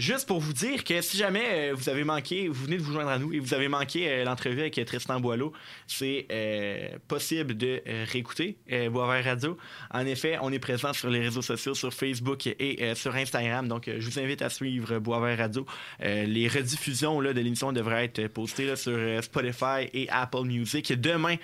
Juste 0.00 0.26
pour 0.26 0.40
vous 0.40 0.54
dire 0.54 0.82
que 0.82 1.02
si 1.02 1.18
jamais 1.18 1.44
euh, 1.44 1.74
vous 1.74 1.90
avez 1.90 2.04
manqué, 2.04 2.48
vous 2.48 2.64
venez 2.64 2.78
de 2.78 2.82
vous 2.82 2.94
joindre 2.94 3.10
à 3.10 3.18
nous 3.18 3.34
et 3.34 3.38
vous 3.38 3.52
avez 3.52 3.68
manqué 3.68 4.08
euh, 4.08 4.24
l'entrevue 4.24 4.60
avec 4.60 4.82
Tristan 4.86 5.20
Boileau, 5.20 5.52
c'est 5.86 6.26
euh, 6.32 6.88
possible 7.06 7.54
de 7.54 7.82
réécouter 8.10 8.56
Boisvert 8.90 9.22
Radio. 9.22 9.58
En 9.90 10.06
effet, 10.06 10.38
on 10.40 10.50
est 10.52 10.58
présent 10.58 10.94
sur 10.94 11.10
les 11.10 11.20
réseaux 11.20 11.42
sociaux, 11.42 11.74
sur 11.74 11.92
Facebook 11.92 12.46
et 12.46 12.94
sur 12.94 13.14
Instagram. 13.14 13.68
Donc, 13.68 13.90
je 13.94 14.08
vous 14.08 14.18
invite 14.18 14.40
à 14.40 14.48
suivre 14.48 14.98
Boisvert 15.00 15.36
Radio. 15.36 15.66
les 16.00 16.48
rediffusions 16.48 17.20
de 17.20 17.28
l'émission 17.28 17.70
devraient 17.72 18.06
être 18.06 18.28
postées 18.28 18.74
sur 18.76 19.22
Spotify 19.22 19.90
et 19.92 20.08
Apple 20.08 20.44
Music 20.44 20.98
demain 20.98 21.36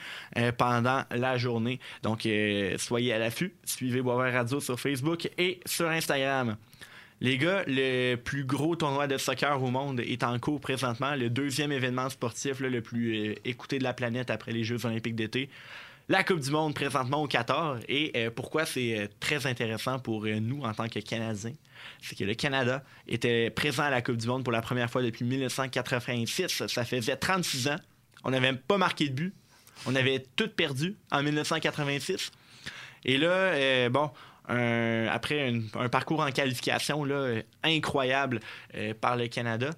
pendant 0.57 1.03
la 1.11 1.37
journée. 1.37 1.79
Donc, 2.03 2.27
soyez 2.79 3.13
à 3.13 3.19
l'affût. 3.19 3.55
Suivez 3.65 4.01
Boisvert 4.01 4.33
Radio 4.33 4.61
sur 4.61 4.81
Facebook 4.81 5.29
et 5.37 5.61
sur 5.67 5.89
Instagram. 5.89 6.57
Les 7.23 7.39
gars, 7.39 7.65
le 7.67 8.17
plus 8.17 8.45
gros 8.45 8.77
tournoi 8.77 9.07
de 9.07 9.17
soccer 9.17 9.63
au 9.63 9.71
monde 9.71 10.01
est 10.01 10.23
en 10.23 10.39
cours 10.39 10.61
présentement, 10.61 11.15
le 11.15 11.31
deuxième 11.31 11.73
événement 11.73 12.11
sportif 12.11 12.61
le 12.61 12.83
plus 12.83 13.31
euh, 13.31 13.35
écouté 13.47 13.79
de 13.79 13.85
la 13.85 13.95
planète 13.95 14.29
après 14.29 14.53
les 14.53 14.65
Jeux 14.65 14.85
olympiques 14.85 15.17
d'été. 15.17 15.49
La 16.11 16.23
Coupe 16.23 16.41
du 16.41 16.51
Monde 16.51 16.75
présentement 16.75 17.23
au 17.23 17.27
Qatar. 17.27 17.79
Et 17.89 18.13
euh, 18.17 18.31
pourquoi 18.31 18.67
c'est 18.67 18.99
euh, 18.99 19.07
très 19.19 19.47
intéressant 19.47 19.99
pour 19.99 20.27
nous 20.27 20.63
en 20.63 20.75
tant 20.75 20.89
que 20.89 21.01
Canadiens, 21.01 21.55
c'est 22.03 22.17
que 22.17 22.25
le 22.25 22.35
Canada 22.35 22.85
était 23.09 23.49
présent 23.49 23.85
à 23.85 23.91
la 23.91 24.03
Coupe 24.03 24.19
du 24.19 24.27
Monde 24.27 24.45
pour 24.45 24.53
la 24.53 24.61
première 24.61 24.91
fois 24.91 25.03
depuis 25.03 25.25
1986. 25.25 26.67
Ça 26.67 26.85
faisait 26.85 27.17
36 27.17 27.69
ans. 27.69 27.77
On 28.25 28.31
n'avait 28.31 28.53
même 28.53 28.59
pas 28.59 28.77
marqué 28.77 29.09
de 29.09 29.15
but. 29.15 29.35
On 29.87 29.95
avait 29.95 30.23
tout 30.37 30.49
perdu 30.49 30.97
en 31.11 31.23
1986. 31.23 32.31
Et 33.07 33.17
là, 33.17 33.89
bon, 33.89 34.11
après 34.49 35.53
un, 35.75 35.89
parcours 35.89 36.21
en 36.21 36.31
qualification 36.31 37.05
là, 37.05 37.41
incroyable 37.63 38.41
euh, 38.75 38.95
par 38.99 39.17
le 39.17 39.29
Canada. 39.29 39.71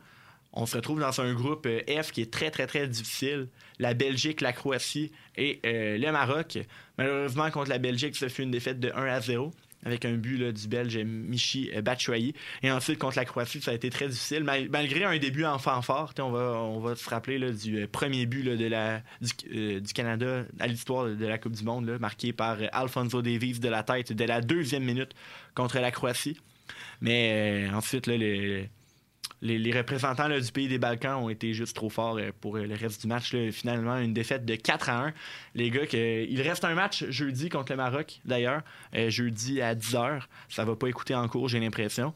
on 0.53 0.67
se 0.67 0.77
retrouve 0.77 1.01
dans 1.01 1.21
un 1.21 1.33
groupe 1.35 1.67
euh, 1.67 2.03
F 2.03 2.13
qui 2.13 2.23
est 2.23 2.31
très, 2.31 2.51
très, 2.51 2.67
très 2.67 2.87
difficile. 2.87 3.49
La 3.79 3.95
Belgique, 3.95 4.41
la 4.41 4.53
Croatie 4.53 5.13
et 5.37 5.61
euh, 5.65 5.99
le 5.99 6.13
Maroc. 6.13 6.59
Malheureusement, 6.97 7.51
contre 7.51 7.71
la 7.71 7.79
Belgique, 7.79 8.17
ça 8.17 8.29
fut 8.29 8.43
une 8.43 8.51
défaite 8.51 8.81
de 8.81 8.91
1 8.95 9.05
à 9.07 9.21
0 9.21 9.53
avec 9.85 10.05
un 10.05 10.15
but 10.15 10.53
du 10.53 10.69
Belge 10.69 10.99
Michi 10.99 11.71
Batshuayi. 11.83 12.35
Et 12.63 12.71
ensuite, 12.71 12.99
contre 12.99 13.17
la 13.17 13.25
Croatie, 13.25 13.61
ça 13.61 13.71
a 13.71 13.75
été 13.75 13.91
très 13.91 14.09
difficile. 14.09 14.45
malgré 14.45 15.05
un 15.05 15.19
début 15.19 15.45
en 15.45 15.59
fanfare, 15.59 16.13
on 16.19 16.31
va, 16.31 16.53
on 16.55 16.81
va 16.81 16.97
se 16.97 17.09
rappeler 17.09 17.39
du 17.53 17.87
premier 17.87 18.27
but 18.27 18.45
de 18.45 18.67
la, 18.67 19.03
du, 19.21 19.81
du, 19.81 19.93
Canada 19.93 20.45
à 20.59 20.67
l'histoire 20.67 21.07
de 21.07 21.27
la 21.27 21.39
Coupe 21.39 21.53
du 21.53 21.65
Monde, 21.65 21.99
marqué 22.01 22.33
par 22.33 22.59
Alfonso 22.73 23.23
Davies 23.23 23.61
de 23.61 23.69
la 23.69 23.83
tête 23.83 24.13
dès 24.13 24.27
la 24.27 24.41
deuxième 24.41 24.85
minute 24.85 25.13
contre 25.55 25.79
la 25.79 25.91
Croatie. 25.91 26.39
Mais 27.01 27.69
ensuite, 27.73 28.07
les, 28.07 28.69
les, 29.41 29.73
représentants 29.73 30.29
du 30.29 30.53
pays 30.53 30.69
des 30.69 30.79
Balkans 30.79 31.23
ont 31.23 31.29
été 31.29 31.53
juste 31.55 31.77
trop 31.77 31.89
forts 31.89 32.19
euh, 32.19 32.31
pour 32.41 32.57
euh, 32.57 32.67
le 32.67 32.75
reste 32.75 33.03
du 33.03 33.07
match. 33.07 33.35
Finalement, 33.53 33.97
une 33.99 34.13
défaite 34.13 34.45
de 34.45 34.55
4 34.57 34.89
à 34.89 35.07
1. 35.07 35.13
Les 35.55 35.71
gars, 35.71 35.85
il 35.93 36.43
reste 36.43 36.65
un 36.65 36.75
match 36.75 37.05
jeudi 37.11 37.49
contre 37.49 37.73
le 37.73 37.77
Maroc, 37.77 38.21
d'ailleurs. 38.25 38.63
Euh, 38.95 39.11
jeudi 39.11 39.61
à 39.63 39.75
10h. 39.75 40.23
Ça 40.49 40.65
va 40.65 40.75
pas 40.77 40.89
écouter 40.89 41.15
en 41.15 41.29
cours, 41.29 41.49
j'ai 41.49 41.61
l'impression. 41.61 42.13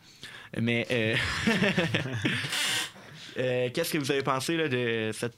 Mais 0.60 0.86
qu'est-ce 3.34 3.92
que 3.92 3.98
vous 3.98 4.10
avez 4.10 4.22
pensé 4.22 4.68
de 4.68 5.10
cette 5.12 5.36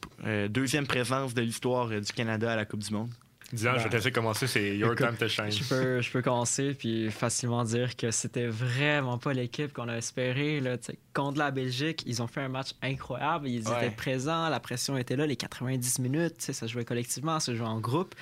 deuxième 0.50 0.88
présence 0.88 1.34
de 1.34 1.42
l'histoire 1.42 1.88
du 1.88 2.12
Canada 2.12 2.52
à 2.52 2.56
la 2.56 2.64
Coupe 2.64 2.80
du 2.80 2.92
Monde? 2.92 3.10
Disons, 3.52 3.72
je 3.78 3.84
vais 3.84 3.90
te 3.90 3.96
laisser 3.96 4.10
commencer, 4.10 4.46
c'est 4.46 4.76
your 4.76 4.96
time 4.96 5.16
to 5.16 5.28
shine. 5.28 5.50
Je 5.50 5.62
peux, 5.68 6.00
je 6.00 6.10
peux 6.10 6.22
commencer 6.22 6.74
puis 6.74 7.10
facilement 7.10 7.62
dire 7.64 7.94
que 7.96 8.10
c'était 8.10 8.46
vraiment 8.46 9.18
pas 9.18 9.32
l'équipe 9.32 9.72
qu'on 9.72 9.88
a 9.88 9.96
espéré. 9.96 10.60
Là, 10.60 10.76
contre 11.12 11.38
la 11.38 11.50
Belgique, 11.50 12.02
ils 12.06 12.22
ont 12.22 12.26
fait 12.26 12.40
un 12.40 12.48
match 12.48 12.70
incroyable. 12.82 13.48
Ils 13.48 13.60
étaient 13.60 13.90
présents, 13.90 14.48
la 14.48 14.60
pression 14.60 14.96
était 14.96 15.16
là, 15.16 15.26
les 15.26 15.36
90 15.36 15.98
minutes, 16.00 16.40
ça 16.40 16.66
jouait 16.66 16.84
collectivement, 16.84 17.38
ça 17.38 17.54
jouait 17.54 17.66
en 17.66 17.80
groupe. 17.80 18.14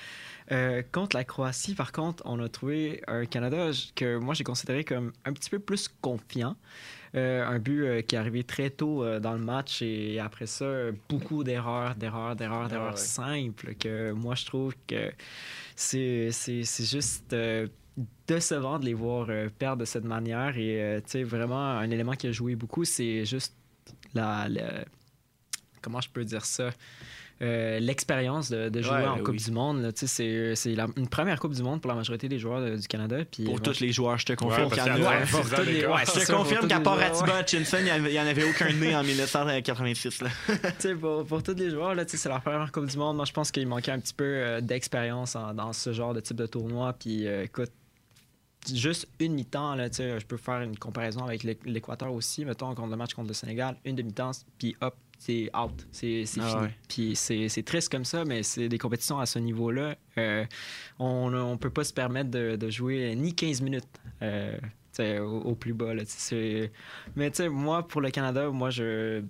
Euh, 0.51 0.83
contre 0.91 1.15
la 1.15 1.23
Croatie, 1.23 1.73
par 1.73 1.91
contre, 1.91 2.21
on 2.25 2.39
a 2.39 2.49
trouvé 2.49 3.01
un 3.07 3.25
Canada 3.25 3.69
que 3.95 4.17
moi 4.17 4.33
j'ai 4.33 4.43
considéré 4.43 4.83
comme 4.83 5.13
un 5.25 5.33
petit 5.33 5.49
peu 5.49 5.59
plus 5.59 5.87
confiant. 6.01 6.55
Euh, 7.15 7.45
un 7.45 7.59
but 7.59 7.83
euh, 7.83 8.01
qui 8.01 8.15
est 8.15 8.17
arrivé 8.17 8.43
très 8.43 8.71
tôt 8.71 9.03
euh, 9.03 9.19
dans 9.19 9.33
le 9.33 9.39
match 9.39 9.83
et 9.83 10.19
après 10.19 10.47
ça, 10.47 10.65
beaucoup 11.07 11.43
d'erreurs, 11.43 11.93
d'erreurs, 11.93 12.35
d'erreurs, 12.35 12.69
d'erreurs 12.69 12.95
ah 12.95 12.97
simples 12.97 13.75
que 13.75 14.11
moi 14.13 14.33
je 14.33 14.45
trouve 14.45 14.73
que 14.87 15.11
c'est, 15.75 16.29
c'est, 16.31 16.63
juste 16.63 17.35
décevant 18.25 18.79
de 18.79 18.85
les 18.85 18.95
voir 18.95 19.27
perdre 19.59 19.81
de 19.81 19.85
cette 19.85 20.05
manière 20.05 20.57
et 20.57 21.01
tu 21.05 21.11
sais 21.11 21.23
vraiment 21.23 21.77
un 21.77 21.89
élément 21.91 22.13
qui 22.13 22.25
a 22.25 22.31
joué 22.31 22.55
beaucoup 22.55 22.83
c'est 22.83 23.25
juste 23.25 23.55
la 24.15 24.47
comment 25.83 26.01
je 26.01 26.09
peux 26.09 26.25
dire 26.25 26.45
ça? 26.45 26.71
Euh, 27.43 27.79
l'expérience 27.79 28.49
de, 28.49 28.81
jouer 28.81 29.05
en 29.05 29.17
Coupe 29.19 29.35
du 29.35 29.51
Monde. 29.51 29.91
C'est 29.95 30.75
une 30.97 31.07
première 31.07 31.39
Coupe 31.39 31.53
du 31.53 31.61
Monde 31.61 31.81
pour 31.81 31.89
la 31.89 31.95
majorité 31.95 32.29
des 32.29 32.39
joueurs 32.39 32.77
du 32.77 32.87
Canada. 32.87 33.17
Puis, 33.29 33.43
pour 33.43 33.61
tous 33.61 33.79
les 33.79 33.91
joueurs, 33.91 34.17
je 34.17 34.25
te 34.25 34.33
confirme 34.33 34.69
je 34.73 36.25
te 36.25 36.31
confirme 36.31 36.67
qu'à 36.67 36.79
part 36.79 36.99
Atiba 36.99 37.41
Hutchinson, 37.41 37.77
il 37.79 38.03
n'y 38.03 38.19
en 38.19 38.25
avait 38.25 38.49
aucun 38.49 38.71
né 38.71 38.95
en 38.95 39.03
1986. 39.03 40.23
pour, 40.99 41.25
pour 41.25 41.43
tous 41.43 41.55
les 41.55 41.69
joueurs, 41.69 41.95
c'est 42.07 42.29
leur 42.29 42.41
première 42.41 42.71
Coupe 42.71 42.87
du 42.87 42.97
Monde. 42.97 43.17
Moi, 43.17 43.25
je 43.25 43.33
pense 43.33 43.51
qu'il 43.51 43.67
manquait 43.67 43.91
un 43.91 43.99
petit 43.99 44.13
peu 44.13 44.23
euh, 44.23 44.61
d'expérience 44.61 45.37
dans 45.55 45.73
ce 45.73 45.93
genre 45.93 46.13
de 46.13 46.19
type 46.19 46.37
de 46.37 46.45
tournoi. 46.45 46.93
Puis 46.93 47.27
euh, 47.27 47.43
écoute, 47.43 47.71
juste 48.71 49.07
une 49.19 49.33
mi-temps, 49.33 49.75
je 49.77 50.25
peux 50.25 50.37
faire 50.37 50.61
une 50.61 50.77
comparaison 50.77 51.25
avec 51.25 51.43
l'Équateur 51.43 52.13
aussi, 52.13 52.45
mettons, 52.45 52.73
contre 52.75 52.89
le 52.89 52.97
match 52.97 53.13
contre 53.13 53.27
le 53.27 53.33
Sénégal, 53.33 53.77
une 53.85 53.95
demi-temps, 53.95 54.31
puis 54.57 54.75
hop, 54.81 54.95
c'est 55.25 55.49
out, 55.55 55.87
c'est 55.91 56.23
ah 56.39 56.69
fini. 56.89 57.15
Puis 57.15 57.15
c'est 57.15 57.63
triste 57.63 57.89
comme 57.89 58.03
ça, 58.03 58.25
mais 58.25 58.43
c'est 58.43 58.67
des 58.67 58.77
compétitions 58.77 59.19
à 59.19 59.25
ce 59.25 59.39
niveau-là. 59.39 59.95
Euh, 60.17 60.45
on 60.99 61.29
ne 61.29 61.55
peut 61.55 61.69
pas 61.69 61.85
se 61.85 61.93
permettre 61.93 62.29
de, 62.29 62.69
jouer 62.69 63.15
ni 63.15 63.33
15 63.33 63.61
minutes. 63.61 63.87
Euh, 64.21 64.57
au, 64.99 65.55
plus 65.55 65.73
bas. 65.73 65.93
Là, 65.93 66.03
mais 67.15 67.31
moi, 67.49 67.87
pour 67.87 67.99
le 67.99 68.11
Canada, 68.11 68.49
moi, 68.49 68.69
je 68.69 69.23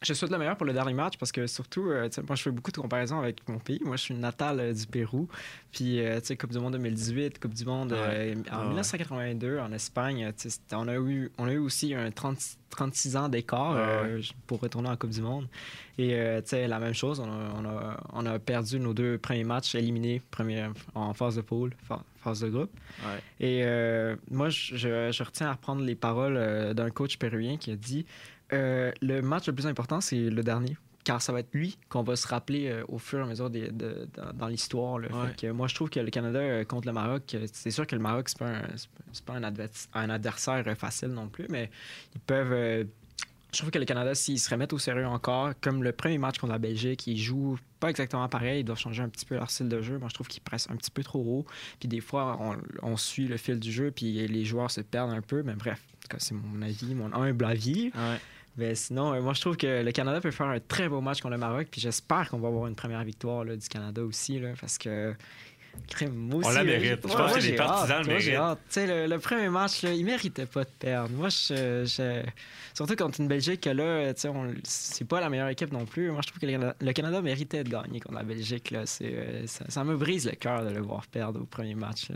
je 0.00 0.14
souhaite 0.14 0.30
le 0.30 0.38
meilleur 0.38 0.56
pour 0.56 0.66
le 0.66 0.72
dernier 0.72 0.94
match 0.94 1.16
parce 1.18 1.32
que 1.32 1.46
surtout, 1.46 1.90
euh, 1.90 2.08
moi, 2.26 2.36
je 2.36 2.42
fais 2.42 2.50
beaucoup 2.50 2.70
de 2.70 2.76
comparaisons 2.76 3.18
avec 3.18 3.46
mon 3.48 3.58
pays. 3.58 3.80
Moi, 3.84 3.96
je 3.96 4.02
suis 4.02 4.14
natal 4.14 4.60
euh, 4.60 4.72
du 4.72 4.86
Pérou. 4.86 5.28
Puis, 5.72 6.00
euh, 6.00 6.20
tu 6.20 6.26
sais, 6.26 6.36
Coupe 6.36 6.52
du 6.52 6.58
Monde 6.60 6.74
2018, 6.74 7.40
Coupe 7.40 7.54
du 7.54 7.64
Monde 7.64 7.94
en 8.52 8.64
1982 8.66 9.58
en 9.58 9.72
Espagne. 9.72 10.32
On 10.72 10.88
a, 10.88 10.94
eu, 10.94 11.30
on 11.38 11.46
a 11.46 11.52
eu 11.52 11.58
aussi 11.58 11.94
un 11.94 12.12
30, 12.12 12.38
36 12.70 13.16
ans 13.16 13.28
d'écart 13.28 13.76
pour 14.46 14.60
retourner 14.60 14.88
en 14.88 14.96
Coupe 14.96 15.10
du 15.10 15.22
Monde. 15.22 15.48
Et, 15.98 16.16
tu 16.42 16.50
sais, 16.50 16.68
la 16.68 16.78
même 16.78 16.94
chose, 16.94 17.18
on 17.18 17.24
a, 17.24 17.52
on, 17.56 17.64
a, 17.64 18.00
on 18.12 18.26
a, 18.26 18.38
perdu 18.38 18.78
nos 18.78 18.94
deux 18.94 19.18
premiers 19.18 19.44
matchs 19.44 19.74
éliminés 19.74 20.22
en 20.94 21.12
phase 21.12 21.36
de 21.36 21.40
poule, 21.40 21.74
phase 22.22 22.40
de 22.40 22.48
groupe. 22.48 22.70
Et 23.40 23.64
moi, 24.30 24.48
je, 24.48 24.76
je, 24.76 25.22
retiens 25.22 25.48
à 25.48 25.52
reprendre 25.52 25.82
les 25.82 25.96
paroles 25.96 26.72
d'un 26.74 26.90
coach 26.90 27.18
péruvien 27.18 27.56
qui 27.56 27.72
a 27.72 27.76
dit 27.76 28.06
euh, 28.52 28.92
le 29.02 29.20
match 29.20 29.46
le 29.46 29.54
plus 29.54 29.66
important, 29.66 30.00
c'est 30.00 30.30
le 30.30 30.42
dernier. 30.42 30.76
Car 31.04 31.22
ça 31.22 31.32
va 31.32 31.40
être 31.40 31.54
lui 31.54 31.78
qu'on 31.88 32.02
va 32.02 32.16
se 32.16 32.26
rappeler 32.26 32.68
euh, 32.68 32.84
au 32.88 32.98
fur 32.98 33.20
et 33.20 33.22
à 33.22 33.26
mesure 33.26 33.48
de, 33.48 33.72
dans 34.34 34.48
l'histoire. 34.48 34.98
moi, 35.54 35.68
je 35.68 35.74
trouve 35.74 35.88
que 35.88 36.00
le 36.00 36.10
Canada 36.10 36.38
euh, 36.38 36.64
contre 36.64 36.86
le 36.86 36.92
Maroc, 36.92 37.36
c'est 37.52 37.70
sûr 37.70 37.86
que 37.86 37.96
le 37.96 38.02
Maroc, 38.02 38.28
c'est 38.28 38.38
pas, 38.38 38.50
un, 38.50 38.62
pas 39.24 39.34
un, 39.94 40.10
adversaire 40.10 40.64
facile 40.76 41.08
non 41.08 41.28
plus, 41.28 41.46
mais 41.48 41.70
ils 42.14 42.20
peuvent. 42.20 42.86
je 43.52 43.58
trouve 43.58 43.70
que 43.70 43.78
le 43.78 43.86
Canada, 43.86 44.14
s'ils 44.14 44.38
se 44.38 44.50
remettent 44.50 44.74
au 44.74 44.78
sérieux 44.78 45.06
encore, 45.06 45.52
comme 45.62 45.82
le 45.82 45.92
premier 45.92 46.18
match 46.18 46.38
contre 46.38 46.52
la 46.52 46.58
Belgique, 46.58 47.06
ils 47.06 47.18
jouent 47.18 47.58
pas 47.80 47.88
exactement 47.88 48.28
pareil, 48.28 48.60
ils 48.60 48.64
doivent 48.64 48.78
changer 48.78 49.02
un 49.02 49.08
petit 49.08 49.24
peu 49.24 49.36
leur 49.36 49.50
style 49.50 49.68
de 49.68 49.80
jeu. 49.80 49.98
Moi, 49.98 50.08
je 50.10 50.14
trouve 50.14 50.28
qu'ils 50.28 50.42
pressent 50.42 50.68
un 50.68 50.76
petit 50.76 50.90
peu 50.90 51.02
trop 51.02 51.20
haut. 51.20 51.46
Puis 51.80 51.88
des 51.88 52.00
fois, 52.00 52.36
on, 52.40 52.56
on, 52.82 52.96
suit 52.98 53.28
le 53.28 53.38
fil 53.38 53.58
du 53.58 53.72
jeu, 53.72 53.92
puis 53.92 54.26
les 54.26 54.44
joueurs 54.44 54.70
se 54.70 54.82
perdent 54.82 55.12
un 55.12 55.22
peu. 55.22 55.42
Mais 55.42 55.54
bref, 55.54 55.80
c'est 56.18 56.34
mon 56.34 56.60
avis, 56.60 56.94
mon 56.94 57.14
humble 57.14 57.44
avis. 57.46 57.92
Ouais. 57.94 58.18
Mais 58.58 58.74
sinon, 58.74 59.14
euh, 59.14 59.22
moi, 59.22 59.34
je 59.34 59.40
trouve 59.40 59.56
que 59.56 59.82
le 59.82 59.92
Canada 59.92 60.20
peut 60.20 60.32
faire 60.32 60.48
un 60.48 60.58
très 60.58 60.88
beau 60.88 61.00
match 61.00 61.20
contre 61.20 61.32
le 61.32 61.38
Maroc. 61.38 61.68
Puis 61.70 61.80
j'espère 61.80 62.28
qu'on 62.28 62.38
va 62.38 62.48
avoir 62.48 62.66
une 62.66 62.74
première 62.74 63.04
victoire 63.04 63.44
là, 63.44 63.56
du 63.56 63.68
Canada 63.68 64.02
aussi. 64.02 64.40
Là, 64.40 64.50
parce 64.60 64.78
que 64.78 65.14
on 66.00 66.50
la 66.50 66.64
mérite. 66.64 67.00
Je 67.02 67.14
pense 67.14 67.32
que 67.32 67.40
les 67.40 67.52
partisans 67.54 68.02
le 68.02 68.08
méritent. 68.08 68.76
Le, 68.76 69.06
le, 69.06 69.18
premier 69.18 69.48
match, 69.48 69.82
là, 69.82 69.92
il 69.92 70.04
méritait 70.04 70.46
pas 70.46 70.64
de 70.64 70.70
perdre. 70.78 71.10
Moi, 71.10 71.28
je, 71.28 72.22
surtout 72.78 72.94
contre 72.94 73.20
une 73.20 73.28
Belgique 73.28 73.62
que 73.62 73.70
là, 73.70 74.12
c'est 74.62 75.08
pas 75.08 75.20
la 75.20 75.28
meilleure 75.28 75.48
équipe 75.48 75.72
non 75.72 75.84
plus. 75.84 76.10
Moi, 76.10 76.20
je 76.22 76.28
trouve 76.28 76.40
que 76.40 76.46
le 76.46 76.92
Canada, 76.92 77.20
méritait 77.20 77.64
de 77.64 77.70
gagner 77.70 78.00
contre 78.00 78.16
la 78.16 78.22
Belgique. 78.22 78.70
Là. 78.70 78.84
Euh, 79.02 79.42
ça, 79.46 79.64
ça, 79.68 79.84
me 79.84 79.96
brise 79.96 80.26
le 80.26 80.36
cœur 80.36 80.64
de 80.64 80.70
le 80.70 80.80
voir 80.80 81.06
perdre 81.06 81.40
au 81.40 81.44
premier 81.44 81.74
match. 81.74 82.08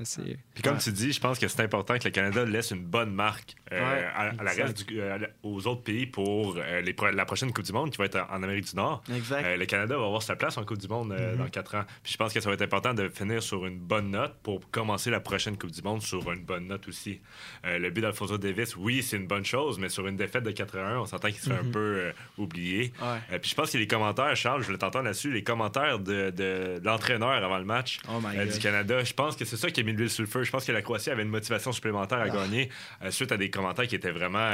Puis 0.54 0.62
comme 0.62 0.78
tu 0.78 0.92
dis, 0.92 1.12
je 1.12 1.20
pense 1.20 1.38
que 1.38 1.48
c'est 1.48 1.62
important 1.62 1.98
que 1.98 2.04
le 2.04 2.10
Canada 2.10 2.44
laisse 2.44 2.70
une 2.70 2.84
bonne 2.84 3.12
marque 3.12 3.56
euh, 3.72 4.08
à, 4.14 4.32
la 4.42 4.50
reste 4.52 4.84
euh, 4.92 5.18
aux 5.42 5.66
autres 5.66 5.82
pays 5.82 6.06
pour 6.06 6.54
les, 6.54 6.94
la 7.12 7.24
prochaine 7.24 7.52
Coupe 7.52 7.64
du 7.64 7.72
Monde 7.72 7.90
qui 7.90 7.98
va 7.98 8.04
être 8.04 8.24
en 8.30 8.42
Amérique 8.42 8.70
du 8.70 8.76
Nord. 8.76 9.02
le 9.08 9.64
Canada 9.64 9.96
va 9.96 10.04
avoir 10.04 10.22
sa 10.22 10.36
place 10.36 10.56
en 10.58 10.64
Coupe 10.64 10.78
du 10.78 10.88
Monde 10.88 11.12
mm-hmm. 11.12 11.36
dans 11.38 11.48
quatre 11.48 11.74
ans. 11.74 11.84
Puis 12.02 12.12
je 12.12 12.18
pense 12.18 12.32
que 12.32 12.40
ça 12.40 12.48
va 12.48 12.54
être 12.54 12.62
important 12.62 12.94
de 12.94 13.08
finir 13.08 13.41
sur 13.42 13.52
sur 13.52 13.66
une 13.66 13.78
bonne 13.78 14.12
note 14.12 14.34
pour 14.42 14.70
commencer 14.70 15.10
la 15.10 15.20
prochaine 15.20 15.58
Coupe 15.58 15.72
du 15.72 15.82
Monde 15.82 16.00
sur 16.00 16.32
une 16.32 16.42
bonne 16.42 16.68
note 16.68 16.88
aussi. 16.88 17.20
Euh, 17.66 17.78
le 17.78 17.90
but 17.90 18.00
d'Alfonso 18.00 18.38
Davis, 18.38 18.76
oui, 18.76 19.02
c'est 19.02 19.18
une 19.18 19.26
bonne 19.26 19.44
chose, 19.44 19.78
mais 19.78 19.90
sur 19.90 20.06
une 20.06 20.16
défaite 20.16 20.42
de 20.42 20.52
4-1, 20.52 20.96
on 20.96 21.04
s'entend 21.04 21.28
qu'il 21.28 21.36
se 21.36 21.50
fait 21.50 21.58
un 21.58 21.62
mhm. 21.62 21.70
peu 21.70 21.78
euh, 21.78 22.12
oublié. 22.38 22.94
Euh, 23.02 23.38
puis 23.38 23.50
je 23.50 23.54
pense 23.54 23.70
que 23.70 23.76
les 23.76 23.86
commentaires, 23.86 24.34
Charles, 24.36 24.62
je 24.62 24.66
voulais 24.68 24.78
t'entendre 24.78 25.04
là-dessus, 25.04 25.30
les 25.30 25.42
commentaires 25.42 25.98
de, 25.98 26.80
l'entraîneur 26.82 27.44
avant 27.44 27.58
le 27.58 27.66
match 27.66 28.00
oh 28.08 28.22
du 28.50 28.58
Canada, 28.58 29.04
je 29.04 29.12
pense 29.12 29.36
que 29.36 29.44
c'est 29.44 29.58
ça 29.58 29.70
qui 29.70 29.80
a 29.80 29.82
mis 29.82 29.92
l'huile 29.92 30.08
sur 30.08 30.22
le 30.22 30.28
feu. 30.28 30.42
Je 30.44 30.50
pense 30.50 30.64
que 30.64 30.72
la 30.72 30.80
Croatie 30.80 31.10
avait 31.10 31.22
une 31.22 31.28
motivation 31.28 31.72
supplémentaire 31.72 32.20
à 32.20 32.22
ah. 32.22 32.28
gagner 32.30 32.70
suite 33.10 33.32
à 33.32 33.36
des 33.36 33.50
commentaires 33.50 33.86
qui 33.86 33.96
étaient 33.96 34.12
vraiment 34.12 34.50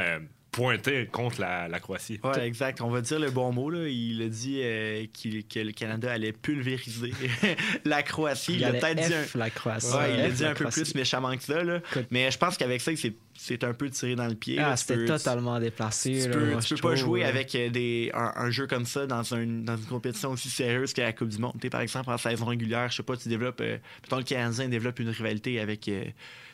pointé 0.50 1.06
contre 1.06 1.40
la, 1.40 1.80
Croatie. 1.80 2.20
Oui, 2.24 2.38
exact. 2.40 2.80
On 2.80 2.90
va 2.90 3.00
dire 3.00 3.18
le 3.18 3.30
bon 3.30 3.52
mot. 3.52 3.70
Là. 3.70 3.88
Il 3.88 4.22
a 4.22 4.28
dit 4.28 4.60
euh, 4.62 5.04
que 5.14 5.60
le 5.60 5.72
Canada 5.72 6.12
allait 6.12 6.32
pulvériser 6.32 7.12
la 7.84 8.02
Croatie. 8.02 8.54
Il, 8.54 8.64
a 8.64 8.72
peut-être 8.72 9.06
dit 9.06 9.14
un... 9.14 9.38
la 9.38 9.50
Croatie. 9.50 9.86
il 10.14 10.20
a 10.20 10.28
dit 10.30 10.44
un 10.44 10.54
peu 10.54 10.66
plus 10.66 10.94
méchamment 10.94 11.36
que 11.36 11.42
ça. 11.42 11.62
Là. 11.62 11.80
Mais 12.10 12.30
je 12.30 12.38
pense 12.38 12.56
qu'avec 12.56 12.80
ça, 12.80 12.92
c'est 13.34 13.64
un 13.64 13.74
peu 13.74 13.90
tiré 13.90 14.16
dans 14.16 14.26
le 14.26 14.34
pied. 14.34 14.58
Ah, 14.58 14.76
c'était 14.76 15.04
totalement 15.04 15.58
déplacé. 15.60 16.22
Tu 16.24 16.30
peux, 16.30 16.56
peux 16.56 16.76
pas 16.80 16.94
jouer 16.94 17.24
avec 17.24 17.54
euh, 17.54 17.70
des, 17.70 18.10
un, 18.14 18.50
jeu 18.50 18.66
comme 18.66 18.86
ça 18.86 19.06
dans, 19.06 19.34
un, 19.34 19.46
dans 19.46 19.76
une 19.76 19.86
compétition 19.86 20.30
aussi 20.30 20.50
sérieuse 20.50 20.92
que 20.92 21.00
la 21.00 21.12
Coupe 21.12 21.28
du 21.28 21.38
Monde. 21.38 21.54
par 21.70 21.80
exemple, 21.80 22.10
en 22.10 22.18
saison 22.18 22.46
régulière, 22.46 22.90
je 22.90 22.96
sais 22.96 23.02
pas, 23.02 23.16
tu 23.16 23.28
développes. 23.28 23.60
Euh, 23.60 23.78
le 24.10 24.22
Canadien 24.22 24.68
développe 24.68 24.98
une 24.98 25.10
rivalité 25.10 25.60
avec 25.60 25.88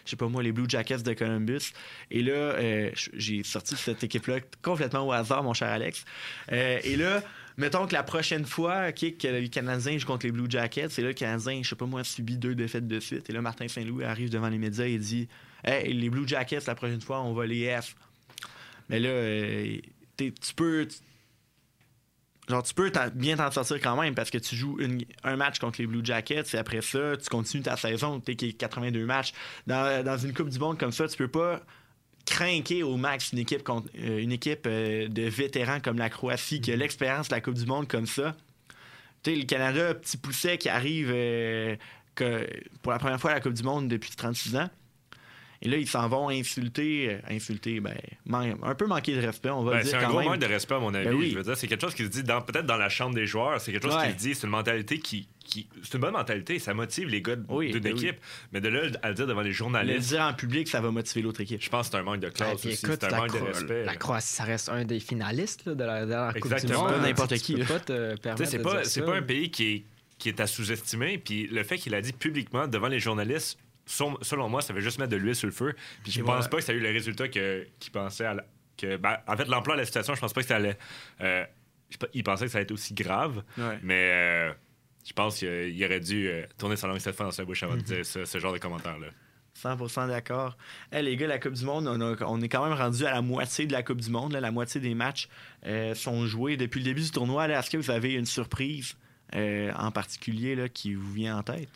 je 0.04 0.10
sais 0.10 0.16
pas 0.16 0.28
moi, 0.28 0.42
les 0.42 0.52
Blue 0.52 0.66
Jackets 0.68 1.02
de 1.02 1.12
Columbus. 1.14 1.72
Et 2.10 2.22
là, 2.22 2.32
euh, 2.32 2.90
j'ai 3.14 3.42
sorti 3.42 3.76
cette 3.76 4.04
équipe-là 4.04 4.40
complètement 4.62 5.06
au 5.06 5.12
hasard, 5.12 5.42
mon 5.42 5.54
cher 5.54 5.68
Alex. 5.68 6.04
Euh, 6.52 6.78
et 6.84 6.96
là, 6.96 7.22
mettons 7.56 7.86
que 7.86 7.92
la 7.92 8.02
prochaine 8.02 8.44
fois 8.44 8.92
que 8.92 9.26
les 9.26 9.48
Canadiens 9.48 9.96
jouent 9.98 10.06
contre 10.06 10.26
les 10.26 10.32
Blue 10.32 10.50
Jackets, 10.50 10.98
et 10.98 11.02
là, 11.02 11.08
le 11.08 11.14
Canadien, 11.14 11.60
je 11.62 11.68
sais 11.68 11.76
pas 11.76 11.86
moi, 11.86 12.00
a 12.00 12.04
subi 12.04 12.36
deux 12.36 12.54
défaites 12.54 12.86
de 12.86 13.00
suite. 13.00 13.30
Et 13.30 13.32
là, 13.32 13.40
Martin 13.40 13.68
Saint-Louis 13.68 14.04
arrive 14.04 14.30
devant 14.30 14.48
les 14.48 14.58
médias 14.58 14.86
et 14.86 14.98
dit 14.98 15.28
Hey, 15.64 15.92
les 15.92 16.10
Blue 16.10 16.28
Jackets, 16.28 16.66
la 16.66 16.74
prochaine 16.74 17.00
fois, 17.00 17.22
on 17.22 17.32
va 17.32 17.46
les 17.46 17.74
F. 17.80 17.96
Mais 18.90 19.00
là, 19.00 19.08
euh, 19.08 19.78
tu 20.18 20.32
peux 20.54 20.86
genre, 22.48 22.62
tu 22.62 22.74
peux 22.74 22.90
bien 23.14 23.36
t'en 23.36 23.50
sortir 23.50 23.80
quand 23.80 24.00
même 24.00 24.14
parce 24.14 24.30
que 24.30 24.38
tu 24.38 24.56
joues 24.56 24.78
un 25.22 25.36
match 25.36 25.58
contre 25.58 25.80
les 25.80 25.86
Blue 25.86 26.04
Jackets 26.04 26.54
et 26.54 26.56
après 26.56 26.82
ça, 26.82 27.16
tu 27.16 27.28
continues 27.28 27.62
ta 27.62 27.76
saison, 27.76 28.20
tu 28.20 28.32
es 28.32 28.52
82 28.52 29.04
matchs. 29.06 29.32
Dans, 29.66 30.04
dans, 30.04 30.18
une 30.18 30.34
Coupe 30.34 30.48
du 30.50 30.58
Monde 30.58 30.78
comme 30.78 30.92
ça, 30.92 31.08
tu 31.08 31.16
peux 31.16 31.28
pas 31.28 31.60
craquer 32.26 32.82
au 32.82 32.96
max 32.96 33.32
une 33.32 33.38
équipe, 33.38 33.62
contre, 33.62 33.88
euh, 33.98 34.18
une 34.18 34.32
équipe 34.32 34.66
euh, 34.66 35.08
de 35.08 35.22
vétérans 35.22 35.80
comme 35.80 35.98
la 35.98 36.10
Croatie 36.10 36.60
qui 36.60 36.72
a 36.72 36.76
l'expérience 36.76 37.28
de 37.28 37.34
la 37.34 37.40
Coupe 37.40 37.54
du 37.54 37.66
Monde 37.66 37.88
comme 37.88 38.06
ça. 38.06 38.34
Tu 39.22 39.32
sais, 39.32 39.36
le 39.36 39.44
Canada, 39.44 39.94
petit 39.94 40.16
pousset 40.16 40.58
qui 40.58 40.68
arrive 40.68 41.10
euh, 41.12 41.76
que 42.14 42.46
pour 42.82 42.92
la 42.92 42.98
première 42.98 43.20
fois 43.20 43.32
à 43.32 43.34
la 43.34 43.40
Coupe 43.40 43.54
du 43.54 43.62
Monde 43.62 43.88
depuis 43.88 44.10
36 44.10 44.56
ans. 44.56 44.70
Et 45.62 45.68
là, 45.68 45.76
ils 45.76 45.88
s'en 45.88 46.08
vont 46.08 46.28
insulter, 46.28 47.10
euh, 47.10 47.34
insulter, 47.34 47.80
ben, 47.80 47.94
un 48.62 48.74
peu 48.74 48.86
manquer 48.86 49.14
de 49.14 49.20
respect, 49.24 49.50
on 49.50 49.62
va 49.62 49.72
ben, 49.72 49.82
dire. 49.82 49.90
C'est 49.90 50.04
un 50.04 50.08
gros 50.08 50.22
manque 50.22 50.38
de 50.38 50.46
respect, 50.46 50.74
à 50.74 50.80
mon 50.80 50.94
avis. 50.94 51.08
Ben 51.08 51.14
oui. 51.14 51.30
Je 51.30 51.38
veux 51.38 51.44
dire, 51.44 51.56
c'est 51.56 51.68
quelque 51.68 51.82
chose 51.82 51.94
qui 51.94 52.04
se 52.04 52.08
dit 52.08 52.22
peut-être 52.22 52.66
dans 52.66 52.76
la 52.76 52.88
chambre 52.88 53.14
des 53.14 53.26
joueurs. 53.26 53.60
C'est 53.60 53.72
quelque 53.72 53.88
chose 53.88 54.02
qui 54.02 54.10
se 54.10 54.16
dit, 54.16 54.34
c'est 54.34 54.46
une 54.46 54.52
mentalité 54.52 54.98
qui, 54.98 55.28
qui 55.44 55.68
c'est 55.82 55.94
une 55.94 56.00
bonne 56.00 56.12
mentalité, 56.12 56.58
ça 56.58 56.74
motive 56.74 57.08
les 57.08 57.22
gars 57.22 57.36
d'une 57.36 57.78
ben 57.78 57.96
équipe. 57.96 58.16
Mais 58.52 58.60
de 58.60 58.68
là 58.68 58.80
à 59.02 59.08
le 59.08 59.14
dire 59.14 59.26
devant 59.26 59.42
les 59.42 59.52
journalistes. 59.52 60.10
Le 60.10 60.16
dire 60.16 60.22
en 60.22 60.34
public, 60.34 60.68
ça 60.68 60.80
va 60.80 60.90
motiver 60.90 61.22
l'autre 61.22 61.40
équipe. 61.40 61.62
Je 61.62 61.70
pense 61.70 61.86
que 61.86 61.92
c'est 61.92 61.98
un 61.98 62.02
manque 62.02 62.20
de 62.20 62.28
classe 62.28 62.54
aussi. 62.54 62.76
C'est 62.76 63.04
un 63.04 63.16
manque 63.16 63.32
de 63.32 63.38
respect. 63.38 63.84
La 63.84 63.96
Croatie, 63.96 64.28
ça 64.28 64.44
reste 64.44 64.68
un 64.68 64.84
des 64.84 65.00
finalistes 65.00 65.68
de 65.68 65.84
la, 65.84 66.06
de 66.06 66.10
la 66.10 66.32
Coupe 66.34 66.54
du 66.54 66.72
Monde. 66.72 66.88
Pas 66.88 66.98
n'importe 66.98 67.36
qui. 67.36 67.56
C'est 67.56 68.58
de 68.58 69.04
pas, 69.04 69.16
un 69.16 69.22
pays 69.22 69.50
qui 69.50 69.72
est, 69.72 69.84
qui 70.18 70.28
est 70.28 70.40
à 70.40 70.46
sous-estimer. 70.46 71.18
Puis 71.18 71.46
le 71.46 71.62
fait 71.62 71.78
qu'il 71.78 71.94
a 71.94 72.00
dit 72.00 72.12
publiquement 72.12 72.66
devant 72.66 72.88
les 72.88 73.00
journalistes, 73.00 73.58
selon 73.86 74.48
moi, 74.48 74.62
ça 74.62 74.72
veut 74.72 74.80
juste 74.80 74.98
mettre 74.98 75.10
de 75.12 75.16
l'huile 75.16 75.34
sur 75.34 75.46
le 75.46 75.52
feu. 75.52 75.74
Puis 76.02 76.12
je 76.12 76.20
Et 76.20 76.22
pense 76.22 76.48
pas 76.48 76.56
que 76.58 76.62
ça 76.64 76.72
a 76.72 76.74
eu 76.74 76.80
le 76.80 76.90
résultat 76.90 77.28
que- 77.28 77.66
qu'il 77.78 77.92
pensait. 77.92 78.24
à 78.24 78.34
la- 78.34 78.44
que, 78.76 78.96
ben, 78.96 79.18
en 79.28 79.36
fait, 79.36 79.44
l'ampleur 79.46 79.76
de 79.76 79.80
la 79.82 79.86
situation, 79.86 80.14
je 80.14 80.20
pense 80.20 80.32
pas 80.32 80.40
que 80.42 80.46
ça 80.48 80.56
allait. 80.56 80.76
euh, 81.20 81.44
je 81.90 81.94
sais 81.94 81.98
pas, 81.98 82.06
il 82.12 82.24
pensait 82.24 82.46
que 82.46 82.50
ça 82.50 82.58
allait 82.58 82.64
être 82.64 82.72
aussi 82.72 82.92
grave. 82.94 83.42
Ouais. 83.56 83.78
Mais 83.82 84.10
euh, 84.12 84.52
je 85.06 85.12
pense 85.12 85.38
qu'il 85.38 85.84
aurait 85.84 86.00
dû 86.00 86.26
euh, 86.28 86.44
tourner 86.58 86.74
sa 86.76 86.88
langue 86.88 86.98
cette 86.98 87.14
fois 87.14 87.26
dans 87.26 87.30
sa 87.32 87.44
bouche 87.44 87.62
avant 87.62 87.76
de 87.76 87.82
dire 87.82 88.04
ce, 88.04 88.24
ce 88.24 88.38
genre 88.38 88.52
de 88.52 88.58
commentaires-là. 88.58 89.08
100% 89.62 90.08
d'accord. 90.08 90.56
Hey, 90.90 91.04
les 91.04 91.16
gars, 91.16 91.28
la 91.28 91.38
Coupe 91.38 91.52
du 91.52 91.64
Monde, 91.64 91.86
on, 91.86 92.00
a- 92.00 92.24
on 92.26 92.40
est 92.40 92.48
quand 92.48 92.64
même 92.68 92.76
rendu 92.76 93.06
à 93.06 93.12
la 93.12 93.22
moitié 93.22 93.66
de 93.66 93.72
la 93.72 93.84
Coupe 93.84 94.00
du 94.00 94.10
Monde. 94.10 94.32
là. 94.32 94.40
La 94.40 94.50
moitié 94.50 94.80
des 94.80 94.94
matchs 94.96 95.28
euh, 95.66 95.94
sont 95.94 96.26
joués 96.26 96.56
depuis 96.56 96.80
le 96.80 96.84
début 96.86 97.02
du 97.02 97.10
tournoi. 97.12 97.46
Est-ce 97.48 97.70
que 97.70 97.76
vous 97.76 97.90
avez 97.92 98.14
une 98.14 98.26
surprise 98.26 98.96
euh, 99.36 99.72
en 99.76 99.92
particulier 99.92 100.56
là, 100.56 100.68
qui 100.68 100.94
vous 100.94 101.12
vient 101.12 101.38
en 101.38 101.42
tête? 101.44 101.68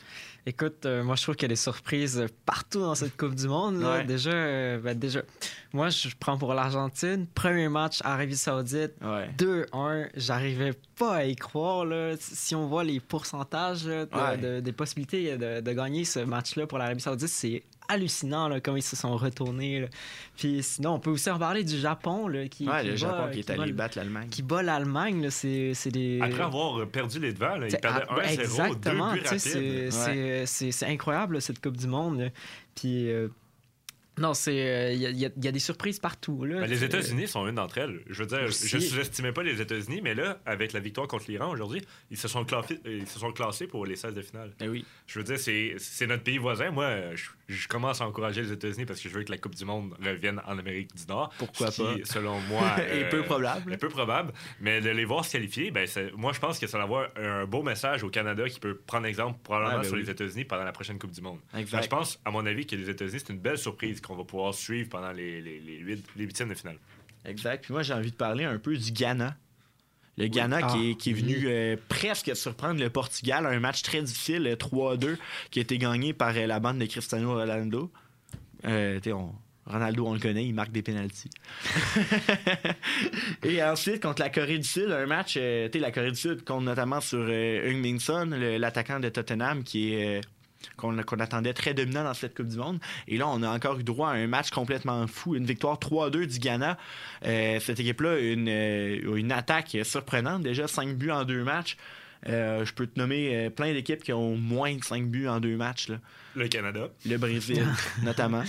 Écoute, 0.48 0.86
euh, 0.86 1.02
moi 1.04 1.14
je 1.14 1.22
trouve 1.24 1.34
qu'il 1.36 1.42
y 1.44 1.50
a 1.50 1.54
des 1.54 1.56
surprises 1.56 2.24
partout 2.46 2.80
dans 2.80 2.94
cette 2.94 3.14
Coupe 3.18 3.34
du 3.34 3.46
Monde. 3.48 3.80
là. 3.82 3.98
Ouais. 3.98 4.04
Déjà, 4.04 4.30
euh, 4.30 4.78
ben, 4.78 4.98
déjà, 4.98 5.20
moi 5.74 5.90
je 5.90 6.08
prends 6.18 6.38
pour 6.38 6.54
l'Argentine. 6.54 7.26
Premier 7.34 7.68
match, 7.68 7.98
Arabie 8.02 8.34
Saoudite, 8.36 8.92
Ouais. 9.02 9.28
2-1. 9.36 10.08
J'arrivais 10.16 10.72
pas 10.98 11.16
à 11.16 11.24
y 11.24 11.36
croire. 11.36 11.84
Là. 11.84 12.14
Si 12.18 12.54
on 12.54 12.66
voit 12.66 12.82
les 12.82 12.98
pourcentages 12.98 13.86
là, 13.86 14.06
de- 14.06 14.14
Ouais. 14.16 14.38
de- 14.38 14.60
des 14.60 14.72
possibilités 14.72 15.36
de, 15.36 15.60
de 15.60 15.72
gagner 15.72 16.06
ce 16.06 16.20
match-là 16.20 16.66
pour 16.66 16.78
l'Arabie 16.78 17.00
Saoudite, 17.02 17.28
c'est 17.28 17.62
hallucinant 17.88 18.48
là, 18.48 18.60
comment 18.60 18.76
ils 18.76 18.82
se 18.82 18.96
sont 18.96 19.16
retournés. 19.16 19.80
là. 19.80 19.88
Puis 20.36 20.62
sinon, 20.62 20.94
on 20.94 21.00
peut 21.00 21.10
aussi 21.10 21.30
en 21.30 21.38
parler 21.38 21.64
du 21.64 21.78
Japon 21.78 22.28
là, 22.28 22.46
qui, 22.48 22.68
Ouais, 22.68 22.80
qui 22.82 22.86
le 22.86 22.92
bat- 22.92 22.96
Japon 22.96 23.30
qui 23.32 23.38
est 23.40 23.50
allé 23.50 23.72
bat- 23.72 23.84
battre 23.84 23.98
l'Allemagne. 23.98 24.28
qui 24.28 24.42
bat 24.42 24.62
l'Allemagne. 24.62 25.22
là. 25.22 25.30
C'est 25.30 25.72
c'est 25.74 25.90
des. 25.90 26.20
Après 26.22 26.42
avoir 26.42 26.86
perdu 26.88 27.18
les 27.18 27.32
devants, 27.32 27.56
là, 27.56 27.66
il 27.66 27.68
T'sais, 27.68 27.78
perdait 27.78 28.04
ah, 28.08 28.14
1-0, 28.22 28.36
deux 28.36 28.42
Exactement, 28.42 29.14
c'est- 29.38 29.90
c'est- 29.90 30.46
c'est 30.46 30.70
c'est 30.72 30.86
incroyable 30.86 31.40
cette 31.42 31.60
Coupe 31.60 31.76
du 31.76 31.86
Monde. 31.86 32.20
là. 32.20 32.28
Puis 32.74 33.10
euh, 33.10 33.28
non, 34.18 34.34
c'est 34.34 34.50
euh, 34.68 34.92
il 34.92 35.00
y, 35.00 35.06
a- 35.06 35.10
il 35.10 35.18
y 35.18 35.26
a- 35.26 35.30
il 35.36 35.44
y 35.44 35.48
a 35.48 35.52
des 35.52 35.58
surprises 35.60 36.00
partout 36.00 36.44
là. 36.44 36.60
Ben, 36.60 36.66
les 36.70 36.82
États-Unis 36.82 37.28
sont 37.28 37.46
une 37.46 37.54
d'entre 37.54 37.78
elles. 37.78 38.00
Je 38.08 38.20
veux 38.22 38.26
dire, 38.28 38.42
Aussi. 38.48 38.66
je 38.68 38.78
sous-estimais 38.78 39.30
pas 39.32 39.44
les 39.44 39.60
États-Unis, 39.60 40.00
mais 40.02 40.14
là, 40.14 40.40
avec 40.44 40.72
la 40.72 40.80
victoire 40.80 41.06
contre 41.06 41.26
l'Iran 41.28 41.50
aujourd'hui, 41.50 41.82
ils 42.10 42.16
se 42.16 42.26
sont 42.26 42.44
classés, 42.44 42.80
ils 42.84 43.06
se 43.06 43.18
sont 43.20 43.32
classés 43.32 43.66
pour 43.68 43.86
les 43.86 43.94
16 43.96 44.14
de 44.14 44.22
finale. 44.22 44.52
Eh 44.60 44.68
oui. 44.68 44.84
Je 45.06 45.18
veux 45.20 45.24
dire, 45.24 45.38
c'est 45.38 45.74
c'est 45.78 46.06
notre 46.08 46.24
pays 46.24 46.38
voisin. 46.38 46.70
Moi, 46.72 47.14
je, 47.14 47.26
je 47.48 47.66
commence 47.66 48.00
à 48.02 48.06
encourager 48.06 48.42
les 48.42 48.52
États-Unis 48.52 48.84
parce 48.84 49.00
que 49.00 49.08
je 49.08 49.14
veux 49.14 49.24
que 49.24 49.30
la 49.30 49.38
Coupe 49.38 49.54
du 49.54 49.64
Monde 49.64 49.94
revienne 50.04 50.40
en 50.46 50.58
Amérique 50.58 50.94
du 50.94 51.06
Nord. 51.06 51.32
Pourquoi 51.38 51.70
ce 51.70 51.82
qui, 51.94 52.00
pas? 52.02 52.04
Selon 52.06 52.38
moi, 52.42 52.76
euh, 52.78 53.08
peu 53.10 53.22
probable. 53.22 53.72
est 53.72 53.76
peu 53.78 53.88
probable. 53.88 54.32
Mais 54.60 54.80
de 54.82 54.90
les 54.90 55.04
voir 55.06 55.24
se 55.24 55.32
qualifier, 55.32 55.70
ben, 55.70 55.88
moi, 56.14 56.32
je 56.34 56.40
pense 56.40 56.58
que 56.58 56.66
ça 56.66 56.76
va 56.78 56.84
avoir 56.84 57.08
un 57.16 57.46
beau 57.46 57.62
message 57.62 58.02
au 58.04 58.10
Canada 58.10 58.48
qui 58.48 58.60
peut 58.60 58.76
prendre 58.76 59.06
exemple 59.06 59.38
probablement 59.42 59.76
Ah, 59.76 59.82
ben 59.82 59.84
sur 59.84 59.94
oui. 59.94 60.02
les 60.02 60.10
États-Unis 60.10 60.44
pendant 60.44 60.64
la 60.64 60.72
prochaine 60.72 60.98
Coupe 60.98 61.12
du 61.12 61.20
Monde. 61.22 61.38
Exact. 61.56 61.78
Ben, 61.78 61.82
je 61.84 61.88
pense, 61.88 62.20
à 62.24 62.30
mon 62.30 62.44
avis, 62.44 62.66
que 62.66 62.76
les 62.76 62.90
États-Unis, 62.90 63.20
c'est 63.26 63.32
une 63.32 63.40
belle 63.40 63.58
surprise 63.58 64.00
qu'on 64.00 64.14
va 64.16 64.24
pouvoir 64.24 64.52
suivre 64.52 64.88
pendant 64.90 65.12
les, 65.12 65.40
les, 65.40 65.58
les, 65.60 65.76
huit- 65.78 66.04
les 66.16 66.24
huitièmes 66.24 66.50
de 66.50 66.54
finale. 66.54 66.76
Exact. 67.24 67.64
Puis 67.64 67.72
moi, 67.72 67.82
j'ai 67.82 67.94
envie 67.94 68.10
de 68.12 68.16
parler 68.16 68.44
un 68.44 68.58
peu 68.58 68.76
du 68.76 68.92
Ghana. 68.92 69.36
Le 70.18 70.26
Ghana 70.26 70.58
Ah, 70.62 70.72
qui 70.74 70.90
est, 70.90 70.94
qui 70.96 71.10
est 71.10 71.14
venu 71.14 71.36
oui. 71.38 71.46
euh, 71.46 71.76
presque 71.88 72.34
surprendre 72.36 72.80
le 72.80 72.90
Portugal. 72.90 73.46
Un 73.46 73.60
match 73.60 73.82
très 73.82 74.02
difficile, 74.02 74.46
euh, 74.46 74.56
3-2, 74.56 75.16
qui 75.50 75.60
a 75.60 75.62
été 75.62 75.78
gagné 75.78 76.12
par 76.12 76.36
euh, 76.36 76.46
la 76.46 76.58
bande 76.60 76.78
de 76.78 76.86
Cristiano 76.86 77.34
Ronaldo. 77.34 77.90
Euh, 78.66 78.98
on- 79.06 79.30
Ronaldo, 79.66 80.06
on 80.06 80.14
le 80.14 80.18
connaît, 80.18 80.46
il 80.46 80.54
marque 80.54 80.72
des 80.72 80.80
pénalties. 80.80 81.28
Et 83.44 83.62
ensuite, 83.62 84.02
contre 84.02 84.22
la 84.22 84.30
Corée 84.30 84.58
du 84.58 84.64
Sud, 84.66 84.90
un 84.90 85.06
match, 85.06 85.34
euh, 85.36 85.68
la 85.74 85.90
Corée 85.90 86.10
du 86.10 86.16
Sud 86.16 86.42
compte 86.44 86.64
notamment 86.64 87.00
sur 87.00 87.18
euh, 87.28 87.68
Heung 87.70 87.78
Min 87.80 87.98
Son, 87.98 88.30
l'attaquant 88.58 88.98
de 89.00 89.08
Tottenham, 89.10 89.62
qui 89.62 89.92
est... 89.92 90.20
qu'on 90.76 90.96
attendait 90.98 91.52
très 91.52 91.74
dominant 91.74 92.04
dans 92.04 92.14
cette 92.14 92.36
Coupe 92.36 92.48
du 92.48 92.56
Monde. 92.56 92.78
Et 93.06 93.16
là, 93.16 93.26
on 93.28 93.42
a 93.42 93.48
encore 93.48 93.78
eu 93.78 93.84
droit 93.84 94.10
à 94.10 94.12
un 94.12 94.26
match 94.26 94.50
complètement 94.50 95.06
fou, 95.06 95.34
une 95.34 95.44
victoire 95.44 95.78
3-2 95.78 96.26
du 96.26 96.38
Ghana. 96.38 96.76
Euh, 97.24 97.60
cette 97.60 97.80
équipe-là 97.80 98.12
a 98.12 98.18
une, 98.18 98.48
euh, 98.48 99.14
a 99.14 99.16
une 99.16 99.32
attaque 99.32 99.76
surprenante, 99.84 100.42
déjà 100.42 100.66
5 100.68 100.96
buts 100.96 101.10
en 101.10 101.24
deux 101.24 101.44
matchs. 101.44 101.76
Euh, 102.28 102.64
je 102.64 102.72
peux 102.74 102.86
te 102.86 102.98
nommer 102.98 103.48
plein 103.50 103.72
d'équipes 103.72 104.02
qui 104.02 104.12
ont 104.12 104.36
moins 104.36 104.74
de 104.74 104.82
5 104.84 105.06
buts 105.06 105.28
en 105.28 105.38
deux 105.40 105.56
matchs. 105.56 105.88
là. 105.88 105.98
Le 106.34 106.48
Canada. 106.48 106.88
Le 107.06 107.16
Brésil, 107.16 107.64
notamment. 108.02 108.42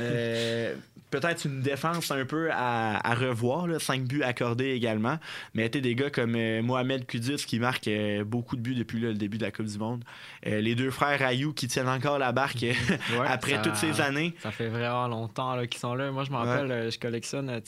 Euh, 0.00 0.74
Peut-être 1.10 1.44
une 1.46 1.60
défense 1.62 2.10
un 2.10 2.24
peu 2.26 2.50
à, 2.52 2.98
à 3.08 3.14
revoir, 3.14 3.66
là, 3.66 3.78
5 3.78 4.04
buts 4.04 4.22
accordés 4.22 4.70
également. 4.72 5.18
Mais 5.54 5.70
tu 5.70 5.80
des 5.80 5.94
gars 5.94 6.10
comme 6.10 6.34
euh, 6.36 6.62
Mohamed 6.62 7.06
Kudus 7.06 7.36
qui 7.46 7.58
marque 7.58 7.88
euh, 7.88 8.24
beaucoup 8.24 8.56
de 8.56 8.60
buts 8.60 8.74
depuis 8.74 9.00
là, 9.00 9.08
le 9.08 9.14
début 9.14 9.38
de 9.38 9.44
la 9.44 9.50
Coupe 9.50 9.66
du 9.66 9.78
Monde. 9.78 10.04
Euh, 10.46 10.60
les 10.60 10.74
deux 10.74 10.90
frères 10.90 11.22
Ayou 11.22 11.52
qui 11.52 11.66
tiennent 11.68 11.88
encore 11.88 12.18
la 12.18 12.32
barque 12.32 12.62
Ouais, 12.62 12.76
après 13.26 13.52
ça- 13.52 13.58
toutes 13.58 13.76
ces 13.76 14.00
années. 14.00 14.34
Ça 14.42 14.50
fait 14.50 14.68
vraiment 14.68 15.08
longtemps 15.08 15.56
qu'ils 15.66 15.80
sont 15.80 15.94
là. 15.94 16.10
Moi, 16.10 16.24
je 16.24 16.30
me 16.30 16.36
rappelle, 16.36 16.90
je 16.92 16.98
collectionne, 16.98 17.60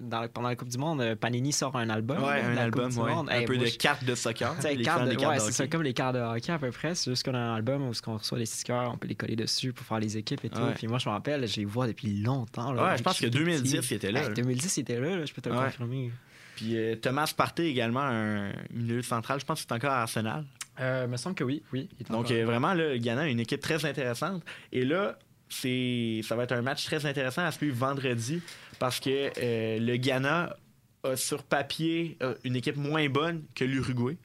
dans- 0.00 0.28
pendant 0.28 0.48
la 0.48 0.56
Coupe 0.56 0.68
du 0.68 0.78
Monde, 0.78 1.14
Panini 1.16 1.52
sort 1.52 1.76
un 1.76 1.90
album. 1.90 2.22
Ouais, 2.22 2.40
un 2.42 2.56
album, 2.56 2.90
un 2.98 3.26
Hey, 3.28 3.44
peu 3.44 3.54
moi, 3.56 3.64
de 3.64 3.68
je- 3.68 3.76
cartes 3.78 4.04
de 4.04 4.14
soccer. 4.14 4.54
Les 4.64 4.82
cartes 4.82 5.08
de- 5.08 5.14
cartes 5.14 5.34
de 5.36 5.40
c'est 5.40 5.52
ça, 5.52 5.66
comme 5.66 5.82
les 5.82 5.92
cartes 5.92 6.14
de 6.14 6.20
hockey 6.20 6.52
à 6.52 6.58
peu 6.58 6.70
près. 6.70 6.94
C'est 6.94 7.10
juste 7.10 7.24
qu'on 7.24 7.34
a 7.34 7.38
un 7.38 7.54
album 7.56 7.82
où 7.88 7.92
on 8.06 8.16
reçoit 8.16 8.38
les 8.38 8.46
stickers, 8.46 8.90
on 8.92 8.96
peut 8.96 9.08
les 9.08 9.14
coller 9.14 9.36
dessus 9.36 9.72
pour 9.72 9.84
faire 9.86 9.98
les 9.98 10.16
équipes 10.16 10.44
et 10.44 10.50
tout. 10.50 10.60
Puis 10.76 10.86
moi, 10.86 10.98
je 10.98 11.08
me 11.08 11.14
rappelle, 11.14 11.46
je 11.46 11.56
les 11.56 11.64
vois 11.64 11.86
depuis 11.86 12.22
longtemps. 12.22 12.53
Là, 12.56 12.72
Ouais, 12.92 12.98
je 12.98 13.02
pense 13.02 13.18
que 13.18 13.26
tout 13.26 13.38
2010, 13.38 13.76
petit. 13.80 13.86
il 13.94 13.96
était 13.96 14.12
là, 14.12 14.20
Hey, 14.22 14.28
là. 14.28 14.34
2010, 14.34 14.76
il 14.76 14.80
était 14.80 15.00
là, 15.00 15.16
là, 15.16 15.24
je 15.26 15.32
peux 15.32 15.42
te 15.42 15.48
le 15.48 15.56
Ouais. 15.56 15.64
confirmer. 15.66 16.10
Puis 16.56 16.76
euh, 16.76 16.94
Thomas 16.96 17.32
Partey 17.36 17.66
également, 17.66 18.02
un 18.02 18.52
milieu 18.72 19.02
central. 19.02 19.40
Je 19.40 19.44
pense 19.44 19.60
que 19.62 19.66
c'est 19.68 19.74
encore 19.74 19.90
à 19.92 20.02
Arsenal. 20.02 20.44
Euh, 20.80 21.06
me 21.06 21.16
semble 21.16 21.34
que 21.34 21.44
oui, 21.44 21.62
oui. 21.72 21.88
il 22.00 22.06
Donc, 22.06 22.26
encore 22.26 22.36
euh, 22.36 22.44
vraiment, 22.44 22.74
là, 22.74 22.90
le 22.92 22.98
Ghana 22.98 23.22
a 23.22 23.26
une 23.28 23.40
équipe 23.40 23.60
très 23.60 23.84
intéressante. 23.84 24.42
Et 24.72 24.84
là, 24.84 25.18
c'est, 25.48 26.20
ça 26.22 26.36
va 26.36 26.44
être 26.44 26.52
un 26.52 26.62
match 26.62 26.84
très 26.84 27.06
intéressant 27.06 27.44
à 27.44 27.50
suivre 27.52 27.76
vendredi 27.76 28.40
parce 28.78 28.98
que 29.00 29.30
euh, 29.38 29.78
le 29.78 29.96
Ghana 29.96 30.56
a 31.04 31.16
sur 31.16 31.42
papier 31.42 32.16
une 32.44 32.56
équipe 32.56 32.76
moins 32.76 33.08
bonne 33.08 33.42
que 33.54 33.64
l'Uruguay. 33.64 34.16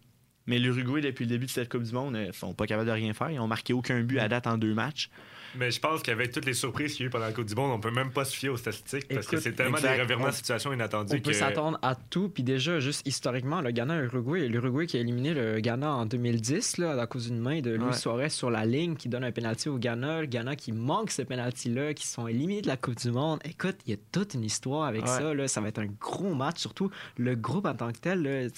Mais 0.48 0.58
l'Uruguay, 0.58 1.02
depuis 1.02 1.26
le 1.26 1.30
début 1.30 1.46
de 1.46 1.52
cette 1.52 1.70
Coupe 1.70 1.84
du 1.84 1.92
Monde, 1.92 2.14
ne 2.14 2.32
sont 2.32 2.54
pas 2.54 2.66
capables 2.66 2.88
de 2.88 2.94
rien 2.94 3.14
faire. 3.14 3.30
Ils 3.30 3.40
ont 3.40 3.48
marqué 3.48 3.74
aucun 3.74 4.02
but 4.02 4.18
à 4.20 4.28
date 4.28 4.48
en 4.48 4.58
deux 4.58 4.74
matchs. 4.74 5.10
Mais 5.58 5.72
je 5.72 5.80
pense 5.80 6.02
qu'avec 6.04 6.32
toutes 6.32 6.46
les 6.46 6.54
surprises 6.54 6.94
qu'il 6.94 7.02
y 7.02 7.04
a 7.06 7.08
eu 7.08 7.10
pendant 7.10 7.26
la 7.26 7.32
Coupe 7.32 7.46
du 7.46 7.56
Monde, 7.56 7.72
on 7.72 7.80
peut 7.80 7.92
même 7.92 8.12
pas 8.12 8.26
se 8.26 8.36
fier 8.36 8.50
aux 8.50 8.58
statistiques 8.58 9.08
parce 9.08 9.28
que 9.28 9.38
c'est 9.40 9.54
tellement 9.54 9.78
exact. 9.78 9.96
des 9.96 10.02
revirements 10.02 10.26
de 10.26 10.30
On- 10.30 10.34
situation 10.34 10.74
inattendus 10.74 11.14
On 11.16 11.20
peut 11.20 11.32
que... 11.32 11.36
s'attendre 11.38 11.80
à 11.82 11.96
tout. 11.96 12.30
Puis 12.30 12.44
déjà, 12.44 12.80
juste 12.80 13.06
historiquement, 13.08 13.62
le 13.62 13.72
Ghana 13.72 13.98
et 13.98 14.02
l'Uruguay. 14.02 14.48
L'Uruguay 14.48 14.86
qui 14.86 14.98
a 14.98 15.00
éliminé 15.00 15.34
le 15.34 15.60
Ghana 15.60 15.92
en 15.94 16.06
2010 16.06 16.78
là, 16.78 17.00
à 17.02 17.08
cause 17.08 17.28
d'une 17.28 17.40
main 17.40 17.62
de 17.62 17.72
Luis 17.72 17.84
Ouais. 17.86 17.94
Suarez 17.94 18.30
sur 18.30 18.50
la 18.52 18.66
ligne 18.66 18.96
qui 18.96 19.10
donne 19.10 19.24
un 19.24 19.32
penalty 19.32 19.70
au 19.70 19.78
Ghana. 19.78 20.22
Le 20.22 20.28
Ghana 20.28 20.56
qui 20.56 20.72
manque 20.72 21.12
ce 21.12 21.22
penalty-là, 21.24 21.94
qui 21.94 22.06
sont 22.08 22.28
éliminés 22.28 22.62
de 22.62 22.68
la 22.68 22.78
Coupe 22.78 22.98
du 22.98 23.12
Monde. 23.12 23.40
Écoute, 23.46 23.78
il 23.86 23.92
y 23.92 23.94
a 23.94 23.98
toute 24.12 24.34
une 24.36 24.44
histoire 24.44 24.84
avec 24.84 25.02
Ouais. 25.04 25.08
ça. 25.08 25.34
Là. 25.34 25.48
Ça 25.48 25.62
va 25.62 25.70
être 25.70 25.80
un 25.80 25.88
gros 26.00 26.34
match. 26.36 26.60
Surtout 26.60 26.90
le 27.18 27.36
groupe 27.36 27.66
en 27.66 27.74
tant 27.74 27.92
que 27.92 27.98
tel. 28.00 28.22
là, 28.22 28.50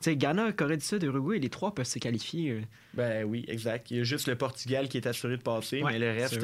sais. 0.00 0.10
Tu 0.10 0.10
sais, 0.12 0.16
Ghana, 0.16 0.52
Corée 0.52 0.76
du 0.76 0.84
Sud, 0.84 1.02
Uruguay, 1.02 1.38
les 1.38 1.48
trois 1.50 1.74
peuvent 1.74 1.86
se 1.86 1.98
qualifier. 1.98 2.60
là. 2.60 2.66
Ben 2.94 3.24
oui, 3.24 3.44
exact. 3.48 3.90
Il 3.90 3.98
y 3.98 4.00
a 4.00 4.04
juste 4.04 4.28
le 4.28 4.34
Portugal 4.36 4.88
qui 4.88 4.96
est 4.96 5.06
assuré 5.06 5.36
de 5.36 5.42
passer, 5.42 5.82
Ouais, 5.82 5.92
mais 5.92 5.98
le 5.98 6.10
reste, 6.10 6.42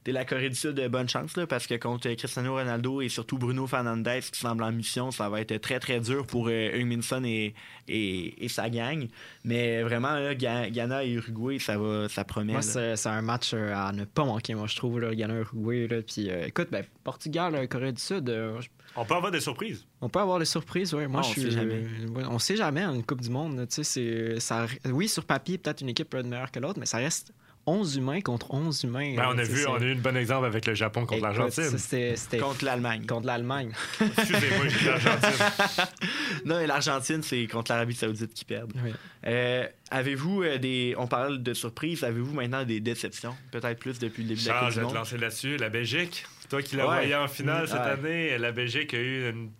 euh, 0.00 0.04
t'es 0.04 0.12
la 0.12 0.24
Corée 0.24 0.48
du 0.48 0.54
Sud, 0.54 0.72
de 0.72 0.88
bonne 0.88 1.08
chance, 1.08 1.36
là, 1.36 1.46
parce 1.46 1.66
que 1.66 1.74
contre 1.74 2.08
Cristiano 2.14 2.54
Ronaldo 2.54 3.00
et 3.00 3.08
surtout 3.08 3.38
Bruno 3.38 3.66
Fernandez, 3.66 4.20
qui 4.32 4.38
semble 4.38 4.62
en 4.62 4.72
mission, 4.72 5.10
ça 5.10 5.28
va 5.28 5.40
être 5.40 5.56
très, 5.58 5.80
très 5.80 6.00
dur 6.00 6.26
pour 6.26 6.48
euh, 6.48 6.84
Minson 6.84 7.22
et, 7.24 7.54
et, 7.88 8.48
sa 8.48 8.70
gang. 8.70 9.06
Mais 9.44 9.82
vraiment, 9.82 10.14
là, 10.14 10.34
Ghana 10.34 11.04
et 11.04 11.12
Uruguay, 11.12 11.58
ça, 11.58 11.78
va, 11.78 12.08
ça 12.08 12.24
promet. 12.24 12.52
Moi, 12.52 12.62
c'est 12.62 13.06
un 13.06 13.22
match 13.22 13.52
euh, 13.54 13.74
à 13.74 13.92
ne 13.92 14.04
pas 14.04 14.24
manquer, 14.24 14.54
moi, 14.54 14.66
je 14.66 14.76
trouve, 14.76 15.00
là, 15.00 15.14
Ghana-Uruguay. 15.14 16.02
Puis, 16.06 16.30
euh, 16.30 16.46
écoute, 16.46 16.68
ben, 16.70 16.84
Portugal, 17.04 17.68
Corée 17.68 17.92
du 17.92 18.00
Sud... 18.00 18.32
on 18.96 19.04
peut 19.04 19.14
avoir 19.14 19.30
des 19.30 19.40
surprises. 19.40 19.86
On 20.00 20.08
peut 20.08 20.20
avoir 20.20 20.38
des 20.38 20.44
surprises, 20.44 20.94
oui. 20.94 21.06
Moi, 21.06 21.22
je 21.22 21.28
suis. 21.28 21.42
Sait 21.42 21.50
jamais. 21.50 21.84
on 22.28 22.38
sait 22.38 22.56
jamais 22.56 22.84
en 22.84 22.94
une 22.94 23.04
Coupe 23.04 23.20
du 23.20 23.30
Monde. 23.30 23.66
Ça, 23.68 24.66
oui, 24.86 25.08
sur 25.08 25.24
papier, 25.24 25.58
peut-être 25.58 25.82
une 25.82 25.90
équipe 25.90 26.08
peut 26.08 26.18
être 26.18 26.26
meilleure 26.26 26.50
que 26.50 26.58
l'autre, 26.58 26.78
mais 26.78 26.86
ça 26.86 26.98
reste 26.98 27.32
11 27.70 27.96
humains 27.96 28.20
contre 28.20 28.52
11 28.52 28.82
humains. 28.82 29.14
Ben, 29.16 29.28
on, 29.28 29.38
a 29.38 29.42
vu, 29.44 29.66
on 29.66 29.74
a 29.74 29.84
eu 29.84 29.92
un 29.92 29.96
bon 29.96 30.16
exemple 30.16 30.46
avec 30.46 30.66
le 30.66 30.74
Japon 30.74 31.06
contre 31.06 31.22
l'Argentine. 31.22 32.40
Contre 32.40 32.64
l'Allemagne. 32.64 33.06
Contre 33.06 33.26
l'Allemagne. 33.26 33.72
Excusez-moi, 34.00 34.68
j'ai 34.68 34.86
l'Argentine. 34.86 35.46
non, 36.44 36.66
l'Argentine, 36.66 37.22
c'est 37.22 37.46
contre 37.46 37.70
l'Arabie 37.70 37.94
Saoudite 37.94 38.34
qui 38.34 38.44
perd. 38.44 38.72
Euh, 39.26 39.66
avez-vous 39.90 40.42
euh, 40.42 40.58
des. 40.58 40.94
On 40.98 41.06
parle 41.06 41.42
de 41.42 41.54
surprises. 41.54 42.02
Avez-vous 42.02 42.34
maintenant 42.34 42.64
des 42.64 42.80
déceptions? 42.80 43.36
Peut-être 43.52 43.78
plus 43.78 43.98
depuis 43.98 44.24
le 44.24 44.30
début 44.30 44.42
de 44.42 44.48
la 44.48 44.60
Coupe 44.60 44.70
je 44.70 44.80
vais 44.80 44.86
te 44.86 44.94
lancer 44.94 45.18
là-dessus. 45.18 45.56
La 45.56 45.68
Belgique. 45.68 46.24
Toi 46.48 46.62
qui 46.62 46.74
l'as 46.74 46.84
voyé 46.84 47.14
en 47.14 47.28
finale 47.28 47.68
cette 47.68 47.78
année, 47.78 48.36
la 48.36 48.50
Belgique 48.50 48.92
a 48.94 48.98
eu 48.98 49.30
une 49.30 49.50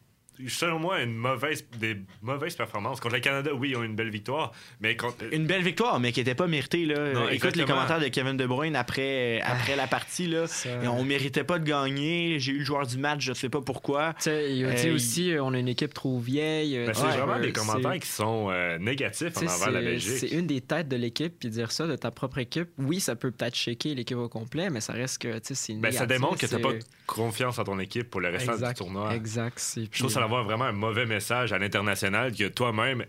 selon 0.49 0.79
moi, 0.79 1.03
une 1.03 1.15
mauvaise, 1.15 1.65
des 1.79 1.97
mauvaises 2.23 2.57
performances. 2.57 3.01
Contre 3.01 3.17
le 3.17 3.21
Canada, 3.21 3.51
oui, 3.55 3.71
ils 3.71 3.77
ont 3.77 3.83
eu 3.83 3.87
une 3.87 3.97
belle 3.97 4.11
victoire, 4.11 4.53
mais 4.81 4.97
contre... 4.97 5.25
Une 5.33 5.47
belle 5.47 5.63
victoire, 5.63 6.01
mais 6.01 6.13
qui 6.13 6.21
n'était 6.21 6.35
pas 6.35 6.47
méritée. 6.47 6.85
Là. 6.85 7.31
Écoute 7.31 7.57
les 7.57 7.65
commentaires 7.65 8.01
de 8.01 8.09
Kevin 8.09 8.37
De 8.37 8.47
Bruyne 8.47 8.77
après, 8.77 9.41
après 9.43 9.77
la 9.77 9.87
partie. 9.87 10.27
Là. 10.27 10.45
Et 10.83 10.89
on 10.89 11.05
méritait 11.05 11.45
pas 11.45 11.59
de 11.59 11.65
gagner. 11.65 12.39
J'ai 12.39 12.53
eu 12.53 12.59
le 12.59 12.65
joueur 12.65 12.87
du 12.87 12.99
match, 12.99 13.23
je 13.23 13.33
sais 13.33 13.49
pas 13.49 13.61
pourquoi. 13.61 14.15
il 14.27 14.65
a 14.65 14.73
dit 14.73 14.89
euh, 14.89 14.95
aussi, 14.95 15.33
euh, 15.33 15.43
on 15.43 15.55
a 15.55 15.59
une 15.59 15.69
équipe 15.69 15.95
trop 15.95 16.19
vieille. 16.19 16.85
Ben, 16.87 16.95
c'est 16.95 17.07
vraiment 17.07 17.39
des 17.39 17.53
commentaires 17.53 17.99
qui 17.99 18.09
sont 18.09 18.49
euh, 18.51 18.79
négatifs 18.79 19.37
envers 19.37 19.71
la 19.71 19.81
Belgique. 19.81 20.19
C'est 20.19 20.29
une 20.29 20.47
des 20.47 20.61
têtes 20.61 20.89
de 20.89 20.97
l'équipe, 20.97 21.39
puis 21.39 21.49
dire 21.49 21.73
ça 21.73 21.87
de 21.87 21.97
ta 21.97 22.11
propre 22.11 22.39
équipe, 22.39 22.69
oui, 22.79 23.01
ça 23.01 23.17
peut 23.17 23.31
peut-être 23.31 23.55
shaker 23.55 23.95
l'équipe 23.95 24.17
au 24.17 24.29
complet, 24.29 24.71
mais 24.71 24.81
ça 24.81 24.93
reste 24.93 25.19
que 25.19 25.41
c'est 25.43 25.75
ben, 25.75 25.93
Ça 25.93 26.07
démontre 26.07 26.39
que 26.39 26.47
tu 26.47 26.55
n'as 26.55 26.61
pas 26.61 26.75
confiance 27.07 27.59
en 27.59 27.65
ton 27.65 27.79
équipe 27.79 28.11
pour 28.11 28.21
le 28.21 28.29
restant 28.29 28.57
du 28.57 28.75
tournoi. 28.75 29.15
Exact. 29.15 29.61
Je 29.91 29.99
trouve 29.99 30.11
ça 30.11 30.21
avoir 30.31 30.45
vraiment 30.45 30.65
un 30.65 30.73
mauvais 30.73 31.07
message 31.07 31.53
à 31.53 31.59
l'international 31.59 32.33
que 32.33 32.47
toi-même, 32.49 33.05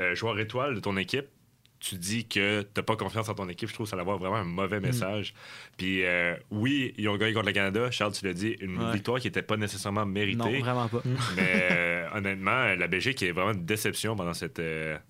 euh, 0.00 0.14
joueur 0.14 0.38
étoile 0.38 0.76
de 0.76 0.80
ton 0.80 0.96
équipe, 0.96 1.26
tu 1.80 1.96
dis 1.96 2.28
que 2.28 2.62
t'as 2.62 2.82
pas 2.82 2.94
confiance 2.94 3.28
en 3.28 3.34
ton 3.34 3.48
équipe, 3.48 3.68
je 3.68 3.74
trouve 3.74 3.88
ça 3.88 3.98
avoir 3.98 4.16
vraiment 4.16 4.36
un 4.36 4.44
mauvais 4.44 4.78
mm. 4.78 4.82
message. 4.84 5.34
Puis 5.76 6.04
euh, 6.04 6.36
oui, 6.52 6.94
ils 6.96 7.08
ont 7.08 7.16
gagné 7.16 7.32
contre 7.32 7.46
le 7.46 7.52
Canada. 7.52 7.90
Charles, 7.90 8.12
tu 8.12 8.24
l'as 8.24 8.32
dit, 8.32 8.56
une 8.60 8.92
victoire 8.92 9.18
qui 9.18 9.26
n'était 9.26 9.42
pas 9.42 9.56
nécessairement 9.56 10.06
méritée. 10.06 10.36
Non, 10.36 10.60
vraiment 10.60 10.86
pas. 10.86 11.02
mais 11.36 11.68
euh, 11.72 12.08
honnêtement, 12.14 12.74
la 12.76 12.86
Belgique 12.86 13.20
est 13.24 13.32
vraiment 13.32 13.52
une 13.52 13.64
déception 13.64 14.14
pendant 14.14 14.34
cette. 14.34 14.62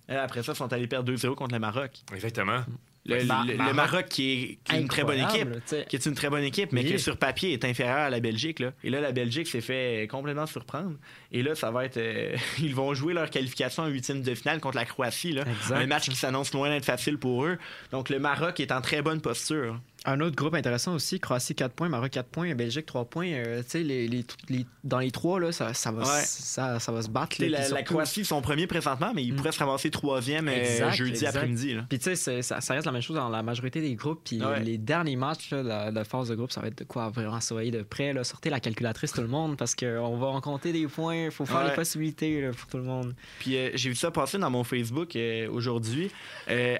Après 0.09 0.43
ça, 0.43 0.53
ils 0.53 0.57
sont 0.57 0.73
allés 0.73 0.87
perdre 0.87 1.13
2-0 1.13 1.35
contre 1.35 1.53
le 1.53 1.61
Maroc. 1.61 1.91
Exactement. 2.15 2.65
Le, 3.05 3.73
Maroc 3.73 4.07
qui 4.09 4.59
est, 4.71 4.77
une 4.79 4.87
très 4.87 5.03
bonne 5.03 5.19
équipe, 5.19 5.49
qui 5.89 5.97
est 5.97 6.07
une 6.07 6.15
très 6.15 6.31
bonne 6.31 6.45
équipe, 6.45 6.71
mais 6.73 6.85
qui 6.85 6.99
sur 7.01 7.17
papier 7.17 7.53
est 7.53 7.65
inférieur 7.65 7.99
à 7.99 8.11
la 8.11 8.21
Belgique. 8.21 8.61
Là. 8.61 8.73
Et 8.85 8.91
là, 8.91 9.01
la 9.01 9.11
Belgique 9.11 9.49
s'est 9.49 9.61
fait 9.61 10.07
complètement 10.09 10.47
surprendre. 10.47 10.97
Et 11.33 11.43
là, 11.43 11.57
ça 11.57 11.73
va 11.73 11.85
être, 11.85 11.97
euh, 11.97 12.37
ils 12.61 12.75
vont 12.75 12.95
jouer 12.95 13.13
leur 13.13 13.29
qualification 13.31 13.83
en 13.83 13.89
huitième 13.89 14.23
de 14.23 14.35
finale 14.35 14.61
contre 14.61 14.77
la 14.77 14.85
Croatie. 14.85 15.33
Là. 15.33 15.45
Un 15.73 15.87
match 15.87 16.09
qui 16.09 16.15
s'annonce 16.15 16.53
loin 16.53 16.71
d'être 16.71 16.85
facile 16.85 17.19
pour 17.19 17.45
eux. 17.45 17.59
Donc 17.91 18.09
le 18.09 18.21
Maroc 18.21 18.61
est 18.61 18.71
en 18.71 18.81
très 18.81 19.03
bonne 19.03 19.21
posture. 19.21 19.81
Un 20.05 20.21
autre 20.21 20.35
groupe 20.35 20.55
intéressant 20.55 20.95
aussi, 20.95 21.21
Croatie 21.21 21.55
4 21.55 21.73
points, 21.73 21.89
Maroc 21.89 22.11
4 22.11 22.29
points, 22.29 22.55
Belgique 22.55 22.87
3 22.87 23.05
points. 23.05 23.29
Euh, 23.29 23.63
les, 23.75 24.09
les, 24.09 24.67
dans 24.83 24.99
les 24.99 25.13
trois, 25.13 25.39
là, 25.39 25.53
ça, 25.53 25.75
ça, 25.75 25.93
va, 25.93 26.05
ça, 26.05 26.81
ça, 26.81 26.93
va 26.93 27.03
se 27.03 27.09
battre. 27.09 27.37
la, 27.39 27.69
la, 27.69 27.83
Croatie, 27.83 28.25
son 28.25 28.43
premier 28.43 28.67
présentement, 28.67 29.13
mais 29.15 29.23
il 29.23 29.33
mm. 29.33 29.37
pourrait 29.37 29.53
se 29.53 29.61
ramasser 29.61 29.91
troisième 29.91 30.49
euh, 30.49 30.91
jeudi 30.91 31.25
après-midi. 31.25 31.77
Puis 31.89 31.99
tu 32.01 32.17
sais, 32.17 32.43
ça, 32.43 32.57
reste 32.57 32.87
la 32.87 32.93
même 32.93 33.03
chose 33.03 33.17
dans 33.17 33.29
la 33.29 33.45
majorité 33.45 33.81
des 33.81 33.95
groupes. 33.95 34.23
Puis 34.25 34.41
les 34.65 34.79
derniers 34.79 35.17
matchs 35.17 35.51
de 35.51 35.59
la, 35.59 36.05
phase 36.05 36.29
de 36.29 36.35
groupe, 36.35 36.51
ça 36.51 36.61
va 36.61 36.67
être 36.67 36.79
de 36.79 36.85
quoi 36.85 37.11
vraiment 37.11 37.41
surveiller 37.41 37.71
de 37.71 37.83
près. 37.83 38.13
Là. 38.13 38.25
Sortez 38.25 38.51
la 38.51 38.59
calculatrice 38.59 39.13
tout 39.13 39.21
le 39.21 39.29
monde 39.29 39.57
parce 39.57 39.75
qu'on 39.75 40.17
va 40.17 40.27
en 40.27 40.41
compter 40.41 40.73
des 40.73 40.87
points. 40.89 41.27
Il 41.27 41.31
faut 41.31 41.47
faire 41.47 41.65
les 41.65 41.75
possibilités 41.75 42.51
pour 42.59 42.69
tout 42.69 42.79
le 42.79 42.85
monde. 42.85 43.15
Puis 43.39 43.57
euh, 43.57 43.71
j'ai 43.75 43.91
vu 43.91 43.95
ça 43.95 44.11
passer 44.11 44.39
dans 44.39 44.51
mon 44.51 44.65
Facebook 44.65 45.17
aujourd'hui. 45.51 46.11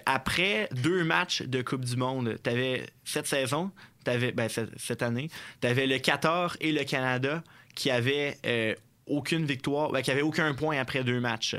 après 0.07 0.69
deux 0.73 1.05
matchs 1.05 1.43
de 1.43 1.63
Coupe 1.63 1.85
du 1.85 1.97
Monde, 1.97 2.37
tu 2.43 2.51
avais 2.51 2.87
cette 3.13 3.27
saison, 3.27 3.71
avais, 4.07 4.33
ben, 4.33 4.49
cette, 4.49 5.03
année, 5.03 5.29
tu 5.61 5.69
avais 5.69 5.87
le 5.87 5.99
14 5.99 6.57
et 6.61 6.73
le 6.73 6.85
Canada 6.85 7.43
qui 7.75 7.91
avaient 7.91 8.37
euh, 8.47 8.75
aucune 9.07 9.45
victoire, 9.45 9.91
ben, 9.91 10.03
qui 10.03 10.11
avaient 10.11 10.23
aucun 10.23 10.55
point 10.55 10.79
après 10.79 11.05
deux 11.05 11.21
matchs. 11.21 11.57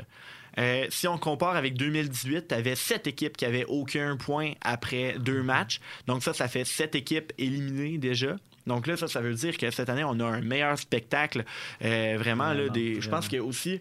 Euh, 0.58 0.86
si 0.90 1.08
on 1.08 1.18
compare 1.18 1.56
avec 1.56 1.74
2018, 1.74 2.48
tu 2.48 2.54
avais 2.54 2.76
sept 2.76 3.06
équipes 3.06 3.36
qui 3.36 3.44
avaient 3.44 3.64
aucun 3.66 4.16
point 4.16 4.52
après 4.60 5.16
deux 5.18 5.42
matchs. 5.42 5.80
Donc 6.06 6.22
ça, 6.22 6.32
ça 6.32 6.46
fait 6.48 6.64
sept 6.64 6.94
équipes 6.94 7.32
éliminées 7.38 7.98
déjà. 7.98 8.36
Donc 8.66 8.86
là, 8.86 8.96
ça, 8.96 9.08
ça 9.08 9.20
veut 9.20 9.34
dire 9.34 9.58
que 9.58 9.70
cette 9.70 9.88
année, 9.88 10.04
on 10.04 10.18
a 10.20 10.24
un 10.24 10.40
meilleur 10.40 10.78
spectacle. 10.78 11.44
Euh, 11.84 12.16
vraiment, 12.18 12.52
là, 12.52 12.68
des, 12.68 13.00
je 13.00 13.10
pense 13.10 13.28
que 13.28 13.36
aussi 13.36 13.80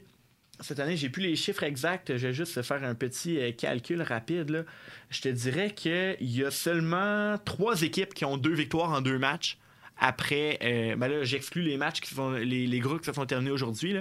cette 0.60 0.80
année, 0.80 0.96
j'ai 0.96 1.10
plus 1.10 1.24
les 1.24 1.36
chiffres 1.36 1.64
exacts. 1.64 2.16
Je 2.16 2.28
vais 2.28 2.34
juste 2.34 2.62
faire 2.62 2.84
un 2.84 2.96
petit 2.96 3.40
euh, 3.40 3.52
calcul 3.52 4.02
rapide. 4.02 4.66
Je 5.10 5.22
te 5.22 5.30
dirais 5.30 5.72
qu'il 5.72 6.16
y 6.20 6.44
a 6.44 6.52
seulement 6.52 7.38
trois 7.44 7.82
équipes 7.82 8.14
qui 8.14 8.26
ont 8.26 8.38
deux 8.38 8.54
victoires 8.54 8.92
en 8.92 9.02
deux 9.02 9.18
matchs. 9.18 9.58
Après, 9.98 10.60
euh, 10.64 10.96
ben 10.96 11.08
là, 11.08 11.24
j'exclus 11.24 11.64
les 11.64 11.78
matchs 11.78 12.02
qui 12.02 12.14
sont 12.14 12.32
les, 12.32 12.80
groupes 12.80 13.02
qui 13.02 13.06
se 13.06 13.14
sont 13.14 13.26
terminés 13.26 13.52
aujourd'hui. 13.52 13.96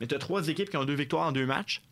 Mais 0.00 0.06
tu 0.06 0.14
as 0.14 0.18
trois 0.18 0.48
équipes 0.48 0.70
qui 0.70 0.76
ont 0.76 0.84
deux 0.84 0.94
victoires 0.94 1.26
en 1.26 1.32
deux 1.32 1.46
matchs. 1.46 1.82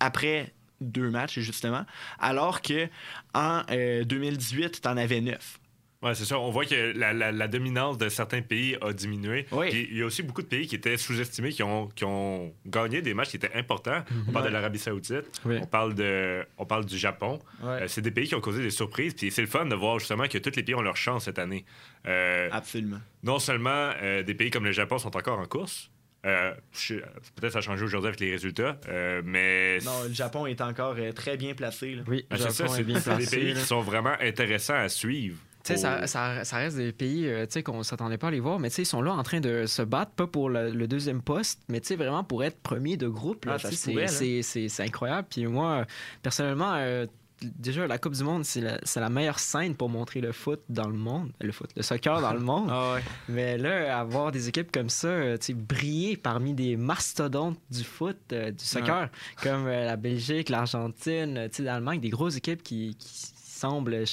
Après 0.00 0.52
deux 0.80 1.10
matchs, 1.10 1.40
justement. 1.40 1.84
Alors 2.20 2.62
que 2.62 2.88
en 3.34 3.62
2018, 4.04 4.80
tu 4.82 4.88
en 4.88 4.96
avais 4.96 5.20
neuf. 5.20 5.58
Oui, 6.00 6.10
c'est 6.14 6.24
ça. 6.24 6.38
On 6.38 6.50
voit 6.50 6.64
que 6.64 6.92
la, 6.96 7.48
dominance 7.48 7.98
de 7.98 8.08
certains 8.08 8.40
pays 8.40 8.76
a 8.80 8.92
diminué. 8.92 9.46
il 9.72 9.96
y 9.96 10.02
a 10.02 10.06
aussi 10.06 10.22
beaucoup 10.22 10.42
de 10.42 10.46
pays 10.46 10.66
qui 10.66 10.76
étaient 10.76 10.96
sous-estimés, 10.96 11.50
qui 11.50 11.64
ont, 11.64 11.88
qui 11.88 12.04
ont 12.04 12.52
gagné 12.66 13.02
des 13.02 13.14
matchs 13.14 13.30
qui 13.30 13.36
étaient 13.36 13.54
importants. 13.54 14.04
On 14.28 14.32
parle 14.32 14.46
de 14.46 14.52
l'Arabie 14.52 14.78
Saoudite, 14.78 15.40
on, 15.44 15.66
parle 15.66 15.94
de, 15.94 16.44
on 16.56 16.66
parle 16.66 16.84
du 16.84 16.96
Japon. 16.96 17.40
Euh, 17.64 17.84
c'est 17.88 18.02
des 18.02 18.12
pays 18.12 18.28
qui 18.28 18.36
ont 18.36 18.40
causé 18.40 18.62
des 18.62 18.70
surprises. 18.70 19.14
Puis 19.14 19.30
c'est 19.32 19.42
le 19.42 19.48
fun 19.48 19.66
de 19.66 19.74
voir 19.74 19.98
justement 19.98 20.28
que 20.28 20.38
tous 20.38 20.54
les 20.54 20.62
pays 20.62 20.74
ont 20.74 20.82
leur 20.82 20.96
chance 20.96 21.24
cette 21.24 21.38
année. 21.38 21.64
Euh, 22.06 22.48
Absolument. 22.52 23.00
Non 23.24 23.40
seulement 23.40 23.90
euh, 24.00 24.22
des 24.22 24.34
pays 24.34 24.50
comme 24.50 24.64
le 24.64 24.72
Japon 24.72 24.98
sont 24.98 25.16
encore 25.16 25.38
en 25.38 25.46
course, 25.46 25.90
Peut-être 26.22 27.52
ça 27.52 27.58
a 27.58 27.62
changé 27.62 27.84
aujourd'hui 27.84 28.08
avec 28.08 28.20
les 28.20 28.32
résultats, 28.32 28.78
mais... 29.24 29.78
Non, 29.78 30.02
le 30.06 30.12
Japon 30.12 30.46
est 30.46 30.60
encore 30.60 30.96
très 31.14 31.36
bien 31.38 31.54
placé. 31.54 31.96
Oui, 32.06 32.26
ah, 32.28 32.36
c'est 32.36 32.50
ça, 32.50 32.68
c'est 32.68 32.84
des 32.84 33.26
pays 33.26 33.54
qui 33.54 33.60
sont 33.60 33.80
vraiment 33.80 34.14
intéressants 34.20 34.74
à 34.74 34.88
suivre. 34.88 35.38
Ça, 35.64 36.06
ça, 36.06 36.44
ça, 36.44 36.56
reste 36.56 36.76
des 36.76 36.92
pays 36.92 37.28
euh, 37.28 37.46
qu'on 37.64 37.78
ne 37.78 37.82
s'attendait 37.82 38.18
pas 38.18 38.28
à 38.28 38.30
les 38.30 38.40
voir, 38.40 38.58
mais 38.58 38.68
ils 38.68 38.86
sont 38.86 39.02
là 39.02 39.12
en 39.12 39.22
train 39.22 39.40
de 39.40 39.66
se 39.66 39.82
battre, 39.82 40.12
pas 40.12 40.26
pour 40.26 40.48
le, 40.48 40.86
deuxième 40.86 41.20
poste, 41.20 41.60
mais 41.68 41.80
vraiment 41.96 42.24
pour 42.24 42.44
être 42.44 42.58
premier 42.60 42.96
de 42.96 43.08
groupe. 43.08 43.46
Ah, 43.48 43.58
c'est 43.58 44.80
incroyable. 44.80 45.26
Puis 45.28 45.46
moi, 45.46 45.84
personnellement, 46.22 46.74
euh, 46.76 47.06
déjà, 47.42 47.86
la 47.86 47.98
Coupe 47.98 48.14
du 48.14 48.24
Monde, 48.24 48.44
c'est 48.44 48.60
la, 48.60 48.78
la, 48.96 49.10
meilleure 49.10 49.38
scène 49.38 49.74
pour 49.74 49.90
montrer 49.90 50.20
le 50.20 50.32
foot 50.32 50.60
dans 50.68 50.88
le 50.88 50.96
monde, 50.96 51.30
le 51.40 51.52
foot, 51.52 51.70
le 51.76 51.82
soccer 51.82 52.20
dans 52.22 52.32
le 52.32 52.40
monde. 52.40 52.68
Ah 52.70 52.96
mais 53.28 53.58
là, 53.58 53.98
avoir 53.98 54.32
des 54.32 54.48
équipes 54.48 54.72
comme 54.72 54.88
ça, 54.88 55.08
euh, 55.08 55.36
briller 55.54 56.16
parmi 56.16 56.54
des 56.54 56.76
mastodontes 56.76 57.58
du 57.70 57.84
foot, 57.84 58.16
du 58.30 58.64
soccer, 58.64 59.10
comme 59.42 59.66
la 59.66 59.96
Belgique, 59.96 60.48
l'Argentine, 60.48 61.48
l'Allemagne, 61.58 62.00
des 62.00 62.10
grosses 62.10 62.36
équipes 62.36 62.62
qui, 62.62 62.96
qui 62.98 63.32
semblent 63.34 64.06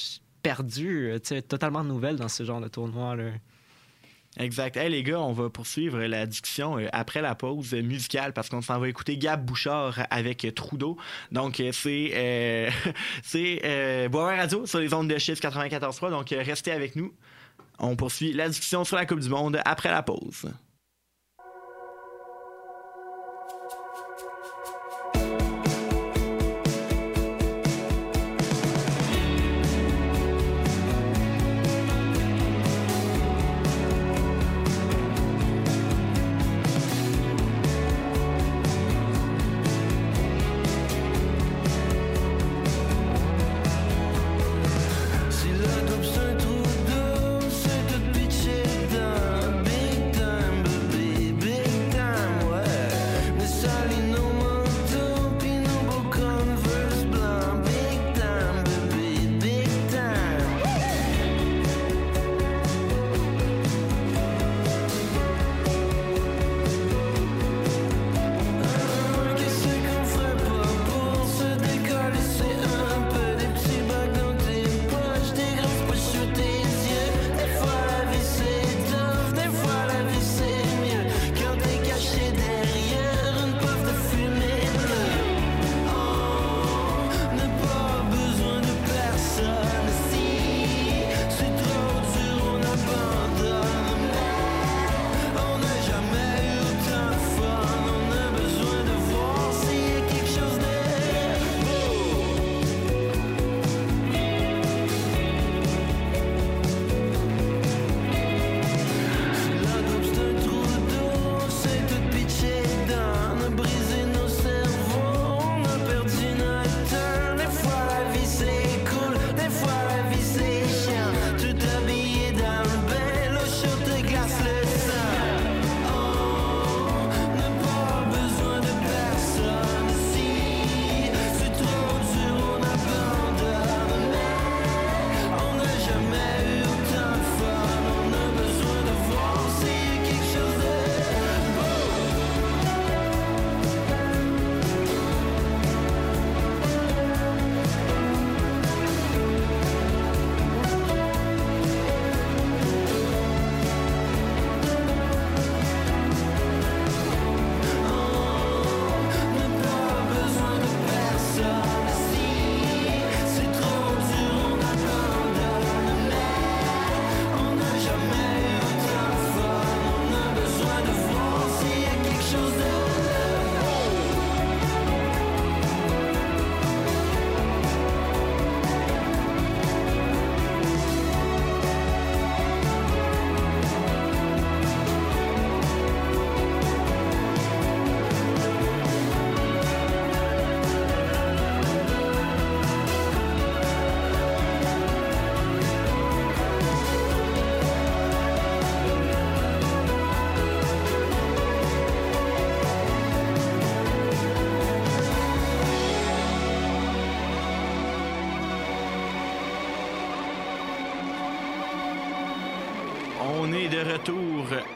perdu, 0.45 1.09
euh, 1.09 1.41
totalement 1.41 1.83
nouvelle 1.83 2.17
dans 2.17 2.29
ce 2.29 2.43
genre 2.43 2.61
de 2.61 2.67
tournoi. 2.67 3.15
Là. 3.15 3.31
Exact. 4.37 4.77
Hey, 4.77 4.91
les 4.91 5.01
gars, 5.01 5.19
on 5.19 5.33
va 5.33 5.49
poursuivre 5.49 5.97
la 5.97 6.27
discussion 6.27 6.77
euh, 6.77 6.87
après 6.93 7.21
la 7.23 7.33
pause 7.33 7.73
musicale 7.73 8.31
parce 8.31 8.49
qu'on 8.49 8.61
s'en 8.61 8.79
va 8.79 8.87
écouter 8.87 9.17
Gab 9.17 9.43
Bouchard 9.43 10.05
avec 10.11 10.45
Trudeau. 10.53 10.97
Donc, 11.31 11.59
euh, 11.59 11.71
c'est 11.71 12.11
euh, 12.13 12.69
c'est 13.23 13.61
euh, 13.63 14.07
Radio 14.11 14.67
sur 14.67 14.79
les 14.79 14.93
ondes 14.93 15.09
de 15.09 15.17
chiffre 15.17 15.41
94.3. 15.41 16.11
Donc, 16.11 16.29
restez 16.29 16.71
avec 16.71 16.95
nous. 16.95 17.11
On 17.79 17.95
poursuit 17.95 18.31
la 18.31 18.47
discussion 18.47 18.83
sur 18.83 18.97
la 18.97 19.07
Coupe 19.07 19.21
du 19.21 19.29
Monde 19.29 19.59
après 19.65 19.89
la 19.89 20.03
pause. 20.03 20.51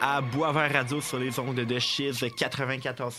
À 0.01 0.21
Boisvert 0.21 0.71
Radio 0.71 1.01
sur 1.01 1.19
les 1.19 1.37
ondes 1.39 1.59
de 1.59 1.79
Chiz 1.79 2.21
94.3. 2.21 3.11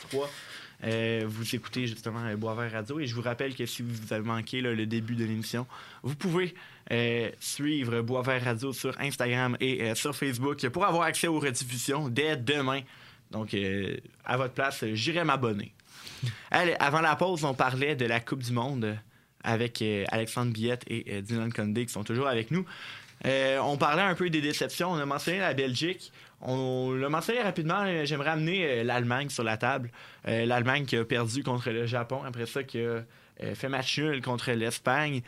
Euh, 0.83 1.25
vous 1.27 1.55
écoutez 1.55 1.87
justement 1.87 2.25
euh, 2.25 2.37
Boisvert 2.37 2.73
Radio 2.73 3.01
et 3.01 3.07
je 3.07 3.15
vous 3.15 3.21
rappelle 3.21 3.55
que 3.55 3.67
si 3.67 3.83
vous 3.83 4.13
avez 4.13 4.25
manqué 4.25 4.63
le 4.63 4.87
début 4.87 5.15
de 5.15 5.25
l'émission, 5.25 5.67
vous 6.03 6.15
pouvez 6.15 6.55
euh, 6.91 7.31
suivre 7.39 8.01
Boisvert 8.01 8.43
Radio 8.43 8.73
sur 8.73 8.99
Instagram 8.99 9.57
et 9.61 9.95
sur 9.95 10.17
Facebook 10.17 10.67
pour 10.69 10.87
avoir 10.87 11.03
accès 11.03 11.27
aux 11.27 11.39
rediffusions 11.39 12.09
dès 12.09 12.37
demain. 12.37 12.81
Donc, 13.31 13.55
à 14.25 14.37
votre 14.37 14.55
place, 14.55 14.85
j'irai 14.95 15.23
m'abonner. 15.23 15.73
Allez, 16.51 16.75
avant 16.81 17.01
la 17.01 17.15
pause, 17.15 17.45
on 17.45 17.55
parlait 17.55 17.95
de 17.95 18.07
la 18.07 18.21
Coupe 18.21 18.43
du 18.43 18.53
Monde 18.53 18.97
avec 19.45 19.85
Alexandre 20.09 20.53
Billette 20.53 20.85
et 20.89 21.23
Dylan 21.23 21.53
Condé 21.53 21.87
qui 21.87 21.93
sont 21.93 22.03
toujours 22.03 22.27
avec 22.27 22.51
nous. 22.51 22.65
On 23.25 23.77
parlait 23.77 24.03
un 24.03 24.17
peu 24.17 24.31
des 24.31 24.41
déceptions. 24.41 24.91
On 24.91 24.97
a 24.97 25.07
mentionné 25.07 25.39
la 25.39 25.55
Belgique. 25.55 26.11
On 26.43 26.93
l'a 26.93 27.09
mentionné 27.09 27.43
rapidement. 27.43 27.83
euh, 27.87 28.05
J'aimerais 28.05 28.31
amener 28.31 28.65
euh, 28.67 28.85
l'Allemagne 28.85 29.29
sur 29.29 29.45
la 29.45 29.57
table. 29.57 29.91
Euh, 30.27 30.47
L'Allemagne 30.47 30.87
qui 30.87 30.97
a 30.97 31.05
perdu 31.05 31.43
contre 31.43 31.71
le 31.71 31.87
Japon. 31.87 32.23
Après 32.27 32.47
ça, 32.47 32.63
qui 32.63 32.81
a 32.83 33.03
fait 33.55 33.69
match 33.69 33.99
nul 33.99 34.23
contre 34.23 34.51
l'Espagne. 34.53 35.23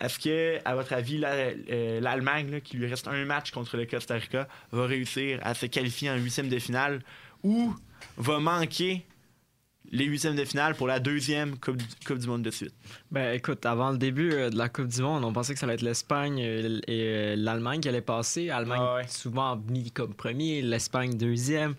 Est-ce 0.00 0.18
que, 0.18 0.58
à 0.64 0.74
votre 0.74 0.92
avis, 0.92 1.18
la- 1.18 1.52
l'Allemagne, 2.00 2.60
qui 2.62 2.76
lui 2.76 2.86
reste 2.86 3.06
un 3.08 3.24
match 3.24 3.50
contre 3.52 3.76
le 3.76 3.86
Costa 3.86 4.14
Rica, 4.14 4.48
va 4.72 4.86
réussir 4.86 5.38
à 5.42 5.54
se 5.54 5.66
qualifier 5.66 6.10
en 6.10 6.16
huitième 6.16 6.48
de 6.48 6.58
finale 6.58 7.00
ou 7.42 7.74
va 8.16 8.38
manquer 8.40 9.04
les 9.92 10.04
huitièmes 10.06 10.36
de 10.36 10.44
finale 10.44 10.74
pour 10.74 10.86
la 10.86 10.98
deuxième 10.98 11.58
Coupe 11.58 11.76
du, 11.76 11.84
coupe 12.06 12.18
du 12.18 12.26
Monde 12.26 12.42
de 12.42 12.50
suite? 12.50 12.74
Ben 13.10 13.34
écoute, 13.34 13.64
avant 13.66 13.90
le 13.90 13.98
début 13.98 14.32
euh, 14.32 14.50
de 14.50 14.56
la 14.56 14.68
Coupe 14.68 14.88
du 14.88 15.02
Monde, 15.02 15.24
on 15.24 15.32
pensait 15.32 15.54
que 15.54 15.60
ça 15.60 15.66
allait 15.66 15.74
être 15.74 15.82
l'Espagne 15.82 16.40
euh, 16.42 16.80
et 16.86 17.02
euh, 17.02 17.36
l'Allemagne 17.36 17.80
qui 17.80 17.88
allait 17.88 18.00
passer. 18.00 18.46
L'Allemagne 18.46 18.80
Ah 18.82 18.94
ouais. 18.96 19.08
souvent 19.08 19.56
mis 19.68 19.90
comme 19.90 20.14
premier, 20.14 20.62
l'Espagne 20.62 21.16
deuxième. 21.16 21.74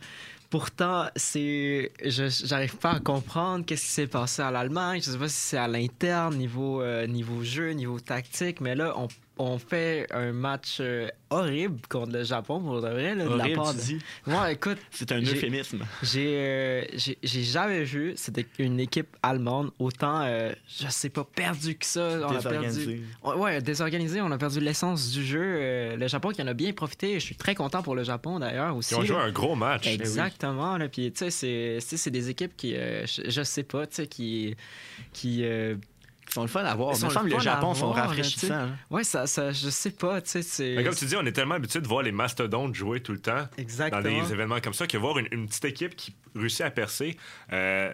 Pourtant, 0.49 1.07
c'est, 1.15 1.91
j'arrive 2.05 2.77
pas 2.77 2.91
à 2.91 2.99
comprendre 2.99 3.65
qu'est-ce 3.65 3.83
qui 3.83 3.91
s'est 3.91 4.07
passé 4.07 4.41
à 4.41 4.51
l'Allemagne. 4.51 5.01
Je 5.01 5.11
sais 5.11 5.17
pas 5.17 5.27
si 5.27 5.35
c'est 5.35 5.57
à 5.57 5.67
l'interne, 5.67 6.35
niveau 6.37 6.81
euh, 6.81 7.07
niveau 7.07 7.43
jeu, 7.43 7.71
niveau 7.71 7.99
tactique, 7.99 8.61
mais 8.61 8.75
là 8.75 8.93
on, 8.95 9.07
on 9.37 9.57
fait 9.57 10.07
un 10.11 10.31
match 10.31 10.77
euh, 10.79 11.07
horrible 11.29 11.79
contre 11.89 12.11
le 12.13 12.23
Japon 12.23 12.59
pour 12.61 12.75
de 12.81 12.87
vrai. 12.87 13.15
Là, 13.15 13.25
de 13.25 13.29
la 13.29 13.35
Horrible, 13.35 13.55
part 13.55 13.71
tu 13.71 13.77
de- 13.77 13.81
dis? 13.83 13.97
Ouais, 14.27 14.53
écoute, 14.53 14.77
C'est 14.91 15.11
un 15.11 15.21
euphémisme. 15.21 15.83
j'ai 16.03 16.35
euh, 16.37 16.83
j'ai 17.23 17.43
jamais 17.43 17.83
vu 17.83 18.13
c'était 18.15 18.45
une 18.59 18.79
équipe 18.79 19.15
allemande 19.23 19.71
autant 19.79 20.21
euh, 20.21 20.53
je 20.79 20.87
sais 20.87 21.09
pas 21.09 21.23
perdu 21.25 21.75
que 21.75 21.85
ça 21.85 22.19
on 22.21 22.27
a 22.29 22.35
Désorganisé. 22.35 22.85
perdu 22.85 23.03
Ouais, 23.23 23.35
ouais 23.35 23.61
désorganisé 23.61 24.21
on 24.21 24.31
a 24.31 24.37
perdu 24.37 24.59
l'essence 24.59 25.11
du 25.11 25.25
jeu 25.25 25.41
Euh, 25.43 25.97
le 25.97 26.07
Japon 26.07 26.29
qui 26.29 26.41
en 26.41 26.47
a 26.47 26.53
bien 26.53 26.71
profité 26.73 27.15
je 27.19 27.25
suis 27.25 27.35
très 27.35 27.55
content 27.55 27.81
pour 27.83 27.95
le 27.95 28.03
Japon 28.03 28.39
d'ailleurs 28.39 28.75
aussi 28.75 28.93
Ils 28.93 28.97
ont 28.97 29.03
joué 29.05 29.17
un 29.17 29.31
gros 29.31 29.55
match. 29.55 29.87
Exactement. 29.87 30.77
Là, 30.77 30.87
puis, 30.87 31.11
tu 31.11 31.29
sais, 31.29 31.31
c'est- 31.31 32.09
des 32.11 32.29
équipes 32.29 32.55
qui, 32.55 32.73
je, 32.75 33.23
je 33.29 33.43
sais 33.43 33.63
pas, 33.63 33.87
tu 33.87 33.95
sais, 33.95 34.07
qui. 34.07 34.55
qui 35.13 35.43
Ils 36.27 36.33
sont 36.33 36.41
le 36.41 36.47
fun 36.47 36.63
à 36.65 36.75
voir. 36.75 36.91
Ils 36.91 36.95
Il 36.97 36.99
sont 36.99 37.07
me 37.07 37.11
semble 37.11 37.29
le 37.29 37.39
Japon 37.39 37.73
sont 37.73 37.91
rafraîchissants. 37.91 38.53
hein. 38.53 38.69
ouais, 38.89 39.03
ça, 39.03 39.25
ça, 39.27 39.51
je 39.51 39.69
sais 39.69 39.91
pas, 39.91 40.21
tu 40.21 40.29
sais, 40.31 40.41
c'est. 40.41 40.75
Mais 40.75 40.83
comme 40.83 40.95
tu 40.95 41.05
dis, 41.05 41.15
on 41.15 41.25
est 41.25 41.31
tellement 41.31 41.55
habitué 41.55 41.79
de 41.81 41.87
voir 41.87 42.01
les 42.03 42.11
mastodontes 42.11 42.73
jouer 42.75 42.99
tout 43.01 43.11
le 43.13 43.19
temps 43.21 43.47
dans 43.91 44.01
des 44.01 44.31
événements 44.33 44.59
comme 44.59 44.73
ça 44.73 44.87
que 44.87 44.97
voir 44.97 45.17
une, 45.19 45.27
une 45.31 45.47
petite 45.47 45.65
équipe 45.65 45.95
qui 45.95 46.13
réussit 46.35 46.61
à 46.61 46.71
percer. 46.71 47.15
euh, 47.53 47.93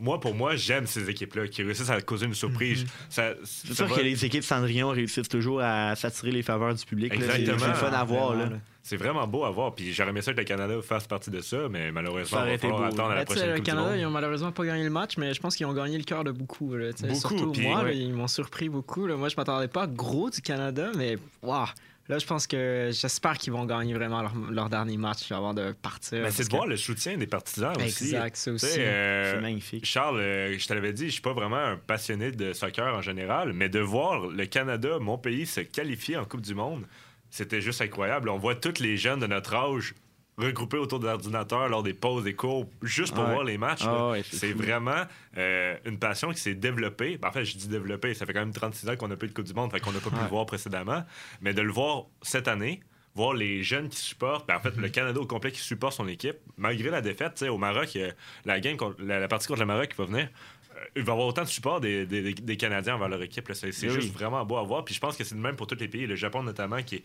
moi, 0.00 0.18
pour 0.18 0.34
moi, 0.34 0.56
j'aime 0.56 0.86
ces 0.86 1.08
équipes-là 1.10 1.46
qui 1.48 1.62
réussissent 1.62 1.90
à 1.90 2.00
causer 2.00 2.26
une 2.26 2.34
surprise. 2.34 2.84
Ça- 3.08 3.34
C'est 3.44 3.68
ça 3.68 3.74
sûr 3.74 3.86
va- 3.88 3.96
que 3.96 4.00
les 4.00 4.24
équipes 4.24 4.42
Cendrillon 4.44 4.88
réussissent 4.88 5.28
toujours 5.28 5.60
à 5.60 5.94
s'attirer 5.94 6.32
les 6.32 6.42
faveurs 6.42 6.74
du 6.74 6.84
public. 6.84 7.12
C'est 7.14 7.20
Exactement. 7.22 7.58
c'est 7.58 7.68
le 7.68 7.74
fun 7.74 7.92
à 7.92 8.04
voir. 8.04 8.30
Là. 8.30 8.36
Vraiment, 8.36 8.50
là. 8.56 8.60
C'est 8.82 8.96
vraiment 8.96 9.26
beau 9.28 9.44
à 9.44 9.50
voir. 9.50 9.74
Puis 9.74 9.92
j'aurais 9.92 10.08
aimé 10.10 10.22
ça 10.22 10.32
que 10.32 10.38
le 10.38 10.44
Canada 10.44 10.74
fasse 10.82 11.06
partie 11.06 11.30
de 11.30 11.40
ça, 11.42 11.68
mais 11.70 11.92
malheureusement, 11.92 12.38
Ça 12.38 12.44
on 12.44 12.46
va 12.46 12.52
été 12.54 12.62
falloir 12.62 12.80
beau. 12.80 12.86
attendre 12.94 13.10
à 13.10 13.14
la 13.14 13.20
Ben, 13.20 13.24
prochaine 13.26 13.48
le 13.50 13.54
Coupe 13.56 13.64
du 13.64 13.70
Canada, 13.70 13.90
Monde. 13.90 13.98
ils 14.00 14.06
ont 14.06 14.10
malheureusement 14.10 14.52
pas 14.52 14.64
gagné 14.64 14.84
le 14.84 14.90
match, 14.90 15.16
mais 15.18 15.34
je 15.34 15.40
pense 15.40 15.54
qu'ils 15.54 15.66
ont 15.66 15.74
gagné 15.74 15.98
le 15.98 16.04
cœur 16.04 16.24
de 16.24 16.30
beaucoup. 16.32 16.74
là. 16.74 16.90
Beaucoup, 16.98 17.14
Surtout 17.14 17.52
puis- 17.52 17.66
moi, 17.68 17.78
là, 17.82 17.84
ouais. 17.90 17.96
ils 17.98 18.12
m'ont 18.14 18.26
surpris 18.26 18.68
beaucoup. 18.70 19.06
là. 19.06 19.16
Moi, 19.16 19.28
je 19.28 19.36
m'attendais 19.36 19.68
pas 19.68 19.86
gros 19.86 20.30
du 20.30 20.40
Canada, 20.40 20.90
mais 20.96 21.18
waouh! 21.42 21.66
Là, 22.10 22.18
je 22.18 22.26
pense 22.26 22.46
que 22.48 22.90
j'espère 22.92 23.38
qu'ils 23.38 23.52
vont 23.52 23.64
gagner 23.66 23.94
vraiment 23.94 24.20
leur, 24.22 24.34
leur 24.50 24.68
dernier 24.68 24.96
match 24.96 25.30
avant 25.30 25.54
de 25.54 25.70
partir. 25.80 26.22
Mais 26.22 26.30
c'est 26.32 26.42
de 26.42 26.48
que- 26.48 26.56
voir 26.56 26.66
le 26.66 26.76
soutien 26.76 27.16
des 27.16 27.28
partisans 27.28 27.72
aussi. 27.76 27.84
Exact, 28.06 28.36
ça 28.36 28.50
aussi. 28.50 28.66
euh, 28.80 29.34
C'est 29.36 29.40
magnifique. 29.40 29.84
Charles, 29.86 30.18
euh, 30.18 30.58
je 30.58 30.66
te 30.66 30.74
l'avais 30.74 30.92
dit, 30.92 31.06
je 31.06 31.12
suis 31.12 31.20
pas 31.22 31.32
vraiment 31.32 31.56
un 31.56 31.76
passionné 31.76 32.32
de 32.32 32.52
soccer 32.52 32.92
en 32.96 33.00
général, 33.00 33.52
mais 33.52 33.68
de 33.68 33.78
voir 33.78 34.26
le 34.26 34.44
Canada, 34.46 34.98
mon 34.98 35.18
pays, 35.18 35.46
se 35.46 35.60
qualifier 35.60 36.16
en 36.16 36.24
Coupe 36.24 36.40
du 36.42 36.54
Monde, 36.54 36.84
c'était 37.30 37.60
juste 37.60 37.80
incroyable. 37.80 38.28
On 38.28 38.38
voit 38.38 38.56
tous 38.56 38.80
les 38.80 38.96
jeunes 38.96 39.20
de 39.20 39.28
notre 39.28 39.54
âge 39.54 39.94
regroupés 40.40 40.78
autour 40.78 40.98
de 41.00 41.06
l'ordinateur 41.06 41.68
lors 41.68 41.82
des 41.82 41.94
pauses 41.94 42.24
des 42.24 42.34
cours, 42.34 42.66
juste 42.82 43.14
pour 43.14 43.24
Ouais. 43.24 43.32
voir 43.34 43.44
les 43.44 43.58
matchs. 43.58 43.82
Ah 43.84 44.10
ouais, 44.10 44.22
c'est 44.30 44.52
vraiment 44.52 45.04
euh, 45.36 45.76
une 45.84 45.98
passion 45.98 46.30
qui 46.32 46.40
s'est 46.40 46.54
développée. 46.54 47.16
Ben, 47.18 47.28
en 47.28 47.32
fait, 47.32 47.44
je 47.44 47.56
dis 47.56 47.68
développée, 47.68 48.14
ça 48.14 48.26
fait 48.26 48.32
quand 48.32 48.40
même 48.40 48.52
36 48.52 48.88
ans 48.88 48.96
qu'on 48.96 49.08
n'a 49.08 49.16
plus 49.16 49.28
de 49.28 49.32
Coupe 49.34 49.44
du 49.46 49.54
Monde, 49.54 49.70
fait 49.70 49.80
qu'on 49.80 49.92
n'a 49.92 50.00
pas 50.00 50.10
pu 50.10 50.20
le 50.22 50.28
voir 50.28 50.46
précédemment. 50.46 51.04
Mais 51.40 51.54
de 51.54 51.62
le 51.62 51.70
voir 51.72 52.04
cette 52.22 52.48
année, 52.48 52.80
voir 53.14 53.34
les 53.34 53.62
jeunes 53.62 53.88
qui 53.88 53.98
supportent, 53.98 54.46
ben, 54.46 54.56
en 54.56 54.60
fait, 54.60 54.76
le 54.76 54.88
Canada 54.88 55.20
au 55.20 55.26
complet 55.26 55.50
qui 55.52 55.60
supporte 55.60 55.94
son 55.94 56.08
équipe, 56.08 56.36
malgré 56.56 56.90
la 56.90 57.00
défaite, 57.00 57.34
tu 57.34 57.44
sais, 57.44 57.48
au 57.48 57.58
Maroc, 57.58 57.94
euh, 57.96 58.10
la, 58.44 58.60
game 58.60 58.76
contre- 58.76 59.02
la, 59.02 59.18
la 59.20 59.28
partie 59.28 59.46
contre 59.48 59.60
le 59.60 59.66
Maroc 59.66 59.88
qui 59.88 59.96
va 59.96 60.04
venir, 60.04 60.28
euh, 60.76 60.78
il 60.96 61.02
va 61.02 61.10
y 61.10 61.14
avoir 61.14 61.26
autant 61.26 61.42
de 61.42 61.48
support 61.48 61.80
des, 61.80 62.06
des- 62.06 62.56
Canadiens 62.56 62.94
envers 62.94 63.08
leur 63.08 63.22
équipe. 63.22 63.50
C'est 63.52 63.66
Oui, 63.66 63.90
juste 64.00 64.12
vraiment 64.14 64.44
beau 64.44 64.56
à 64.58 64.62
voir. 64.62 64.84
Puis 64.84 64.94
je 64.94 65.00
pense 65.00 65.16
que 65.16 65.24
c'est 65.24 65.34
le 65.34 65.40
même 65.40 65.56
pour 65.56 65.66
tous 65.66 65.78
les 65.80 65.88
pays. 65.88 66.06
Le 66.06 66.14
Japon, 66.14 66.42
notamment, 66.44 66.82
qui- 66.82 67.02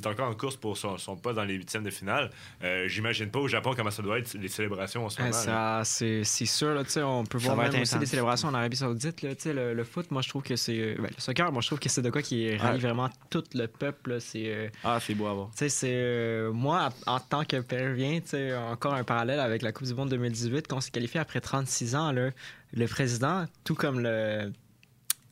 qui 0.00 0.06
est 0.06 0.10
encore 0.10 0.28
en 0.28 0.34
course 0.34 0.56
pour 0.56 0.76
son, 0.76 0.98
son 0.98 1.16
poste 1.16 1.36
dans 1.36 1.44
les 1.44 1.54
huitièmes 1.54 1.84
de 1.84 1.90
finale. 1.90 2.30
Euh, 2.64 2.88
J'imagine 2.88 3.30
pas 3.30 3.38
au 3.38 3.46
Japon 3.48 3.74
comment 3.76 3.92
ça 3.92 4.02
doit 4.02 4.18
être 4.18 4.34
les 4.34 4.48
célébrations 4.48 5.06
en 5.06 5.08
ce 5.08 5.22
Ouais, 5.22 5.30
moment. 5.30 5.82
c'est, 5.84 6.24
sûr, 6.24 6.74
là, 6.74 6.82
tu 6.84 6.90
sais, 6.90 7.02
on 7.02 7.24
peut 7.24 7.38
Ça 7.38 7.54
voir 7.54 7.56
même 7.58 7.68
aussi 7.80 7.92
intense. 7.94 8.00
des 8.00 8.06
célébrations 8.06 8.48
en 8.48 8.54
Arabie 8.54 8.76
Saoudite. 8.76 9.22
Là, 9.22 9.34
tu 9.36 9.42
sais, 9.42 9.52
le, 9.52 9.72
le 9.72 9.84
foot, 9.84 10.10
moi, 10.10 10.20
je 10.22 10.28
trouve 10.28 10.42
que 10.42 10.56
c'est. 10.56 10.96
ben, 10.96 11.04
le 11.14 11.20
soccer, 11.20 11.52
moi, 11.52 11.62
je 11.62 11.68
trouve 11.68 11.78
que 11.78 11.88
c'est 11.88 12.02
de 12.02 12.10
quoi 12.10 12.22
qui 12.22 12.56
rallie 12.56 12.74
Ouais. 12.74 12.80
vraiment 12.80 13.08
tout 13.30 13.44
le 13.54 13.66
peuple. 13.66 14.20
C'est. 14.20 14.46
euh, 14.52 14.68
Ah, 14.82 14.98
c'est 15.00 15.14
beau 15.14 15.26
à 15.26 15.32
voir. 15.34 15.50
Tu 15.52 15.58
sais, 15.58 15.68
c'est. 15.68 15.92
euh, 15.94 16.52
moi, 16.52 16.88
en 17.06 17.20
tant 17.20 17.44
que 17.44 17.60
Péruvien, 17.60 18.20
tu 18.20 18.30
sais, 18.30 18.54
encore 18.56 18.94
un 18.94 19.04
parallèle 19.04 19.38
avec 19.40 19.62
la 19.62 19.70
Coupe 19.72 19.86
du 19.86 19.94
Monde 19.94 20.10
2018, 20.10 20.66
quand 20.68 20.78
on 20.78 20.80
s'est 20.80 20.90
qualifié 20.90 21.20
après 21.20 21.40
36 21.40 21.94
ans, 21.94 22.10
là, 22.10 22.30
le 22.72 22.86
président, 22.88 23.44
tout 23.62 23.74
comme 23.76 24.00
le. 24.00 24.52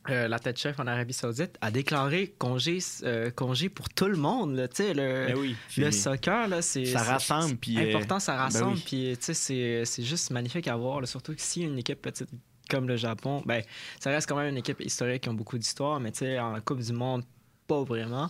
Euh, 0.09 0.27
la 0.27 0.39
tête 0.39 0.57
chef 0.59 0.79
en 0.79 0.87
Arabie 0.87 1.13
Saoudite 1.13 1.57
a 1.61 1.71
déclaré 1.71 2.33
congé, 2.37 2.79
euh, 3.03 3.31
congé 3.31 3.69
pour 3.69 3.89
tout 3.89 4.07
le 4.07 4.17
monde. 4.17 4.55
là, 4.55 4.67
le, 4.79 4.93
Ben 5.27 5.35
oui. 5.37 5.55
le 5.77 5.91
soccer, 5.91 6.47
là, 6.47 6.61
c'est. 6.61 6.85
Ça 6.85 7.03
rassemble. 7.03 7.55
Puis, 7.57 7.77
euh, 7.77 7.89
important, 7.89 8.19
ça 8.19 8.35
rassemble. 8.35 8.73
oui. 8.75 8.83
Tu 8.83 9.15
sais, 9.19 9.33
c'est- 9.33 9.85
c'est 9.85 10.03
juste 10.03 10.31
magnifique 10.31 10.67
à 10.67 10.75
voir. 10.75 10.99
là. 11.01 11.07
Surtout 11.07 11.33
que 11.33 11.41
si 11.41 11.61
une 11.61 11.77
équipe 11.77 12.01
petite 12.01 12.29
comme 12.69 12.87
le 12.87 12.95
Japon, 12.97 13.43
ben, 13.45 13.61
ça 13.99 14.09
reste 14.09 14.27
quand 14.27 14.35
même 14.37 14.49
une 14.49 14.57
équipe 14.57 14.81
historique 14.81 15.23
qui 15.23 15.29
a 15.29 15.33
beaucoup 15.33 15.57
d'histoire, 15.57 15.99
mais 15.99 16.11
tu 16.11 16.19
sais, 16.19 16.39
en 16.39 16.59
Coupe 16.61 16.79
du 16.79 16.93
Monde, 16.93 17.23
pas 17.67 17.83
vraiment. 17.83 18.29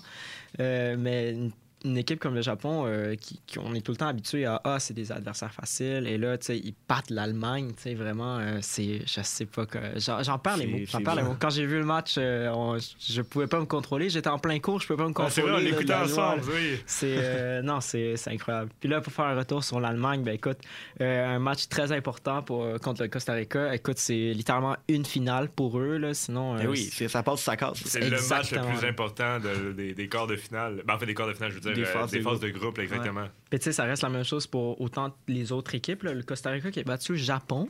Euh, 0.59 0.95
mais 0.97 1.32
une, 1.32 1.51
une 1.84 1.97
équipe 1.97 2.19
comme 2.19 2.36
le 2.36 2.41
Japon, 2.41 2.86
euh, 2.88 3.15
qui, 3.15 3.41
qui- 3.45 3.59
on 3.59 3.73
est 3.73 3.81
tout 3.81 3.91
le 3.91 3.97
temps 3.97 4.07
habitué 4.07 4.45
à 4.45 4.61
ah, 4.63 4.79
c'est 4.79 4.93
des 4.93 5.11
adversaires 5.11 5.53
faciles. 5.53 6.07
Et 6.07 6.17
là, 6.17 6.38
tu 6.38 6.47
sais, 6.47 6.57
ils 6.57 6.73
battent 6.88 7.09
l'Allemagne. 7.09 7.73
Tu 7.75 7.84
sais, 7.84 7.93
vraiment, 7.93 8.38
euh, 8.39 8.59
c'est. 8.61 9.01
Je 9.05 9.21
sais 9.21 9.45
pas 9.45 9.65
que. 9.65 9.77
J'en 9.97 10.38
perds 10.39 10.57
les 10.57 10.67
mots. 10.67 10.77
J'en 10.88 11.01
perds 11.01 11.15
les 11.15 11.23
mots. 11.23 11.36
Quand 11.39 11.49
j'ai 11.49 11.65
vu 11.65 11.77
le 11.79 11.86
match, 11.86 12.15
euh, 12.17 12.49
on- 12.53 12.77
je 12.77 13.21
pouvais 13.21 13.47
pas 13.47 13.59
me 13.59 13.65
contrôler. 13.65 14.09
J'étais 14.09 14.29
en 14.29 14.39
plein 14.39 14.59
cours, 14.59 14.79
je 14.81 14.88
pouvais 14.88 14.97
pas 15.03 15.09
me 15.09 15.13
Ah, 15.17 15.29
c'est 15.29 15.41
contrôler. 15.41 15.63
vrai, 15.63 15.71
on 15.73 15.75
l'écoutait 15.77 15.93
ensemble, 15.93 16.41
oui. 16.53 16.79
C'est 16.86 17.15
euh, 17.17 17.61
non, 17.63 17.81
c'est 17.81 18.15
c'est 18.17 18.31
incroyable. 18.31 18.71
Puis 18.79 18.89
là, 18.89 19.01
pour 19.01 19.11
faire 19.13 19.25
un 19.25 19.36
retour 19.38 19.63
sur 19.63 19.79
l'Allemagne, 19.79 20.23
ben 20.23 20.34
écoute, 20.36 20.57
euh, 21.01 21.36
un 21.36 21.39
match 21.39 21.67
très 21.67 21.91
important 21.91 22.41
pour 22.43 22.65
contre 22.81 23.01
le 23.03 23.07
Costa 23.09 23.34
Rica. 23.34 23.73
Écoute, 23.75 23.97
c'est 23.97 24.34
littéralement 24.34 24.75
une 24.88 25.05
finale 25.05 25.49
pour 25.49 25.79
eux 25.79 25.97
là. 25.97 26.13
Sinon, 26.13 26.57
euh, 26.57 26.65
oui, 26.67 26.77
c'est- 26.91 27.07
ça 27.07 27.23
passe, 27.23 27.41
ça 27.41 27.57
casse. 27.57 27.81
C'est 27.86 28.09
le 28.09 28.17
match 28.29 28.51
le 28.51 28.61
plus 28.61 28.88
important 28.88 29.39
de- 29.39 29.71
des, 29.73 29.93
des 29.93 30.07
quarts 30.07 30.27
de 30.27 30.36
finale. 30.36 30.81
Ben, 30.86 30.95
en 30.95 30.99
fait, 30.99 31.05
des 31.05 31.13
quarts 31.13 31.27
de 31.27 31.34
finale, 31.34 31.49
je 31.51 31.55
veux 31.55 31.61
dire, 31.61 31.72
Des 31.76 31.86
phases 31.86 32.11
des 32.11 32.19
de 32.19 32.24
phases 32.24 32.39
de 32.39 32.49
groupe, 32.49 32.78
là, 32.78 32.84
exactement. 32.84 33.28
Puis 33.49 33.59
tu 33.59 33.65
sais, 33.65 33.71
ça 33.71 33.84
reste 33.84 34.03
la 34.03 34.09
même 34.09 34.24
chose 34.24 34.47
pour 34.47 34.80
autant 34.82 35.15
les 35.28 35.51
autres 35.51 35.76
équipes. 35.76 36.03
là. 36.03 36.13
Le 36.13 36.24
Costa 36.24 36.49
Rica 36.51 36.71
qui 36.71 36.80
a 36.80 36.84
battu 36.84 37.13
le 37.13 37.17
Japon. 37.17 37.69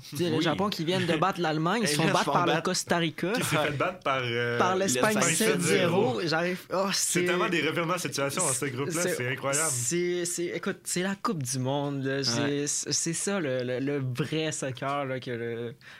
Sais, 0.00 0.30
Le 0.30 0.36
Oui. 0.36 0.42
Japon 0.42 0.70
qui 0.70 0.86
viennent 0.86 1.04
de 1.04 1.16
battre 1.18 1.38
l'Allemagne, 1.38 1.82
ils 1.82 1.88
se 1.88 1.96
font 1.96 2.06
battre 2.10 2.32
par 2.32 2.46
le 2.46 2.52
battre. 2.52 2.62
Costa 2.62 2.96
Rica, 2.96 3.32
Qui 3.32 3.42
s'est 3.42 3.56
fait 3.56 3.72
battre 3.76 3.98
par, 4.00 4.22
euh, 4.24 4.56
par 4.58 4.74
l'Espagne 4.74 5.16
l'Espagne 5.16 5.58
7-0. 5.60 6.26
J'arrive. 6.26 6.60
Oh, 6.72 6.86
C'est 6.94 7.24
tellement 7.26 7.48
des 7.50 7.60
revirements 7.60 7.96
de 7.96 8.00
situation 8.00 8.40
dans 8.46 8.52
ce 8.54 8.64
groupe-là, 8.66 9.02
c'est 9.02 9.28
incroyable. 9.28 9.68
C'est, 9.70 10.24
c'est- 10.24 10.46
écoute, 10.56 10.78
c'est 10.84 11.02
la 11.02 11.14
Coupe 11.14 11.42
du 11.42 11.58
Monde. 11.58 12.04
là. 12.04 12.24
C'est, 12.24 12.66
c'est 12.66 13.12
ça 13.12 13.38
le, 13.38 13.62
le- 13.62 13.80
le 13.80 14.02
vrai 14.16 14.50
soccer, 14.50 15.04
là, 15.04 15.20
que 15.20 15.30
le, 15.30 15.54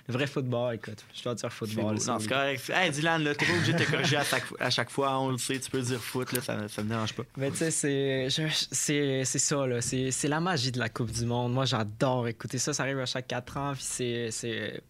le 0.09 0.12
vrai 0.14 0.26
football. 0.26 0.74
Écoute, 0.76 1.05
je 1.14 1.22
dois 1.22 1.34
dire 1.34 1.53
football. 1.53 1.97
Non, 2.07 2.18
c'est 2.18 2.28
correct. 2.28 2.70
Hey, 2.74 2.90
Dylan, 2.93 3.22
là, 3.22 3.34
t'es 3.34 3.45
pas 3.45 3.53
obligé 3.53 3.74
de 3.74 3.78
te 3.84 3.90
corriger 3.90 4.16
à 4.16 4.24
chaque, 4.24 4.45
à 4.59 4.70
chaque 4.70 4.90
fois. 4.90 5.18
On 5.18 5.32
le 5.32 5.38
sait, 5.38 5.59
tu 5.61 5.70
peux 5.70 5.82
dire 5.82 6.01
foot, 6.01 6.32
là, 6.32 6.40
ça, 6.40 6.57
ça 6.68 6.82
me 6.82 6.88
dérange 6.88 7.12
pas. 7.12 7.24
Mais 7.36 7.51
tu 7.51 7.59
sais, 7.59 7.70
c'est, 7.70 8.30
je- 8.30 8.66
c'est, 8.70 9.22
c'est 9.26 9.38
ça, 9.38 9.66
là. 9.66 9.82
C'est, 9.82 10.11
c'est 10.11 10.28
la 10.28 10.40
magie 10.40 10.72
de 10.72 10.78
la 10.78 10.88
Coupe 10.88 11.11
du 11.11 11.26
Monde. 11.26 11.53
Moi, 11.53 11.66
j'adore 11.66 12.26
écouter 12.26 12.57
ça. 12.57 12.72
Ça 12.72 12.84
arrive 12.84 12.99
à 12.99 13.07
chaque 13.07 13.26
4 13.26 13.57
ans. 13.59 13.74
Puis 13.83 13.89
c'est, 13.91 14.30
c'est, 14.30 14.80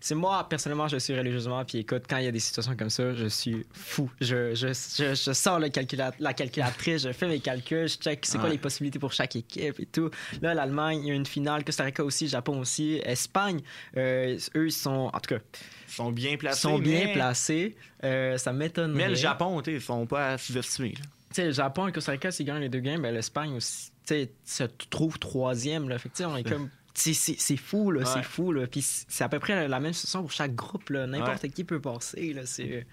c'est 0.00 0.14
moi, 0.16 0.48
personnellement, 0.48 0.88
je 0.88 0.96
suis 0.96 1.16
religieusement, 1.16 1.64
puis 1.64 1.78
écoute, 1.78 2.02
quand 2.08 2.16
il 2.16 2.24
y 2.24 2.26
a 2.26 2.32
des 2.32 2.40
situations 2.40 2.74
comme 2.76 2.90
ça, 2.90 3.14
je 3.14 3.26
suis 3.26 3.64
fou. 3.72 4.10
Je, 4.20 4.54
je, 4.54 4.68
je, 4.68 5.14
je 5.14 5.32
sors 5.32 5.60
le 5.60 5.68
calcula- 5.68 6.12
la 6.18 6.34
calculatrice, 6.34 7.02
je 7.02 7.12
fais 7.12 7.28
mes 7.28 7.38
calculs, 7.40 7.88
je 7.88 7.96
check 7.98 8.26
c'est 8.26 8.38
quoi 8.38 8.48
les 8.48 8.58
possibilités 8.58 8.98
pour 8.98 9.12
chaque 9.12 9.36
équipe 9.36 9.78
et 9.78 9.86
tout. 9.86 10.10
Là, 10.42 10.52
l'Allemagne, 10.54 11.00
il 11.04 11.08
y 11.08 11.10
a 11.12 11.14
une 11.14 11.26
finale, 11.26 11.64
Costa 11.64 11.84
Rica 11.84 12.02
aussi, 12.02 12.26
Japon 12.28 12.58
aussi, 12.58 13.00
Espagne, 13.04 13.60
euh, 13.96 14.36
eux, 14.56 14.66
ils 14.66 14.72
sont, 14.72 15.10
en 15.12 15.20
tout 15.20 15.34
cas, 15.36 15.40
Ils 15.88 15.92
sont 15.94 16.10
bien 16.10 16.36
placés. 16.36 16.60
sont 16.60 16.78
bien 16.78 17.04
mais- 17.06 17.12
placés. 17.12 17.76
Euh, 18.02 18.36
ça 18.38 18.52
m'étonne. 18.52 18.92
Mais 18.92 19.08
le 19.08 19.14
Japon, 19.14 19.62
ils 19.66 19.80
sont 19.80 20.06
pas 20.06 20.38
sous-estimés. 20.38 20.94
Tu 20.94 21.02
sais, 21.36 21.44
le 21.44 21.52
Japon 21.52 21.86
et 21.86 21.92
Costa 21.92 22.10
Rica, 22.12 22.32
s'ils 22.32 22.46
gagnent 22.46 22.62
les 22.62 22.68
deux 22.68 22.80
games, 22.80 23.00
ben, 23.02 23.14
l'Espagne 23.14 23.52
aussi, 23.52 23.92
tu 24.04 24.14
sais, 24.14 24.32
se 24.44 24.64
trouve 24.88 25.18
troisième. 25.20 25.88
Là. 25.88 25.96
Fait 25.98 26.08
que, 26.08 26.24
on 26.24 26.36
est 26.36 26.42
comme. 26.42 26.68
C'est, 26.94 27.56
fou, 27.56 27.90
là, 27.90 28.00
Ouais. 28.00 28.06
c'est 28.06 28.22
fou. 28.22 28.52
Là. 28.52 28.66
Puis 28.66 28.82
c'est 28.82 29.24
à 29.24 29.28
peu 29.28 29.38
près 29.38 29.68
la 29.68 29.80
même 29.80 29.92
situation 29.92 30.22
pour 30.22 30.32
chaque 30.32 30.54
groupe. 30.54 30.90
Là. 30.90 31.06
N'importe 31.06 31.48
qui 31.48 31.64
peut 31.64 31.80
passer. 31.80 32.32
Là. 32.32 32.42
C'est... 32.46 32.86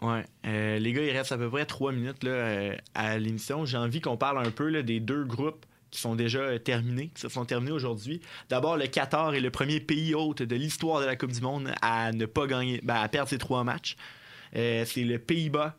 Ouais. 0.00 0.24
Euh, 0.46 0.78
les 0.78 0.92
gars, 0.92 1.02
il 1.02 1.10
reste 1.10 1.32
à 1.32 1.38
peu 1.38 1.50
près 1.50 1.66
trois 1.66 1.90
minutes 1.92 2.22
là, 2.22 2.30
euh, 2.30 2.76
à 2.94 3.18
l'émission. 3.18 3.64
J'ai 3.64 3.76
envie 3.76 4.00
qu'on 4.00 4.16
parle 4.16 4.46
un 4.46 4.50
peu 4.50 4.68
là, 4.68 4.82
des 4.82 5.00
deux 5.00 5.24
groupes 5.24 5.66
qui 5.90 6.00
sont 6.00 6.14
déjà 6.14 6.38
euh, 6.38 6.58
terminés, 6.58 7.10
qui 7.14 7.20
se 7.20 7.28
sont 7.28 7.44
terminés 7.44 7.72
aujourd'hui. 7.72 8.20
D'abord, 8.48 8.76
le 8.76 8.86
Qatar 8.86 9.34
est 9.34 9.40
le 9.40 9.50
premier 9.50 9.80
pays 9.80 10.14
hôte 10.14 10.42
de 10.42 10.54
l'histoire 10.54 11.00
de 11.00 11.06
la 11.06 11.16
Coupe 11.16 11.32
du 11.32 11.40
Monde 11.40 11.72
à 11.82 12.12
ne 12.12 12.26
pas 12.26 12.46
gagner, 12.46 12.80
ben, 12.84 12.94
à 12.94 13.08
perdre 13.08 13.28
ses 13.28 13.38
trois 13.38 13.64
matchs. 13.64 13.96
Euh, 14.54 14.84
c'est 14.84 15.02
le 15.04 15.18
Pays-Bas. 15.18 15.76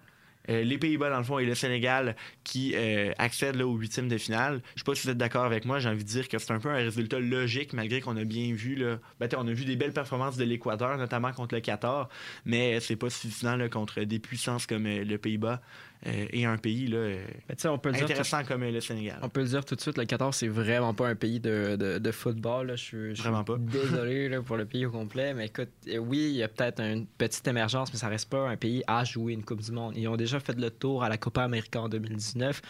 Euh, 0.49 0.63
les 0.63 0.77
Pays-Bas, 0.77 1.09
dans 1.09 1.17
le 1.17 1.23
fond, 1.23 1.39
et 1.39 1.45
le 1.45 1.55
Sénégal 1.55 2.15
qui 2.43 2.73
euh, 2.75 3.11
accèdent 3.17 3.61
aux 3.61 3.75
huitièmes 3.75 4.07
de 4.07 4.17
finale. 4.17 4.61
Je 4.75 4.79
sais 4.79 4.83
pas 4.83 4.95
si 4.95 5.03
vous 5.03 5.11
êtes 5.11 5.17
d'accord 5.17 5.45
avec 5.45 5.65
moi. 5.65 5.79
J'ai 5.79 5.89
envie 5.89 6.03
de 6.03 6.09
dire 6.09 6.27
que 6.27 6.37
c'est 6.37 6.51
un 6.51 6.59
peu 6.59 6.69
un 6.69 6.75
résultat 6.75 7.19
logique, 7.19 7.73
malgré 7.73 8.01
qu'on 8.01 8.17
a 8.17 8.23
bien 8.23 8.53
vu. 8.53 8.83
Ben, 9.19 9.29
on 9.37 9.47
a 9.47 9.53
vu 9.53 9.65
des 9.65 9.75
belles 9.75 9.93
performances 9.93 10.37
de 10.37 10.43
l'Équateur, 10.43 10.97
notamment 10.97 11.31
contre 11.31 11.55
le 11.55 11.61
Qatar, 11.61 12.09
mais 12.45 12.79
c'est 12.79 12.95
pas 12.95 13.09
suffisant 13.09 13.57
contre 13.69 14.01
des 14.01 14.19
puissances 14.19 14.65
comme 14.65 14.85
euh, 14.85 15.03
le 15.03 15.17
Pays-Bas 15.17 15.61
et 16.05 16.45
un 16.45 16.57
pays 16.57 16.87
là, 16.87 16.97
euh, 16.97 17.25
Ben, 17.49 17.69
on 17.71 17.77
peut 17.77 17.91
tout- 17.91 18.03
intéressant 18.03 18.43
comme 18.45 18.63
euh, 18.63 18.71
le 18.71 18.79
Sénégal. 18.79 19.19
On 19.21 19.27
peut 19.29 19.41
le 19.41 19.47
dire 19.47 19.65
tout 19.65 19.75
de 19.75 19.81
suite, 19.81 19.97
le 19.97 20.05
Qatar, 20.05 20.33
c'est 20.33 20.47
vraiment 20.47 20.93
pas 20.93 21.09
un 21.09 21.15
pays 21.15 21.39
de, 21.39 21.75
de, 21.75 21.97
de 21.97 22.11
football. 22.11 22.67
là. 22.67 22.75
Je 22.77 22.83
suis, 22.83 23.09
je 23.09 23.13
suis 23.15 23.23
Vraiment 23.23 23.43
pas. 23.43 23.57
désolé 23.57 24.29
là, 24.29 24.41
pour 24.41 24.55
le 24.57 24.65
pays 24.65 24.85
au 24.85 24.91
complet. 24.91 25.33
Mais 25.33 25.47
écoute, 25.47 25.69
euh, 25.89 25.97
oui, 25.97 26.17
il 26.31 26.35
y 26.37 26.43
a 26.43 26.47
peut-être 26.47 26.79
une 26.81 27.05
petite 27.05 27.45
émergence, 27.47 27.91
mais 27.91 27.99
ça 27.99 28.07
reste 28.07 28.29
pas 28.29 28.47
un 28.49 28.55
pays 28.55 28.83
à 28.87 29.03
jouer 29.03 29.33
une 29.33 29.43
Coupe 29.43 29.61
du 29.61 29.71
Monde. 29.71 29.93
Ils 29.97 30.07
ont 30.07 30.15
déjà 30.17 30.39
fait 30.39 30.57
le 30.57 30.69
tour 30.69 31.03
à 31.03 31.09
la 31.09 31.17
Copa 31.17 31.43
América 31.43 31.81
en 31.81 31.89
2019, 31.89 32.61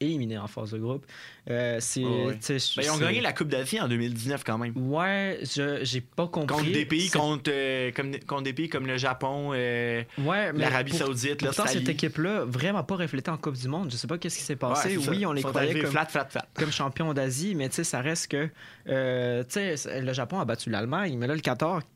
éliminé 0.00 0.36
en 0.38 0.46
phase 0.46 0.72
de 0.72 0.78
groupe. 0.78 1.06
Euh, 1.50 1.78
c'est, 1.80 2.04
ouais. 2.04 2.38
Ben, 2.48 2.58
ils 2.82 2.90
ont 2.90 2.98
gagné 2.98 3.20
la 3.20 3.32
Coupe 3.32 3.48
d'Asie 3.48 3.80
en 3.80 3.88
2019 3.88 4.42
quand 4.44 4.58
même. 4.58 4.72
Ouais, 4.76 5.38
je 5.42 5.80
j'ai 5.82 6.00
pas 6.00 6.26
compris. 6.26 6.56
Contre 6.56 6.72
des 6.72 6.84
pays 6.86 7.08
contre, 7.10 7.50
euh, 7.52 7.90
comme, 7.92 8.12
contre 8.26 8.42
des 8.42 8.52
pays 8.52 8.68
comme 8.68 8.86
le 8.86 8.96
Japon, 8.98 9.52
euh, 9.54 10.02
Ouais, 10.18 10.52
l'Arabie 10.52 10.90
pour- 10.90 11.00
Saoudite, 11.00 11.38
Pourtant, 11.38 11.62
l'Australie. 11.64 11.78
cette 11.78 11.88
équipe-là, 11.88 12.44
vraiment 12.44 12.84
pas 12.84 12.96
reflétée 12.96 13.30
en 13.30 13.38
Coupe 13.38 13.56
du 13.56 13.68
Monde. 13.68 13.90
Je 13.90 13.96
sais 13.96 14.06
pas 14.06 14.18
qu'est-ce 14.18 14.36
qui 14.38 14.42
s'est 14.44 14.52
Ouais, 14.54 14.58
passé. 14.58 14.98
ça. 14.98 15.10
oui, 15.10 15.24
on 15.24 15.32
les 15.32 15.42
sont 15.42 15.48
croyait 15.48 15.80
comme, 15.80 15.90
flat, 15.90 16.06
flat, 16.06 16.26
flat. 16.28 16.46
comme 16.54 16.72
champion 16.72 17.14
d'Asie, 17.14 17.54
mais 17.54 17.68
tu 17.68 17.76
sais, 17.76 17.84
ça 17.84 18.00
reste 18.00 18.28
que. 18.30 18.48
euh, 18.88 19.42
le 19.54 20.12
Japon 20.12 20.40
a 20.40 20.44
battu 20.44 20.70
l'Allemagne, 20.70 21.16
mais 21.18 21.26
là, 21.26 21.34
le 21.34 21.40
Qatar, 21.40 21.82
tu 21.82 21.88